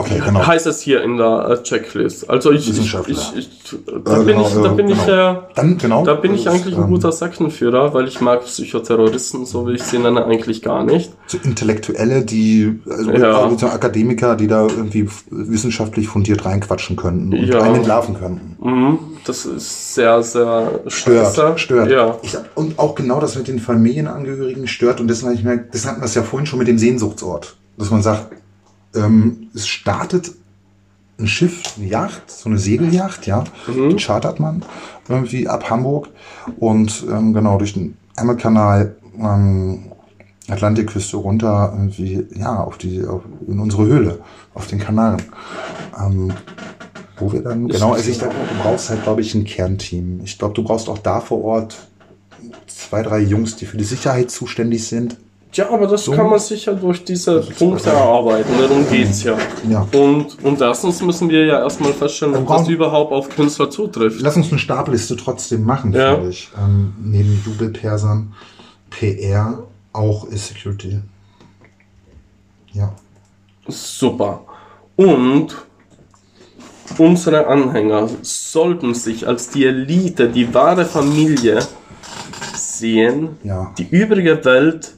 Okay, 0.00 0.20
genau. 0.24 0.46
heißt 0.46 0.66
es 0.66 0.80
hier 0.80 1.02
in 1.02 1.16
der 1.16 1.48
äh, 1.50 1.62
Checklist. 1.62 2.28
Also 2.28 2.50
ich, 2.52 2.60
ich, 2.62 2.68
Wissenschaftler. 2.70 3.14
ich, 3.34 3.36
ich 3.36 3.76
da 4.04 4.20
Äh, 4.20 4.24
bin 4.24 4.26
genau, 4.36 4.46
ich, 4.48 4.54
da 4.54 4.68
bin 4.68 4.88
ich, 4.88 5.06
genau. 5.06 5.30
äh, 5.32 5.36
Dann, 5.54 5.78
genau. 5.78 6.04
da 6.04 6.14
bin 6.14 6.34
ich 6.34 6.48
eigentlich 6.48 6.76
ein 6.76 6.82
ähm, 6.84 6.88
guter 6.90 7.12
Sektenführer, 7.12 7.94
weil 7.94 8.08
ich 8.08 8.20
mag 8.20 8.44
Psychoterroristen, 8.44 9.46
so 9.46 9.66
wie 9.68 9.74
ich 9.74 9.82
sie 9.82 9.98
nenne, 9.98 10.24
eigentlich 10.24 10.62
gar 10.62 10.84
nicht. 10.84 11.12
so 11.26 11.38
Intellektuelle, 11.42 12.22
die, 12.24 12.80
also 12.88 13.10
Ja. 13.12 13.42
also 13.42 13.58
so 13.58 13.66
Akademiker, 13.66 14.36
die 14.36 14.46
da 14.48 14.62
irgendwie 14.66 15.08
wissenschaftlich 15.30 16.08
fundiert 16.08 16.44
reinquatschen 16.44 16.96
könnten 16.96 17.32
und 17.32 17.44
Ja. 17.46 17.60
einen 17.62 17.76
entlarven 17.76 18.18
könnten. 18.18 18.56
Mhm, 18.62 18.98
das 19.24 19.44
ist 19.46 19.94
sehr, 19.94 20.22
sehr 20.22 20.80
Stört, 20.86 21.34
scheiße. 21.36 21.52
stört. 21.58 21.90
Ja. 21.90 22.16
Ich, 22.22 22.36
und 22.54 22.78
auch 22.78 22.94
genau 22.94 23.20
das 23.20 23.36
mit 23.36 23.48
den 23.48 23.58
Familienangehörigen 23.58 24.66
stört. 24.66 25.00
Und 25.00 25.08
deswegen 25.08 25.28
habe 25.30 25.38
ich 25.38 25.44
mir, 25.44 25.58
das 25.72 25.86
hatten 25.86 26.00
wir 26.00 26.06
es 26.06 26.14
ja 26.14 26.22
vorhin 26.22 26.46
schon 26.46 26.58
mit 26.58 26.68
dem 26.68 26.78
Sehnsuchtsort. 26.78 27.56
Dass 27.76 27.90
man 27.90 28.02
sagt, 28.02 28.26
ähm, 28.94 29.48
es 29.54 29.66
startet 29.66 30.32
ein 31.18 31.26
Schiff, 31.26 31.62
eine 31.76 31.86
Yacht, 31.86 32.30
so 32.30 32.48
eine 32.48 32.58
Segelyacht, 32.58 33.26
ja, 33.26 33.44
die 33.68 33.96
chartert 33.96 34.40
man 34.40 34.64
irgendwie 35.08 35.48
ab 35.48 35.68
Hamburg 35.68 36.08
und 36.58 37.04
ähm, 37.10 37.34
genau 37.34 37.58
durch 37.58 37.74
den 37.74 37.96
Ärmelkanal, 38.16 38.96
ähm, 39.18 39.92
Atlantikküste 40.48 41.16
runter 41.16 41.72
irgendwie, 41.76 42.26
ja, 42.34 42.62
auf 42.62 42.78
die, 42.78 43.04
auf, 43.04 43.22
in 43.46 43.58
unsere 43.60 43.84
Höhle, 43.84 44.20
auf 44.54 44.66
den 44.66 44.78
Kanaren. 44.78 45.22
Ähm, 45.98 46.32
wo 47.18 47.32
wir 47.32 47.42
dann, 47.42 47.68
genau, 47.68 47.92
also 47.92 48.10
ich 48.10 48.18
glaube, 48.18 48.34
du 48.34 48.62
brauchst 48.62 48.88
halt, 48.88 49.02
glaube 49.02 49.20
ich, 49.20 49.34
ein 49.34 49.44
Kernteam. 49.44 50.22
Ich 50.24 50.38
glaube, 50.38 50.54
du 50.54 50.64
brauchst 50.64 50.88
auch 50.88 50.98
da 50.98 51.20
vor 51.20 51.44
Ort 51.44 51.76
zwei, 52.66 53.02
drei 53.02 53.20
Jungs, 53.20 53.56
die 53.56 53.66
für 53.66 53.76
die 53.76 53.84
Sicherheit 53.84 54.30
zuständig 54.30 54.88
sind. 54.88 55.18
Ja, 55.52 55.68
aber 55.70 55.86
das 55.86 56.04
So. 56.04 56.12
kann 56.12 56.28
man 56.30 56.38
sicher 56.38 56.74
durch 56.74 57.04
diese 57.04 57.40
Punkte 57.40 57.90
erarbeiten. 57.90 58.52
Darum 58.58 58.88
geht's 58.88 59.24
ja. 59.24 59.36
Ja. 59.68 59.86
Und, 59.92 60.42
und 60.44 60.60
erstens 60.60 61.02
müssen 61.02 61.28
wir 61.28 61.44
ja 61.46 61.58
erstmal 61.60 61.92
feststellen, 61.92 62.36
ob 62.36 62.46
das 62.46 62.68
überhaupt 62.68 63.12
auf 63.12 63.28
Künstler 63.28 63.68
zutrifft. 63.70 64.20
Lass 64.20 64.36
uns 64.36 64.50
eine 64.50 64.58
Stabliste 64.58 65.16
trotzdem 65.16 65.64
machen, 65.64 65.92
Ja. 65.92 66.14
finde 66.14 66.30
ich. 66.30 66.50
Ähm, 66.56 66.94
neben 67.02 67.42
Jubelpersern, 67.44 68.32
PR, 68.90 69.64
auch 69.92 70.24
ist 70.28 70.48
Security. 70.48 71.00
Ja. 72.72 72.92
Super. 73.66 74.42
Und 74.96 75.56
unsere 76.98 77.46
Anhänger 77.48 78.08
sollten 78.22 78.94
sich 78.94 79.26
als 79.26 79.50
die 79.50 79.64
Elite, 79.66 80.28
die 80.28 80.52
wahre 80.54 80.84
Familie 80.84 81.58
sehen. 82.54 83.30
Ja. 83.42 83.72
Die 83.78 83.88
übrige 83.88 84.44
Welt 84.44 84.94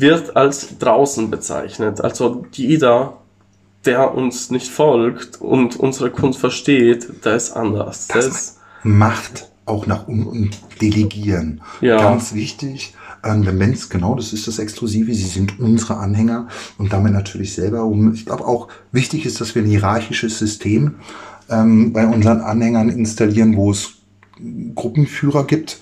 wird 0.00 0.36
als 0.36 0.78
draußen 0.78 1.30
bezeichnet. 1.30 2.00
Also 2.00 2.46
jeder, 2.52 3.18
der 3.84 4.14
uns 4.14 4.50
nicht 4.50 4.70
folgt 4.70 5.40
und 5.40 5.76
unsere 5.76 6.10
Kunst 6.10 6.38
versteht, 6.38 7.24
der 7.24 7.36
ist 7.36 7.52
anders. 7.52 8.08
Der 8.08 8.22
ist, 8.22 8.58
Macht 8.82 9.48
auch 9.66 9.86
nach 9.86 10.08
unten 10.08 10.26
und 10.26 10.58
delegieren. 10.80 11.60
Ja. 11.80 11.98
Ganz 11.98 12.34
wichtig. 12.34 12.94
Ähm, 13.22 13.44
der 13.44 13.52
Mensch, 13.52 13.88
genau, 13.88 14.14
das 14.14 14.32
ist 14.32 14.48
das 14.48 14.58
Exklusive. 14.58 15.12
Sie 15.14 15.26
sind 15.26 15.60
unsere 15.60 15.98
Anhänger 15.98 16.48
und 16.78 16.92
damit 16.92 17.12
natürlich 17.12 17.54
selber. 17.54 17.84
Und 17.84 18.14
ich 18.14 18.26
glaube 18.26 18.46
auch 18.46 18.68
wichtig 18.92 19.26
ist, 19.26 19.40
dass 19.40 19.54
wir 19.54 19.62
ein 19.62 19.68
hierarchisches 19.68 20.38
System 20.38 20.96
ähm, 21.50 21.92
bei 21.92 22.06
unseren 22.06 22.40
Anhängern 22.40 22.88
installieren, 22.88 23.56
wo 23.56 23.70
es 23.70 23.94
Gruppenführer 24.74 25.46
gibt. 25.46 25.80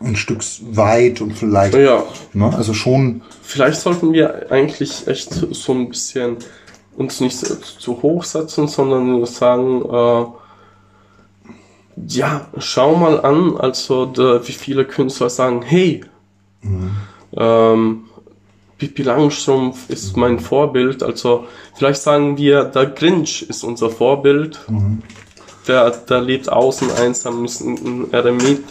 Ein 0.00 0.16
Stück 0.16 0.42
weit 0.72 1.20
und 1.20 1.32
vielleicht, 1.32 1.74
ja, 1.74 2.04
ne, 2.32 2.54
also 2.54 2.74
schon, 2.74 3.22
vielleicht 3.42 3.80
sollten 3.80 4.12
wir 4.12 4.50
eigentlich 4.50 5.06
echt 5.06 5.32
so 5.32 5.72
ein 5.72 5.88
bisschen 5.88 6.36
uns 6.96 7.20
nicht 7.20 7.38
zu 7.38 8.02
hoch 8.02 8.24
setzen, 8.24 8.68
sondern 8.68 9.10
nur 9.10 9.26
sagen, 9.26 9.82
äh, 9.84 10.24
ja, 12.08 12.48
schau 12.58 12.96
mal 12.96 13.20
an, 13.24 13.56
also 13.56 14.06
da, 14.06 14.46
wie 14.46 14.52
viele 14.52 14.84
Künstler 14.84 15.30
sagen, 15.30 15.62
hey, 15.62 16.04
ähm, 17.36 18.04
Pippi 18.78 19.02
Langstrumpf 19.02 19.88
ist 19.88 20.16
mein 20.16 20.40
Vorbild, 20.40 21.02
also 21.02 21.46
vielleicht 21.74 22.02
sagen 22.02 22.36
wir, 22.36 22.64
der 22.64 22.86
Grinch 22.86 23.42
ist 23.42 23.64
unser 23.64 23.90
Vorbild, 23.90 24.60
der, 25.68 25.90
der 25.90 26.20
lebt 26.20 26.48
außen 26.48 26.90
einsam, 26.92 27.44
ist 27.44 27.60
ein, 27.60 27.74
ein 27.74 28.12
Eremit 28.12 28.64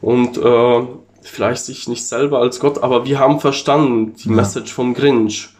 und 0.00 0.38
äh, 0.38 0.86
vielleicht 1.22 1.64
sich 1.64 1.88
nicht 1.88 2.06
selber 2.06 2.38
als 2.40 2.60
Gott, 2.60 2.82
aber 2.82 3.04
wir 3.04 3.18
haben 3.18 3.40
verstanden 3.40 4.14
die 4.14 4.30
Message 4.30 4.72
vom 4.72 4.94
Grinch. 4.94 5.50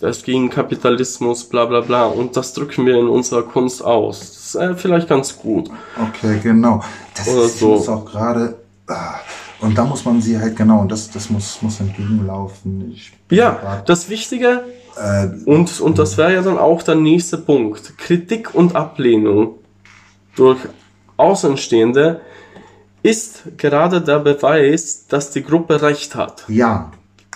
Der 0.00 0.08
ist 0.08 0.24
gegen 0.24 0.48
Kapitalismus, 0.48 1.44
bla 1.44 1.66
bla 1.66 1.82
bla. 1.82 2.06
Und 2.06 2.36
das 2.36 2.54
drücken 2.54 2.86
wir 2.86 2.98
in 2.98 3.06
unserer 3.06 3.42
Kunst 3.42 3.84
aus. 3.84 4.20
Das 4.20 4.46
ist 4.46 4.54
äh, 4.54 4.74
vielleicht 4.74 5.08
ganz 5.08 5.36
gut. 5.36 5.70
okay, 6.00 6.40
genau. 6.42 6.82
Das 7.14 7.28
Oder 7.28 7.44
ist 7.44 7.58
so. 7.58 7.74
auch 7.74 8.06
gerade, 8.06 8.56
ah, 8.86 9.16
und 9.60 9.76
da 9.76 9.84
muss 9.84 10.04
man 10.06 10.22
sie 10.22 10.38
halt, 10.38 10.56
genau, 10.56 10.80
und 10.80 10.90
das, 10.90 11.10
das 11.10 11.28
muss, 11.28 11.60
muss 11.60 11.80
entgegenlaufen. 11.80 12.92
Ich 12.94 13.12
Ja, 13.30 13.50
grad, 13.50 13.88
das 13.88 14.08
Wichtige, 14.08 14.64
äh, 14.96 15.28
und, 15.44 15.80
und 15.80 15.98
das 15.98 16.16
wäre 16.16 16.32
ja 16.32 16.42
dann 16.42 16.56
auch 16.56 16.82
der 16.82 16.94
nächste 16.94 17.36
Punkt. 17.36 17.98
Kritik 17.98 18.54
und 18.54 18.74
Ablehnung 18.74 19.58
durch 20.34 20.60
Außenstehende 21.18 22.22
ist 23.02 23.42
gerade 23.56 24.00
der 24.00 24.18
Beweis, 24.18 25.06
dass 25.08 25.30
die 25.30 25.42
Gruppe 25.42 25.80
Recht 25.82 26.14
hat. 26.14 26.44
ja, 26.48 26.90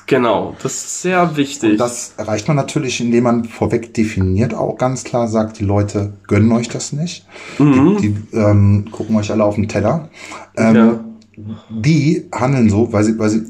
Genau, 0.06 0.54
das 0.62 0.74
ist 0.74 1.02
sehr 1.02 1.36
wichtig. 1.36 1.78
Das 1.78 2.12
erreicht 2.18 2.46
man 2.46 2.56
natürlich, 2.56 3.00
indem 3.00 3.24
man 3.24 3.44
vorweg 3.44 3.94
definiert, 3.94 4.52
auch 4.52 4.76
ganz 4.76 5.02
klar 5.02 5.28
sagt, 5.28 5.58
die 5.58 5.64
Leute 5.64 6.12
gönnen 6.26 6.52
euch 6.52 6.68
das 6.68 6.92
nicht. 6.92 7.26
Mhm. 7.58 7.96
Die, 8.00 8.10
die 8.10 8.36
ähm, 8.36 8.84
gucken 8.90 9.16
euch 9.16 9.30
alle 9.30 9.44
auf 9.44 9.54
den 9.54 9.68
Teller. 9.68 10.10
Ähm, 10.56 10.76
Ja. 10.76 11.04
Die 11.68 12.28
handeln 12.32 12.70
so, 12.70 12.92
weil 12.92 13.02
sie, 13.02 13.18
weil 13.18 13.28
sie, 13.28 13.42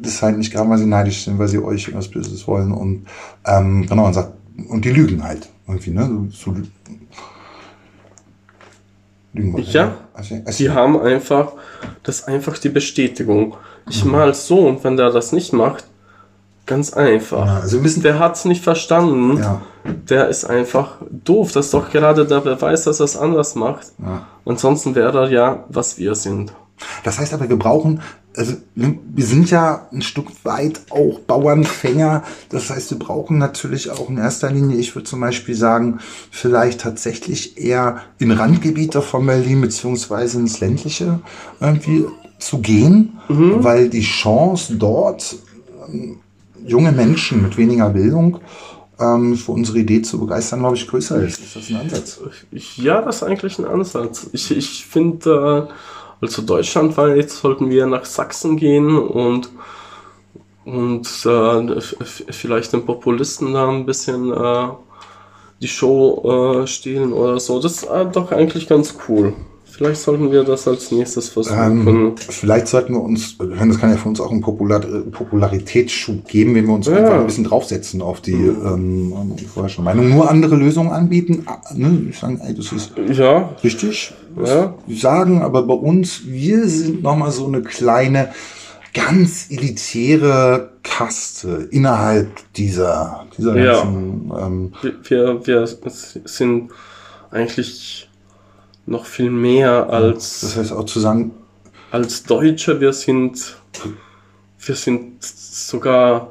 das 0.00 0.22
halt 0.22 0.38
nicht 0.38 0.52
gerade, 0.52 0.70
weil 0.70 0.78
sie 0.78 0.86
neidisch 0.86 1.24
sind, 1.24 1.38
weil 1.38 1.48
sie 1.48 1.58
euch 1.58 1.82
irgendwas 1.82 2.08
Böses 2.08 2.46
wollen 2.48 2.72
und 2.72 3.04
ähm, 3.44 3.84
genau, 3.86 4.06
und 4.06 4.14
sagt, 4.14 4.32
und 4.68 4.86
die 4.86 4.90
lügen 4.90 5.22
halt 5.22 5.50
irgendwie, 5.68 5.90
ne? 5.90 6.28
So. 6.30 6.54
Ja. 9.72 9.92
Also, 10.14 10.34
also, 10.44 10.56
Die 10.58 10.70
haben 10.70 11.00
einfach, 11.00 11.52
das 12.02 12.20
ist 12.20 12.28
einfach 12.28 12.58
die 12.58 12.68
Bestätigung. 12.70 13.56
Ich 13.88 14.04
mal 14.04 14.34
so 14.34 14.66
und 14.66 14.82
wenn 14.84 14.96
der 14.96 15.10
das 15.10 15.32
nicht 15.32 15.52
macht, 15.52 15.84
ganz 16.66 16.92
einfach. 16.94 17.46
Ja, 17.46 17.56
also 17.60 17.78
müssen- 17.78 18.02
der 18.02 18.18
hat's 18.18 18.44
nicht 18.44 18.64
verstanden. 18.64 19.38
Ja. 19.38 19.62
Der 19.84 20.28
ist 20.28 20.44
einfach 20.44 20.96
doof. 21.10 21.52
Das 21.52 21.66
ist 21.66 21.74
doch 21.74 21.90
gerade 21.90 22.26
der 22.26 22.40
Beweis, 22.40 22.84
dass 22.84 22.98
er 23.00 23.04
es 23.04 23.16
anders 23.16 23.54
macht. 23.54 23.92
Ja. 24.00 24.26
Ansonsten 24.44 24.94
wäre 24.96 25.16
er 25.26 25.30
ja, 25.30 25.64
was 25.68 25.96
wir 25.98 26.14
sind. 26.16 26.52
Das 27.04 27.18
heißt 27.18 27.32
aber, 27.32 27.48
wir 27.48 27.58
brauchen, 27.58 28.00
also 28.36 28.54
wir 28.74 29.24
sind 29.24 29.50
ja 29.50 29.88
ein 29.92 30.02
Stück 30.02 30.28
weit 30.44 30.80
auch 30.90 31.20
Bauernfänger. 31.20 32.22
Das 32.50 32.70
heißt, 32.70 32.90
wir 32.90 32.98
brauchen 32.98 33.38
natürlich 33.38 33.90
auch 33.90 34.10
in 34.10 34.18
erster 34.18 34.50
Linie, 34.50 34.76
ich 34.76 34.94
würde 34.94 35.08
zum 35.08 35.20
Beispiel 35.20 35.54
sagen, 35.54 36.00
vielleicht 36.30 36.82
tatsächlich 36.82 37.58
eher 37.58 38.02
in 38.18 38.30
Randgebiete 38.30 39.00
von 39.00 39.24
Berlin 39.24 39.60
beziehungsweise 39.62 40.38
ins 40.38 40.60
ländliche 40.60 41.20
irgendwie 41.60 42.04
zu 42.38 42.58
gehen, 42.58 43.18
weil 43.62 43.88
die 43.88 44.02
Chance 44.02 44.74
dort 44.74 45.36
ähm, 45.88 46.20
junge 46.66 46.92
Menschen 46.92 47.42
mit 47.42 47.56
weniger 47.56 47.88
Bildung 47.88 48.40
ähm, 49.00 49.36
für 49.36 49.52
unsere 49.52 49.78
Idee 49.78 50.02
zu 50.02 50.18
begeistern, 50.18 50.60
glaube 50.60 50.76
ich, 50.76 50.86
größer 50.86 51.22
ist. 51.22 51.40
Ist 51.40 51.56
das 51.56 51.68
ein 51.70 51.76
Ansatz? 51.76 52.20
Ja, 52.76 53.00
das 53.00 53.16
ist 53.16 53.22
eigentlich 53.22 53.58
ein 53.58 53.64
Ansatz. 53.64 54.28
Ich, 54.32 54.50
ich 54.56 54.86
finde, 54.86 55.68
äh, 55.70 55.72
Also 56.20 56.42
deutschlandweit 56.42 57.30
sollten 57.30 57.70
wir 57.70 57.86
nach 57.86 58.04
Sachsen 58.04 58.56
gehen 58.56 58.98
und 58.98 59.50
und 60.64 61.06
äh, 61.24 61.80
vielleicht 61.80 62.72
den 62.72 62.84
Populisten 62.84 63.52
da 63.54 63.68
ein 63.68 63.86
bisschen 63.86 64.32
äh, 64.32 64.68
die 65.62 65.68
Show 65.68 66.62
äh, 66.62 66.66
stehlen 66.66 67.12
oder 67.12 67.38
so. 67.38 67.60
Das 67.60 67.84
ist 67.84 67.88
doch 68.12 68.32
eigentlich 68.32 68.66
ganz 68.66 68.96
cool. 69.08 69.32
Vielleicht 69.76 70.00
sollten 70.00 70.32
wir 70.32 70.42
das 70.42 70.66
als 70.66 70.90
nächstes 70.90 71.28
versuchen. 71.28 71.86
Ähm, 71.86 72.14
vielleicht 72.16 72.66
sollten 72.66 72.94
wir 72.94 73.02
uns, 73.02 73.36
das 73.36 73.78
kann 73.78 73.90
ja 73.90 73.96
für 73.98 74.08
uns 74.08 74.20
auch 74.20 74.30
einen 74.30 74.40
Popular 74.40 74.80
Popularitätsschub 74.80 76.26
geben, 76.26 76.54
wenn 76.54 76.66
wir 76.66 76.74
uns 76.74 76.86
Ja. 76.86 76.96
einfach 76.96 77.20
ein 77.20 77.26
bisschen 77.26 77.44
draufsetzen 77.44 78.00
auf 78.00 78.22
die 78.22 78.32
ähm, 78.32 79.12
vorher 79.52 79.68
schon 79.68 79.84
Meinung. 79.84 80.08
Nur 80.08 80.30
andere 80.30 80.56
Lösungen 80.56 80.90
anbieten. 80.90 81.42
Ah, 81.46 81.58
Ne? 81.74 82.06
Ich 82.08 82.18
sagen, 82.18 82.40
ey, 82.42 82.54
das 82.54 82.72
ist 82.72 82.92
ja, 83.12 83.50
richtig. 83.62 84.14
Ja. 84.42 84.74
Wir 84.86 84.96
sagen, 84.96 85.42
aber 85.42 85.62
bei 85.64 85.74
uns, 85.74 86.22
wir 86.26 86.66
sind 86.68 87.02
nochmal 87.02 87.30
so 87.30 87.46
eine 87.46 87.60
kleine, 87.62 88.30
ganz 88.94 89.50
elitäre 89.50 90.70
Kaste 90.82 91.68
innerhalb 91.70 92.28
dieser, 92.54 93.26
dieser 93.36 93.56
Ja. 93.58 93.72
ganzen, 93.82 94.32
ähm, 94.40 94.72
wir, 95.06 95.46
wir 95.46 95.66
sind 96.24 96.70
eigentlich 97.30 98.05
noch 98.86 99.04
viel 99.04 99.30
mehr 99.30 99.90
als 99.90 100.40
das 100.40 100.56
heißt 100.56 100.72
auch 100.72 100.84
zu 100.84 101.00
sagen, 101.00 101.32
als 101.90 102.24
Deutsche, 102.24 102.80
wir 102.80 102.92
sind, 102.92 103.56
wir 104.58 104.74
sind 104.74 105.22
sogar 105.22 106.28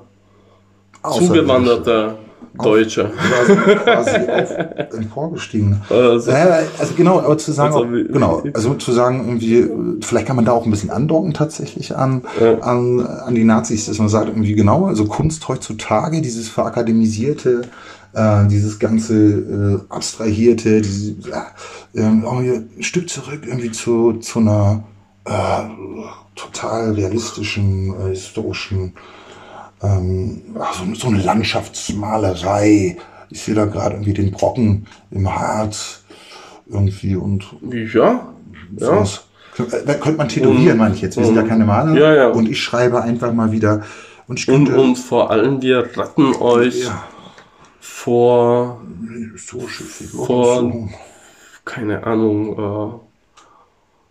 zugewanderte 1.12 2.18
Deutsche. 2.62 3.12
quasi, 3.12 3.76
quasi 3.76 4.32
auf, 4.32 4.94
emporgestiegen. 4.98 5.82
Also, 5.90 6.32
Ja, 6.32 6.60
also 6.78 6.94
genau, 6.96 7.20
aber 7.20 7.38
zu 7.38 7.52
sagen, 7.52 7.74
Also 7.74 7.86
auch, 7.86 8.14
genau, 8.14 8.44
also 8.54 8.74
zu 8.76 8.92
sagen, 8.92 9.26
irgendwie, 9.26 9.68
vielleicht 10.06 10.28
kann 10.28 10.36
man 10.36 10.46
da 10.46 10.54
auch 10.54 10.66
ein 10.66 10.72
bisschen 10.72 10.90
andocken 10.90 11.34
tatsächlich 11.34 11.96
an, 11.96 12.24
Ja. 12.40 12.60
an, 12.60 13.06
an 13.06 13.36
die 13.36 13.44
Nazis, 13.44 13.88
dass 13.88 13.98
man 13.98 14.08
sagt, 14.10 14.28
irgendwie 14.28 14.54
genau, 14.56 14.86
also 14.86 15.06
Kunst 15.06 15.48
heutzutage, 15.48 16.22
dieses 16.22 16.48
verakademisierte, 16.50 17.64
äh, 18.16 18.48
dieses 18.48 18.80
ganze 18.80 19.16
äh, 19.16 19.80
abstrahierte, 19.94 20.82
diese, 20.82 21.16
äh, 21.94 22.02
ein 22.02 22.70
Stück 22.80 23.10
zurück 23.10 23.42
irgendwie 23.46 23.72
zu, 23.72 24.14
zu 24.14 24.40
einer 24.40 24.84
äh, 25.26 25.64
total 26.36 26.94
realistischen, 26.94 27.94
äh, 28.00 28.10
historischen 28.10 28.94
ähm, 29.84 30.42
so, 30.74 30.96
so 30.96 31.08
eine 31.08 31.22
Landschaftsmalerei. 31.22 32.98
Ich 33.30 33.42
sehe 33.42 33.56
da 33.56 33.66
gerade 33.66 33.96
irgendwie 33.96 34.14
den 34.14 34.32
Brocken 34.32 34.88
im 35.12 35.34
Harz 35.34 36.04
irgendwie 36.68 37.16
und 37.16 37.46
ja, 37.70 37.94
ja. 37.94 38.28
sowas. 38.78 39.26
Da 39.58 39.94
könnte 39.94 40.18
man 40.18 40.28
tätowieren, 40.28 40.78
meine 40.78 40.96
ich 40.96 41.02
jetzt. 41.02 41.18
Wir 41.18 41.26
sind 41.26 41.36
ja 41.36 41.44
keine 41.44 41.66
Maler. 41.66 41.98
Ja, 41.98 42.14
ja. 42.14 42.28
Und 42.28 42.50
ich 42.50 42.62
schreibe 42.62 43.02
einfach 43.02 43.32
mal 43.32 43.52
wieder. 43.52 43.84
Und 44.28 44.46
Und, 44.50 44.70
und 44.70 44.96
vor 44.98 45.32
allem, 45.32 45.62
wir 45.62 45.80
retten 45.96 46.36
euch 46.36 46.86
ja, 46.86 47.04
vor. 47.86 48.82
Vor- 50.26 50.90
keine 51.64 52.04
Ahnung, 52.06 53.00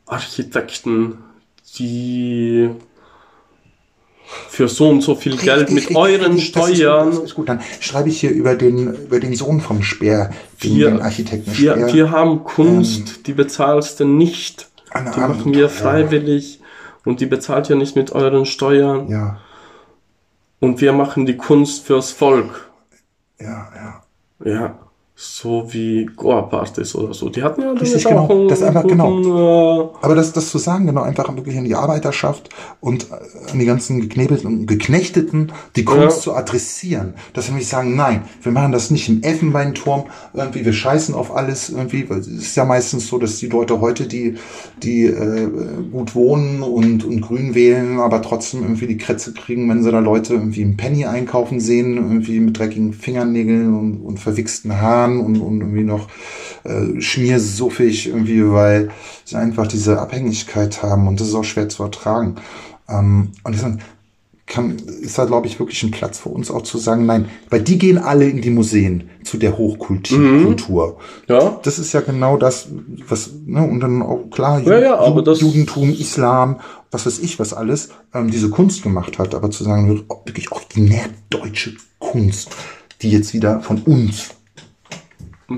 äh, 0.06 0.10
Architekten, 0.10 1.18
die 1.78 2.70
für 4.48 4.68
so 4.68 4.88
und 4.88 5.02
so 5.02 5.14
viel 5.14 5.36
Geld 5.36 5.60
Richtig, 5.68 5.74
mit 5.74 5.82
richtig, 5.84 5.96
euren 5.96 6.32
richtig, 6.32 6.52
das 6.52 6.70
ist 6.70 6.76
Steuern 6.78 7.10
Das 7.10 7.18
ist 7.20 7.34
gut. 7.34 7.48
Dann 7.48 7.60
schreibe 7.80 8.08
ich 8.08 8.20
hier 8.20 8.30
über 8.30 8.54
den, 8.56 8.94
über 8.94 9.20
den 9.20 9.34
Sohn 9.34 9.60
vom 9.60 9.82
Speer, 9.82 10.30
den, 10.62 10.76
Wir- 10.76 10.90
den 10.90 11.02
Architekten 11.02 11.56
Wir, 11.56 11.72
Speer. 11.72 11.92
wir 11.92 12.10
haben 12.10 12.42
Kunst, 12.44 13.26
die 13.26 13.32
bezahlst 13.34 14.00
du 14.00 14.04
nicht. 14.06 14.68
Eine 14.90 15.10
Die 15.10 15.20
machen 15.20 15.52
wir 15.54 15.68
freiwillig 15.68 16.60
und 17.04 17.20
die 17.20 17.26
bezahlt 17.26 17.68
ihr 17.70 17.76
nicht 17.76 17.96
mit 17.96 18.12
euren 18.12 18.46
Steuern. 18.46 19.08
ja, 19.08 19.40
Und 20.60 20.80
wir 20.80 20.92
machen 20.92 21.26
die 21.26 21.36
Kunst 21.36 21.84
fürs 21.86 22.10
Volk. 22.12 22.70
Ja, 23.44 23.72
ja. 23.76 24.02
Ja, 24.44 24.83
so 25.16 25.72
wie 25.72 26.06
Goa-Partys 26.06 26.96
oder 26.96 27.14
so. 27.14 27.28
Die 27.28 27.40
hatten 27.44 27.60
ja 27.60 27.70
Richtig, 27.70 28.02
damit 28.02 28.08
genau. 28.08 28.24
auch 28.24 28.30
einen 28.30 28.48
Das 28.48 28.58
ist 28.58 28.64
einfach 28.64 28.82
guten, 28.82 28.98
äh, 28.98 29.88
Aber 30.02 30.14
das, 30.16 30.32
das 30.32 30.50
zu 30.50 30.58
sagen, 30.58 30.86
genau, 30.86 31.02
einfach 31.02 31.34
wirklich 31.36 31.56
an 31.56 31.64
die 31.64 31.76
Arbeiterschaft 31.76 32.48
und 32.80 33.04
äh, 33.12 33.50
an 33.52 33.60
die 33.60 33.64
ganzen 33.64 34.00
geknebelten 34.00 34.46
und 34.48 34.66
geknechteten, 34.66 35.52
die 35.76 35.84
Kunst 35.84 36.16
Ja. 36.16 36.22
zu 36.22 36.34
adressieren. 36.34 37.14
Dass 37.32 37.46
wir 37.46 37.52
nämlich 37.52 37.68
sagen, 37.68 37.94
nein, 37.94 38.22
wir 38.42 38.50
machen 38.50 38.72
das 38.72 38.90
nicht 38.90 39.08
im 39.08 39.22
Elfenbeinturm, 39.22 40.06
irgendwie, 40.32 40.64
wir 40.64 40.72
scheißen 40.72 41.14
auf 41.14 41.36
alles, 41.36 41.70
irgendwie, 41.70 42.10
weil 42.10 42.18
es 42.18 42.26
ist 42.26 42.56
ja 42.56 42.64
meistens 42.64 43.06
so, 43.06 43.18
dass 43.18 43.38
die 43.38 43.46
Leute 43.46 43.80
heute, 43.80 44.08
die, 44.08 44.34
die 44.82 45.04
äh, 45.04 45.48
gut 45.92 46.16
wohnen 46.16 46.60
und, 46.62 47.04
und 47.04 47.20
grün 47.20 47.54
wählen, 47.54 48.00
aber 48.00 48.20
trotzdem 48.20 48.62
irgendwie 48.62 48.88
die 48.88 48.98
Krätze 48.98 49.32
kriegen, 49.32 49.68
wenn 49.70 49.84
sie 49.84 49.92
da 49.92 50.00
Leute 50.00 50.34
irgendwie 50.34 50.62
im 50.62 50.76
Penny 50.76 51.04
einkaufen 51.04 51.60
sehen, 51.60 51.96
irgendwie 51.96 52.40
mit 52.40 52.58
dreckigen 52.58 52.92
Fingernägeln 52.92 53.72
und, 53.78 54.00
und 54.00 54.18
verwichsten 54.18 54.80
Haaren 54.80 55.03
und, 55.12 55.40
und 55.40 55.60
irgendwie 55.60 55.84
noch 55.84 56.08
äh, 56.64 57.00
schmiersuffig 57.00 58.08
irgendwie, 58.08 58.50
weil 58.50 58.90
sie 59.24 59.36
einfach 59.36 59.66
diese 59.66 60.00
Abhängigkeit 60.00 60.82
haben 60.82 61.08
und 61.08 61.20
das 61.20 61.28
ist 61.28 61.34
auch 61.34 61.44
schwer 61.44 61.68
zu 61.68 61.82
ertragen. 61.82 62.36
Ähm, 62.88 63.30
und 63.44 63.54
deswegen 63.54 63.80
kann, 64.46 64.76
ist 65.00 65.16
da, 65.16 65.24
glaube 65.24 65.46
ich, 65.46 65.58
wirklich 65.58 65.82
ein 65.84 65.90
Platz 65.90 66.18
für 66.18 66.28
uns 66.28 66.50
auch 66.50 66.60
zu 66.62 66.76
sagen, 66.76 67.06
nein, 67.06 67.30
weil 67.48 67.62
die 67.62 67.78
gehen 67.78 67.96
alle 67.96 68.28
in 68.28 68.42
die 68.42 68.50
Museen 68.50 69.08
zu 69.22 69.38
der 69.38 69.56
Hochkultur. 69.56 70.42
Kultur. 70.44 70.98
ja, 71.28 71.58
Das 71.62 71.78
ist 71.78 71.94
ja 71.94 72.02
genau 72.02 72.36
das, 72.36 72.68
was, 73.08 73.30
ne, 73.46 73.62
und 73.66 73.80
dann 73.80 74.02
auch 74.02 74.28
klar, 74.30 74.60
Ja, 74.60 74.78
ja, 74.78 74.98
aber 74.98 75.22
das- 75.22 75.40
Judentum, 75.40 75.88
Islam, 75.90 76.60
was 76.90 77.06
weiß 77.06 77.20
ich, 77.20 77.38
was 77.38 77.54
alles, 77.54 77.88
ähm, 78.12 78.30
diese 78.30 78.50
Kunst 78.50 78.82
gemacht 78.82 79.18
hat, 79.18 79.34
aber 79.34 79.50
zu 79.50 79.64
sagen, 79.64 79.88
wird 79.88 80.10
auch 80.10 80.26
wirklich 80.26 80.52
originär 80.52 81.06
deutsche 81.30 81.72
Kunst, 81.98 82.50
die 83.00 83.10
jetzt 83.10 83.32
wieder 83.32 83.60
von 83.60 83.78
uns 83.78 84.28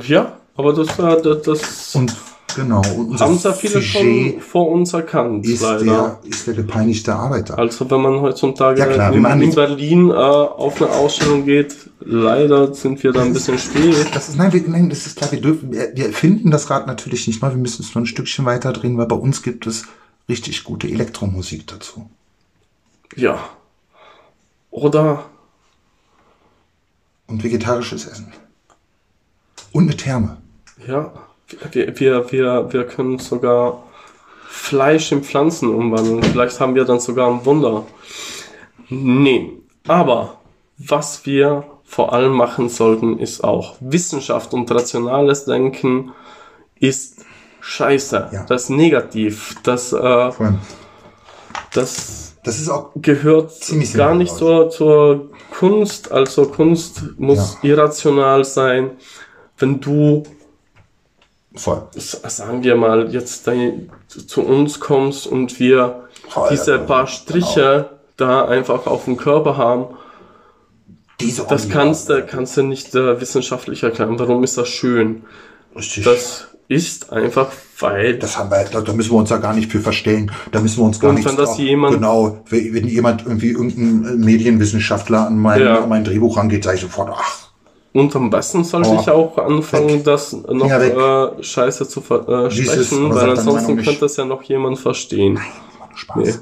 ja, 0.06 0.36
aber 0.56 0.72
das, 0.72 0.98
äh, 0.98 1.22
das, 1.22 1.42
das 1.42 1.94
und 1.94 2.14
genau, 2.54 2.82
haben 2.84 3.38
sehr 3.38 3.52
viele 3.52 3.82
schon 3.82 4.02
Sujet 4.02 4.42
vor 4.42 4.70
uns 4.70 4.92
erkannt, 4.92 5.46
ist 5.46 5.62
leider. 5.62 5.84
der, 5.84 6.30
ist 6.30 6.46
der 6.46 6.54
gepeinigte 6.54 7.14
Arbeiter. 7.14 7.58
Also 7.58 7.88
wenn 7.90 8.00
man 8.00 8.20
heutzutage 8.20 8.80
Ja, 8.80 8.86
klar, 8.86 9.12
in, 9.12 9.24
in 9.42 9.54
Berlin 9.54 10.10
äh, 10.10 10.14
auf 10.14 10.80
eine 10.80 10.90
Ausstellung 10.90 11.44
geht, 11.44 11.90
leider 12.00 12.72
sind 12.74 13.02
wir 13.02 13.12
da 13.12 13.22
ein 13.22 13.32
bisschen 13.32 13.58
spät. 13.58 14.08
Das 14.14 14.28
ist, 14.28 14.36
nein, 14.36 14.52
wir, 14.52 14.62
nein, 14.66 14.88
das 14.88 15.06
ist 15.06 15.16
klar, 15.18 15.30
wir 15.32 15.40
dürfen, 15.40 15.72
wir, 15.72 15.92
wir 15.94 16.12
finden 16.12 16.50
das 16.50 16.70
Rad 16.70 16.86
natürlich 16.86 17.26
nicht 17.26 17.42
neu, 17.42 17.50
wir 17.50 17.56
müssen 17.56 17.82
es 17.82 17.94
nur 17.94 18.02
ein 18.02 18.06
Stückchen 18.06 18.44
weiter 18.46 18.72
drehen, 18.72 18.96
weil 18.98 19.06
bei 19.06 19.16
uns 19.16 19.42
gibt 19.42 19.66
es 19.66 19.84
richtig 20.28 20.64
gute 20.64 20.88
Elektromusik 20.88 21.66
dazu. 21.66 22.08
Ja. 23.14 23.38
Oder 24.70 25.24
Und 27.26 27.42
vegetarisches 27.42 28.06
Essen. 28.06 28.32
Und 29.76 29.84
eine 29.84 29.96
Therme. 29.96 30.38
ja, 30.86 31.12
wir, 31.70 32.00
wir, 32.00 32.32
wir, 32.32 32.72
wir 32.72 32.86
können 32.86 33.18
sogar 33.18 33.82
Fleisch 34.48 35.12
in 35.12 35.22
Pflanzen 35.22 35.68
umwandeln. 35.68 36.22
Vielleicht 36.22 36.58
haben 36.60 36.74
wir 36.74 36.86
dann 36.86 36.98
sogar 36.98 37.30
ein 37.30 37.44
Wunder. 37.44 37.84
Nee, 38.88 39.52
aber 39.86 40.38
was 40.78 41.26
wir 41.26 41.64
vor 41.84 42.14
allem 42.14 42.32
machen 42.32 42.70
sollten, 42.70 43.18
ist 43.18 43.44
auch 43.44 43.76
Wissenschaft 43.80 44.54
und 44.54 44.70
rationales 44.70 45.44
Denken 45.44 46.12
ist 46.80 47.26
scheiße. 47.60 48.30
Ja. 48.32 48.44
Das 48.44 48.64
ist 48.64 48.70
negativ. 48.70 49.56
Das, 49.62 49.92
äh, 49.92 50.30
das 51.74 52.34
Das 52.44 52.60
ist 52.60 52.70
auch 52.70 52.92
gehört 52.94 53.52
gar 53.94 54.14
nicht 54.14 54.34
zur, 54.34 54.70
zur 54.70 55.30
Kunst. 55.50 56.12
Also 56.12 56.46
Kunst 56.46 57.02
muss 57.18 57.58
irrational 57.62 58.44
sein. 58.44 58.92
Wenn 59.58 59.80
du, 59.80 60.24
voll. 61.54 61.82
sagen 61.96 62.62
wir 62.62 62.76
mal, 62.76 63.12
jetzt 63.12 63.48
zu 64.26 64.42
uns 64.42 64.80
kommst 64.80 65.26
und 65.26 65.58
wir 65.58 66.02
Voll, 66.28 66.48
diese 66.50 66.72
ja, 66.72 66.78
paar 66.78 67.06
Striche 67.06 67.90
da 68.16 68.44
einfach 68.46 68.86
auf 68.86 69.04
dem 69.04 69.16
Körper 69.16 69.56
haben, 69.56 69.86
Diese 71.20 71.46
das 71.48 71.68
kannst 71.68 72.08
du, 72.10 72.24
kannst 72.26 72.56
du 72.56 72.62
nicht 72.62 72.94
äh, 72.94 73.20
wissenschaftlich 73.20 73.82
erklären. 73.82 74.18
Warum 74.18 74.44
ist 74.44 74.58
das 74.58 74.68
schön? 74.68 75.22
Richtig. 75.74 76.04
Das 76.04 76.48
ist 76.68 77.12
einfach, 77.12 77.48
weil 77.78 78.18
Das 78.18 78.36
haben 78.36 78.50
wir, 78.50 78.64
da, 78.64 78.80
da 78.80 78.92
müssen 78.92 79.12
wir 79.12 79.18
uns 79.18 79.30
ja 79.30 79.36
gar 79.36 79.54
nicht 79.54 79.70
für 79.70 79.80
verstellen. 79.80 80.30
Da 80.52 80.60
müssen 80.60 80.78
wir 80.78 80.84
uns 80.84 80.98
gar 80.98 81.12
nicht. 81.12 81.26
wenn 81.26 81.36
das 81.36 81.56
jemand- 81.58 81.94
genau, 81.94 82.42
wenn, 82.48 82.74
wenn 82.74 82.88
jemand 82.88 83.24
irgendwie 83.24 83.50
irgendein 83.50 84.18
Medienwissenschaftler 84.18 85.26
an 85.28 85.38
mein, 85.38 85.62
Ja. 85.62 85.82
an 85.84 85.88
mein 85.88 86.04
Drehbuch 86.04 86.36
rangeht, 86.36 86.64
sage 86.64 86.76
ich 86.76 86.82
sofort, 86.82 87.10
ach, 87.14 87.45
Und 87.96 88.14
am 88.14 88.28
besten 88.28 88.62
sollte 88.64 88.90
Oh. 88.90 88.98
ich 89.00 89.08
auch 89.08 89.38
anfangen, 89.38 90.04
das 90.04 90.32
noch 90.32 90.68
äh, 90.70 91.42
scheiße 91.42 91.88
zu 91.88 92.00
ver- 92.02 92.28
äh, 92.28 92.50
weil 93.14 93.30
ansonsten 93.30 93.76
könnte 93.76 94.00
das 94.00 94.16
ja 94.16 94.24
noch 94.26 94.42
jemand 94.42 94.78
verstehen. 94.78 95.38
Spaß. 95.94 96.16
Nee. 96.26 96.32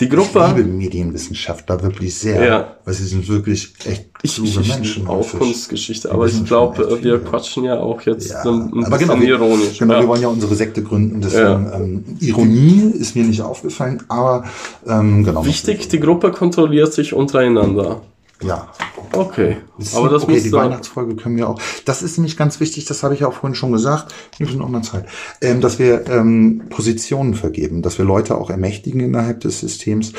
Die 0.00 0.04
Ich 0.06 0.10
liebe 0.10 0.16
Gruppe, 0.16 0.64
Medienwissenschaftler 0.64 1.80
wirklich 1.82 2.12
sehr, 2.16 2.44
Ja. 2.44 2.76
weil 2.84 2.94
sie 2.94 3.04
sind 3.04 3.28
wirklich 3.28 3.72
echt 3.84 4.06
ich, 4.22 4.34
kluge 4.34 4.48
ich, 4.62 4.68
Menschen. 4.74 5.06
auch. 5.06 5.28
Kunstgeschichte, 5.38 6.10
aber 6.10 6.26
ich 6.26 6.44
glaube, 6.44 6.88
echt 6.90 7.04
wir 7.04 7.18
quatschen 7.22 7.64
ja 7.64 7.78
auch 7.78 8.00
jetzt 8.02 8.30
Ja, 8.30 8.42
ein, 8.42 8.72
ein 8.74 8.84
aber 8.86 8.98
bisschen 8.98 9.20
genau, 9.20 9.22
ironisch. 9.36 9.78
genau, 9.78 9.94
ja. 9.94 10.00
wir 10.00 10.08
wollen 10.08 10.22
ja 10.22 10.28
unsere 10.28 10.54
Sekte 10.56 10.82
gründen, 10.82 11.20
deswegen 11.20 11.66
Ja. 11.66 11.74
ähm, 11.76 12.04
Ironie 12.20 12.90
ist 12.98 13.14
mir 13.14 13.22
nicht 13.24 13.42
aufgefallen, 13.42 14.02
aber 14.08 14.44
ähm, 14.88 15.22
genau. 15.24 15.44
Wichtig, 15.44 15.88
die 15.88 16.00
Gruppe 16.00 16.32
kontrolliert 16.32 16.92
sich 16.92 17.12
untereinander. 17.14 18.00
Ja. 18.42 18.72
Okay, 19.12 19.58
Das 19.78 19.94
aber 19.94 20.08
das 20.08 20.22
okay, 20.22 20.34
muss 20.34 20.42
die 20.44 20.50
dann, 20.50 20.60
Weihnachtsfolge 20.60 21.16
können 21.16 21.36
wir 21.36 21.48
auch. 21.48 21.60
Das 21.84 22.02
ist 22.02 22.16
nämlich 22.16 22.36
ganz 22.36 22.60
wichtig, 22.60 22.84
das 22.86 23.02
habe 23.02 23.14
ich 23.14 23.20
ja 23.20 23.28
auch 23.28 23.34
vorhin 23.34 23.54
schon 23.54 23.72
gesagt, 23.72 24.14
wir 24.38 24.46
sind 24.46 24.62
auch 24.62 24.70
der 24.70 24.82
Zeit, 24.82 25.06
ähm, 25.40 25.60
dass 25.60 25.78
wir 25.78 26.06
ähm, 26.08 26.62
Positionen 26.70 27.34
vergeben, 27.34 27.82
dass 27.82 27.98
wir 27.98 28.04
Leute 28.04 28.38
auch 28.38 28.48
ermächtigen 28.48 29.00
innerhalb 29.00 29.40
des 29.40 29.60
Systems, 29.60 30.12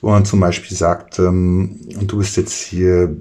wo 0.00 0.10
man 0.10 0.24
zum 0.24 0.40
Beispiel 0.40 0.76
sagt, 0.76 1.18
ähm, 1.18 1.80
und 1.98 2.12
du 2.12 2.18
bist 2.18 2.36
jetzt 2.36 2.60
hier, 2.60 3.16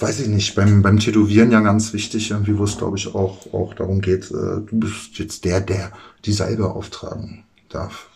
weiß 0.00 0.20
ich 0.20 0.28
nicht, 0.28 0.54
beim, 0.54 0.82
beim 0.82 0.98
Tätowieren 0.98 1.52
ja 1.52 1.60
ganz 1.60 1.92
wichtig, 1.92 2.30
irgendwie, 2.30 2.58
wo 2.58 2.64
es 2.64 2.78
glaube 2.78 2.96
ich 2.96 3.14
auch, 3.14 3.52
auch 3.52 3.74
darum 3.74 4.00
geht, 4.00 4.30
äh, 4.30 4.62
du 4.66 4.68
bist 4.70 5.18
jetzt 5.18 5.44
der, 5.44 5.60
der 5.60 5.92
die 6.24 6.32
Salbe 6.32 6.72
auftragen 6.72 7.44
darf 7.68 8.08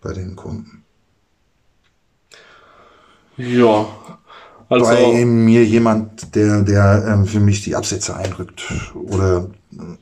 bei 0.00 0.12
den 0.12 0.36
Kunden. 0.36 0.84
Ja, 3.40 3.86
also 4.70 4.84
bei 4.84 5.24
mir 5.24 5.64
jemand, 5.64 6.36
der, 6.36 6.62
der 6.62 7.04
ähm, 7.08 7.26
für 7.26 7.40
mich 7.40 7.64
die 7.64 7.74
Absätze 7.74 8.16
einrückt 8.16 8.72
oder 8.94 9.50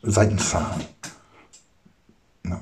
Seitenzahlen. 0.03 0.85
Ja. 2.45 2.61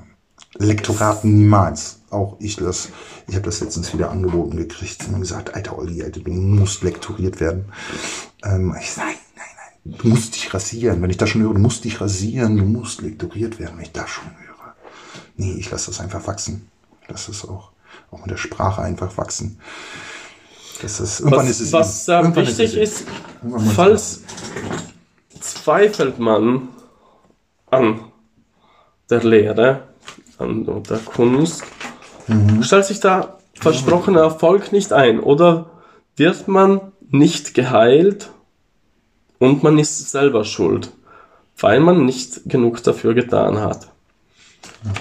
Lektoraten 0.57 1.37
niemals. 1.37 1.99
Auch 2.09 2.37
ich 2.39 2.55
das, 2.55 2.89
ich 3.27 3.35
habe 3.35 3.43
das 3.43 3.59
letztens 3.59 3.93
wieder 3.93 4.09
angeboten 4.09 4.55
gekriegt 4.55 5.05
und 5.11 5.19
gesagt, 5.19 5.53
alter 5.53 5.77
Olli, 5.77 6.01
Alter, 6.01 6.21
du 6.21 6.31
musst 6.31 6.81
lektoriert 6.83 7.41
werden. 7.41 7.65
Ähm, 8.45 8.73
ich 8.79 8.89
sag, 8.89 9.03
nein, 9.03 9.15
nein, 9.35 9.45
nein, 9.83 9.99
du 9.99 10.07
musst 10.07 10.35
dich 10.35 10.53
rasieren. 10.53 11.01
Wenn 11.01 11.09
ich 11.09 11.17
das 11.17 11.29
schon 11.29 11.41
höre, 11.41 11.55
du 11.55 11.59
musst 11.59 11.83
dich 11.83 11.99
rasieren, 11.99 12.55
du 12.55 12.63
musst 12.63 13.01
lektoriert 13.01 13.59
werden, 13.59 13.75
wenn 13.75 13.83
ich 13.83 13.91
das 13.91 14.09
schon 14.09 14.23
höre. 14.23 14.75
Nee, 15.35 15.55
ich 15.59 15.69
lasse 15.69 15.87
das 15.87 15.99
einfach 15.99 16.25
wachsen. 16.25 16.69
Ich 17.01 17.09
lasse 17.09 17.31
es 17.31 17.43
auch, 17.43 17.71
auch 18.11 18.21
mit 18.21 18.31
der 18.31 18.37
Sprache 18.37 18.81
einfach 18.81 19.17
wachsen. 19.17 19.59
Das 20.81 20.99
ist, 20.99 21.19
irgendwann 21.21 21.39
was, 21.45 21.49
ist 21.49 21.59
es 21.61 21.73
was 21.73 22.05
sehr 22.05 22.19
irgendwann 22.19 22.47
wichtig 22.47 22.77
ist, 22.77 23.07
muss 23.41 23.73
falls 23.73 24.21
zweifelt 25.39 26.19
man 26.19 26.69
an 27.71 27.99
der 29.09 29.23
Lehre, 29.23 29.83
an 30.37 30.65
der 30.65 30.99
Kunst, 30.99 31.63
Mhm. 32.27 32.61
stellt 32.61 32.85
sich 32.85 32.99
da 32.99 33.37
versprochener 33.53 34.19
Erfolg 34.21 34.71
nicht 34.71 34.93
ein 34.93 35.19
oder 35.19 35.67
wird 36.15 36.47
man 36.47 36.81
nicht 37.09 37.53
geheilt 37.53 38.29
und 39.39 39.63
man 39.63 39.79
ist 39.79 40.11
selber 40.11 40.43
schuld, 40.43 40.91
weil 41.57 41.79
man 41.79 42.05
nicht 42.05 42.41
genug 42.45 42.83
dafür 42.83 43.13
getan 43.13 43.59
hat. 43.59 43.87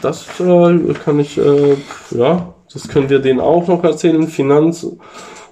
Das 0.03 0.27
äh, 0.41 0.95
kann 1.05 1.19
ich, 1.19 1.37
äh, 1.37 1.77
ja, 2.11 2.55
das 2.73 2.89
können 2.89 3.09
wir 3.09 3.19
denen 3.19 3.41
auch 3.41 3.67
noch 3.67 3.83
erzählen. 3.85 4.29
Finanz 4.29 4.87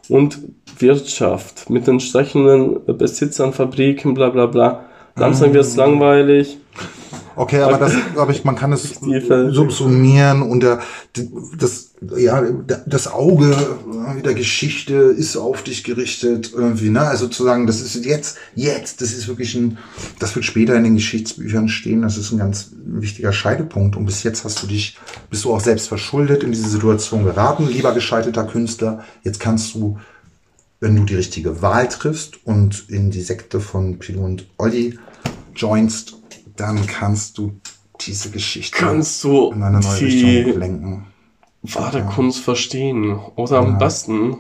und 0.09 0.39
Wirtschaft 0.79 1.71
mit 1.71 1.87
den 1.87 1.95
entsprechenden 1.95 2.85
Besitzern, 2.99 3.53
Fabriken, 3.53 4.15
bla 4.15 4.31
bla 4.31 4.47
bla. 4.47 4.85
Langsam 5.17 5.53
wird 5.53 5.65
es 5.65 5.77
langweilig. 5.77 6.59
Okay, 7.37 7.61
aber 7.61 7.79
das, 7.79 7.95
glaube 8.15 8.33
ich, 8.33 8.45
man 8.45 8.57
kann 8.57 8.73
es 8.73 9.01
subsumieren 9.01 10.43
und 10.43 10.63
der, 10.63 10.81
das, 11.59 11.84
ja, 12.17 12.43
das 12.87 13.07
Auge 13.07 13.57
der 14.25 14.35
Geschichte 14.35 14.95
ist 14.95 15.37
auf 15.37 15.63
dich 15.63 15.85
gerichtet 15.85 16.53
irgendwie, 16.55 16.91
ne? 16.91 17.01
Also 17.01 17.29
zu 17.29 17.45
sagen, 17.45 17.67
das 17.67 17.81
ist 17.81 18.05
jetzt, 18.05 18.39
jetzt, 18.55 19.01
das 19.01 19.13
ist 19.13 19.29
wirklich 19.29 19.55
ein, 19.55 19.79
das 20.19 20.35
wird 20.35 20.45
später 20.45 20.75
in 20.77 20.85
den 20.85 20.95
Geschichtsbüchern 20.95 21.69
stehen, 21.69 22.03
das 22.03 22.17
ist 22.17 22.33
ein 22.33 22.39
ganz 22.39 22.73
wichtiger 22.85 23.33
Scheidepunkt 23.33 23.97
und 23.97 24.07
bis 24.07 24.23
jetzt 24.23 24.45
hast 24.45 24.63
du 24.63 24.67
dich, 24.67 24.99
bist 25.31 25.45
du 25.45 25.53
auch 25.53 25.61
selbst 25.61 25.89
verschuldet 25.89 26.43
in 26.43 26.53
diese 26.53 26.69
Situation 26.69 27.25
geraten, 27.25 27.69
lieber 27.69 27.93
gescheiterter 27.93 28.45
Künstler. 28.45 29.05
Jetzt 29.23 29.41
kannst 29.41 29.75
du 29.75 29.99
wenn 30.81 30.97
du 30.97 31.05
die 31.05 31.15
richtige 31.15 31.63
Wahl 31.63 31.89
triffst 31.89 32.47
und 32.47 32.91
in 32.91 33.11
die 33.11 33.23
Sekte 33.23 33.59
von 33.59 33.99
Pilo 33.99 34.23
und 34.23 34.47
Olli 34.59 34.99
joinst, 35.57 36.19
dann 36.57 36.87
kannst 36.87 37.39
du 37.39 37.59
diese 38.01 38.31
Geschichte 38.31 38.77
Kannst 38.77 39.25
du 39.25 39.51
in 39.53 39.63
eine 39.63 39.81
neue 39.81 40.01
Richtung 40.01 40.59
lenken. 40.59 41.07
Wahre 41.65 42.03
Kunst 42.05 42.41
verstehen? 42.41 43.19
Oder 43.37 43.59
am 43.59 43.79
besten, 43.79 44.37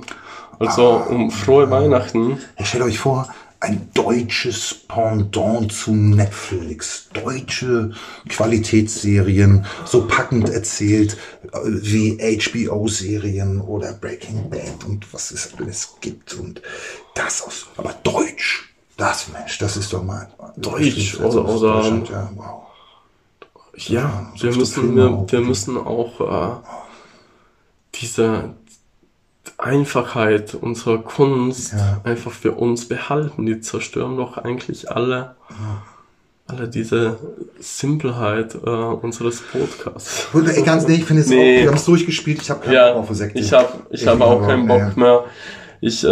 also 0.58 1.02
um 1.08 1.30
frohe 1.30 1.70
Weihnachten. 1.70 2.38
Ich 2.58 2.68
stelle 2.68 2.84
euch 2.84 2.98
vor, 2.98 3.28
ein 3.60 3.88
deutsches 3.94 4.74
Pendant 4.88 5.72
zu 5.72 5.92
Netflix. 5.94 7.08
Deutsche 7.14 7.92
Qualitätsserien, 8.28 9.64
so 9.86 10.06
packend 10.06 10.50
erzählt 10.50 11.16
äh, 11.52 11.58
wie 11.64 12.18
HBO-Serien 12.18 13.60
oder 13.62 13.94
Breaking 13.94 14.50
Bad 14.50 14.84
und 14.86 15.12
was 15.14 15.30
es 15.30 15.54
alles 15.58 15.94
gibt. 16.02 16.34
Und 16.34 16.60
das 17.14 17.42
aus, 17.42 17.66
aber 17.78 17.94
Deutsch. 18.02 18.70
Das, 18.96 19.28
Mensch, 19.32 19.58
das 19.58 19.76
ist 19.76 19.92
doch 19.92 20.04
mal 20.04 20.28
Deutsch 20.56 21.18
Also 21.20 21.40
oder- 21.42 21.80
oder- 21.88 22.02
ja, 22.12 22.30
wow. 22.36 22.60
Ja, 23.76 24.32
so 24.36 24.44
wir 24.46 24.56
müssen, 24.56 24.94
wir, 24.94 25.10
auch. 25.10 25.32
wir 25.32 25.40
müssen 25.40 25.76
auch 25.78 26.20
äh, 26.20 26.83
diese 28.00 28.54
Einfachheit 29.58 30.54
unserer 30.54 30.98
Kunst 30.98 31.72
Ja. 31.72 32.00
einfach 32.04 32.32
für 32.32 32.52
uns 32.52 32.88
behalten. 32.88 33.46
Die 33.46 33.60
zerstören 33.60 34.16
doch 34.16 34.38
eigentlich 34.38 34.90
alle, 34.90 35.36
alle 36.46 36.68
diese 36.68 37.18
Simpelheit 37.60 38.54
äh, 38.54 38.68
unseres 38.68 39.40
Podcasts. 39.42 40.28
Ey, 40.34 40.62
ganz 40.62 40.88
nee, 40.88 40.94
ich 40.96 41.04
finde 41.04 41.22
es 41.22 41.28
Nee. 41.28 41.36
auch, 41.58 41.62
wir 41.62 41.68
haben 41.68 41.76
es 41.76 41.84
durchgespielt, 41.84 42.42
ich 42.42 42.50
habe 42.50 42.60
keinen 42.60 42.74
Ja, 42.74 42.92
Bock 42.92 43.10
auf 43.10 43.16
Sekte. 43.16 43.38
ich 43.38 43.52
habe 43.52 43.68
ich 43.90 44.06
hab 44.06 44.20
auch 44.20 44.46
keinen 44.46 44.66
Bock 44.66 44.82
nee. 44.96 45.02
mehr. 45.02 45.24
Ich 45.80 46.02
äh, 46.02 46.08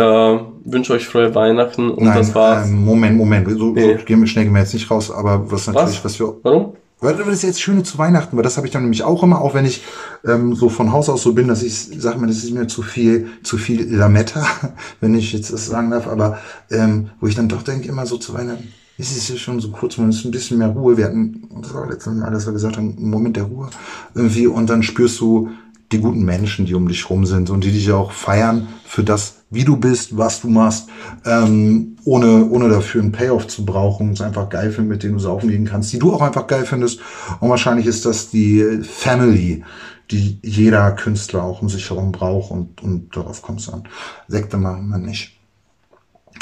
wünsche 0.64 0.93
euch 0.93 1.07
frohe 1.07 1.35
Weihnachten 1.35 1.91
und 1.91 2.05
Nein, 2.05 2.18
das 2.18 2.35
war's. 2.35 2.68
ähm, 2.68 2.85
Moment, 2.85 3.16
Moment. 3.16 3.49
So, 3.59 3.72
Nee. 3.72 3.97
so 3.99 4.05
gehen 4.05 4.20
wir, 4.20 4.26
schnell 4.26 4.45
gehen 4.45 4.53
wir 4.53 4.61
jetzt 4.61 4.74
nicht 4.74 4.91
raus, 4.91 5.11
aber 5.11 5.51
was 5.51 5.66
natürlich, 5.66 6.05
was, 6.05 6.18
wir. 6.20 6.35
Warum? 6.43 6.76
Weil 7.03 7.16
das 7.16 7.26
ist 7.26 7.42
jetzt 7.42 7.61
Schöne 7.61 7.82
zu 7.82 7.98
Weihnachten, 7.98 8.36
weil 8.36 8.44
das 8.44 8.57
habe 8.57 8.66
ich 8.66 8.72
dann 8.72 8.82
nämlich 8.82 9.03
auch 9.03 9.22
immer, 9.22 9.40
auch 9.42 9.55
wenn 9.55 9.66
ich 9.66 9.82
ähm, 10.24 10.55
so 10.55 10.68
von 10.68 10.92
Haus 10.92 11.09
aus 11.09 11.22
so 11.22 11.34
bin, 11.34 11.48
dass 11.48 11.62
ich 11.62 11.74
sage 11.76 12.18
mir, 12.18 12.28
das 12.28 12.38
ist 12.38 12.53
mir 12.53 12.68
zu 12.68 12.82
viel, 12.82 13.26
zu 13.42 13.59
viel 13.59 13.92
Lametta, 13.92 14.46
wenn 15.00 15.14
ich 15.14 15.32
jetzt 15.32 15.53
das 15.53 15.66
sagen 15.66 15.90
darf, 15.90 16.07
aber 16.07 16.38
ähm, 16.70 17.11
wo 17.20 17.26
ich 17.26 17.34
dann 17.34 17.48
doch 17.48 17.62
denke, 17.62 17.88
immer 17.88 18.07
so 18.07 18.18
zu 18.18 18.34
Weihnachten, 18.34 18.72
es 18.98 19.16
ist 19.16 19.28
ja 19.28 19.36
schon 19.36 19.59
so 19.59 19.70
kurz, 19.70 19.98
man 19.98 20.11
ist 20.11 20.24
ein 20.24 20.30
bisschen 20.30 20.59
mehr 20.59 20.68
Ruhe. 20.68 20.96
Wir 20.96 21.07
hatten, 21.07 21.48
das 21.61 21.74
war 21.74 21.88
letztes 21.88 22.12
Mal, 22.14 22.30
dass 22.30 22.46
wir 22.46 22.53
gesagt 22.53 22.76
haben, 22.76 22.96
einen 22.96 23.11
Moment 23.11 23.36
der 23.36 23.44
Ruhe 23.44 23.68
irgendwie. 24.14 24.46
Und 24.46 24.70
dann 24.70 24.84
spürst 24.84 25.18
du 25.18 25.50
die 25.90 25.98
guten 25.98 26.24
Menschen, 26.24 26.66
die 26.66 26.74
um 26.74 26.86
dich 26.86 27.11
rum 27.11 27.26
sind 27.26 27.50
und 27.50 27.64
die 27.64 27.72
dich 27.72 27.90
auch 27.90 28.12
feiern 28.12 28.68
für 28.84 29.03
das, 29.03 29.41
wie 29.53 29.64
du 29.64 29.76
bist, 29.76 30.16
was 30.16 30.40
du 30.40 30.48
machst, 30.48 30.88
ähm, 31.24 31.96
ohne, 32.05 32.48
ohne 32.48 32.68
dafür 32.68 33.03
einen 33.03 33.12
Payoff 33.12 33.46
zu 33.46 33.64
brauchen, 33.64 34.12
es 34.12 34.20
einfach 34.20 34.48
geil 34.48 34.72
finden, 34.72 34.90
mit 34.90 35.03
denen 35.03 35.14
du 35.14 35.18
saufen 35.20 35.48
gehen 35.50 35.66
kannst, 35.66 35.92
die 35.92 35.98
du 35.98 36.12
auch 36.12 36.22
einfach 36.22 36.46
geil 36.46 36.64
findest. 36.64 37.00
Und 37.40 37.50
wahrscheinlich 37.50 37.86
ist 37.86 38.05
das 38.07 38.30
die 38.30 38.80
Family, 38.82 39.62
die 40.11 40.38
jeder 40.42 40.92
Künstler 40.92 41.42
auch 41.42 41.62
um 41.62 41.68
sich 41.68 41.88
herum 41.88 42.12
braucht 42.12 42.50
und, 42.50 42.82
und 42.82 43.14
darauf 43.14 43.42
kommt 43.42 43.61
es 43.61 43.68
an. 43.68 43.84
Sekte 44.26 44.57
machen 44.57 44.88
wir 44.88 44.98
nicht. 44.98 45.38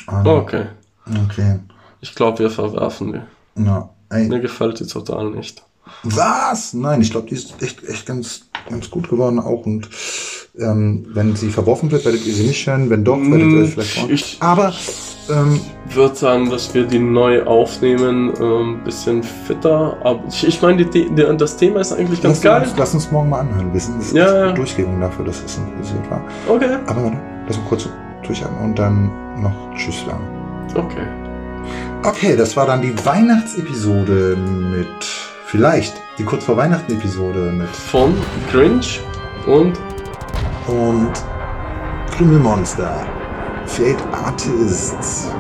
Ähm, 0.09 0.27
Okay. 0.27 0.67
Okay. 1.25 1.59
Ich 2.01 2.15
glaube, 2.15 2.39
wir 2.39 2.51
verwerfen 2.51 3.13
die. 3.13 3.21
Na, 3.57 3.91
ey. 4.09 4.29
Mir 4.29 4.41
gefällt 4.41 4.81
die 4.81 4.87
total 4.87 5.31
nicht. 5.31 5.63
Was? 6.03 6.73
Nein, 6.73 7.01
ich 7.01 7.11
glaube, 7.11 7.29
die 7.29 7.35
ist 7.35 7.61
echt, 7.63 7.85
echt 7.85 8.07
ganz, 8.07 8.49
ganz 8.69 8.91
gut 8.91 9.09
geworden 9.09 9.39
auch. 9.39 9.67
Und 9.67 9.89
ähm, 10.61 11.07
wenn 11.15 11.35
sie 11.37 11.51
verworfen 11.51 11.91
wird, 11.91 12.05
werdet 12.05 12.27
ihr 12.27 12.35
sie 12.35 12.47
nicht 12.47 12.67
hören. 12.67 12.91
Wenn 12.91 13.05
doch, 13.05 13.19
werdet 13.19 13.53
ihr 13.53 13.63
euch 13.63 13.71
vielleicht 13.71 13.99
freuen. 13.99 14.11
Ich- 14.13 14.37
Aber 14.41 14.73
ähm, 15.31 15.61
würde 15.95 16.15
sagen, 16.15 16.51
dass 16.51 16.73
wir 16.75 16.85
die 16.85 16.99
neu 16.99 17.43
aufnehmen, 17.45 18.31
ein 18.35 18.43
ähm, 18.43 18.81
bisschen 18.85 19.23
fitter. 19.23 19.97
Aber 20.03 20.23
ich, 20.29 20.47
ich 20.47 20.63
meine, 20.63 20.85
das 21.37 21.57
Thema 21.57 21.81
ist 21.81 21.93
eigentlich 21.93 22.23
ganz 22.23 22.41
geil. 22.41 22.63
uns, 22.63 22.73
lass 22.77 22.95
uns 22.95 23.11
morgen 23.11 23.29
mal 23.31 23.41
anhören. 23.41 23.73
Wir 23.73 23.81
sind 23.81 24.13
Ja, 24.13 24.47
ja. 24.47 24.53
Dafür, 24.53 25.25
dass 25.25 25.43
es 25.45 25.57
interessiert 25.59 26.11
war. 26.11 26.25
Okay. 26.49 26.77
Aber 26.87 27.05
warte, 27.05 27.19
lass 27.47 27.57
uns 27.57 27.67
kurz 27.69 27.89
durchatmen 28.27 28.61
und 28.65 28.79
dann 28.79 29.11
noch 29.41 29.53
Tschüss 29.77 30.05
sagen. 30.07 30.27
Okay. 30.75 31.07
Okay, 32.03 32.37
das 32.37 32.57
war 32.57 32.67
dann 32.67 32.81
die 32.83 32.95
Weihnachtsepisode 33.05 34.37
mit, 34.37 34.89
vielleicht, 35.47 35.95
die 36.19 36.25
kurz 36.25 36.45
vor 36.45 36.57
Weihnachten-Episode 36.57 37.53
mit 37.57 37.69
Von 37.69 38.15
Grinch 38.51 39.01
und 39.47 39.79
und 40.67 41.13
Krümelmonster, 42.17 43.07
Fate 43.67 44.03
Artists, 44.13 45.31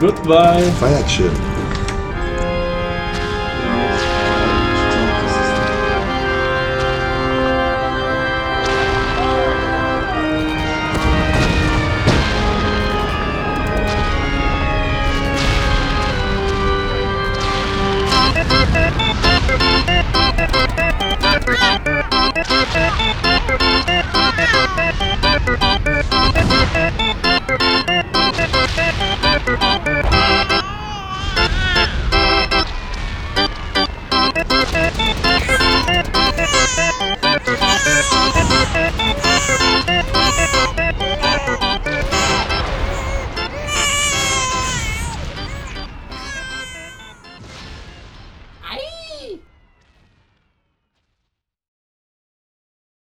Goodbye. 0.00 0.62
Feiertchen. 0.78 1.30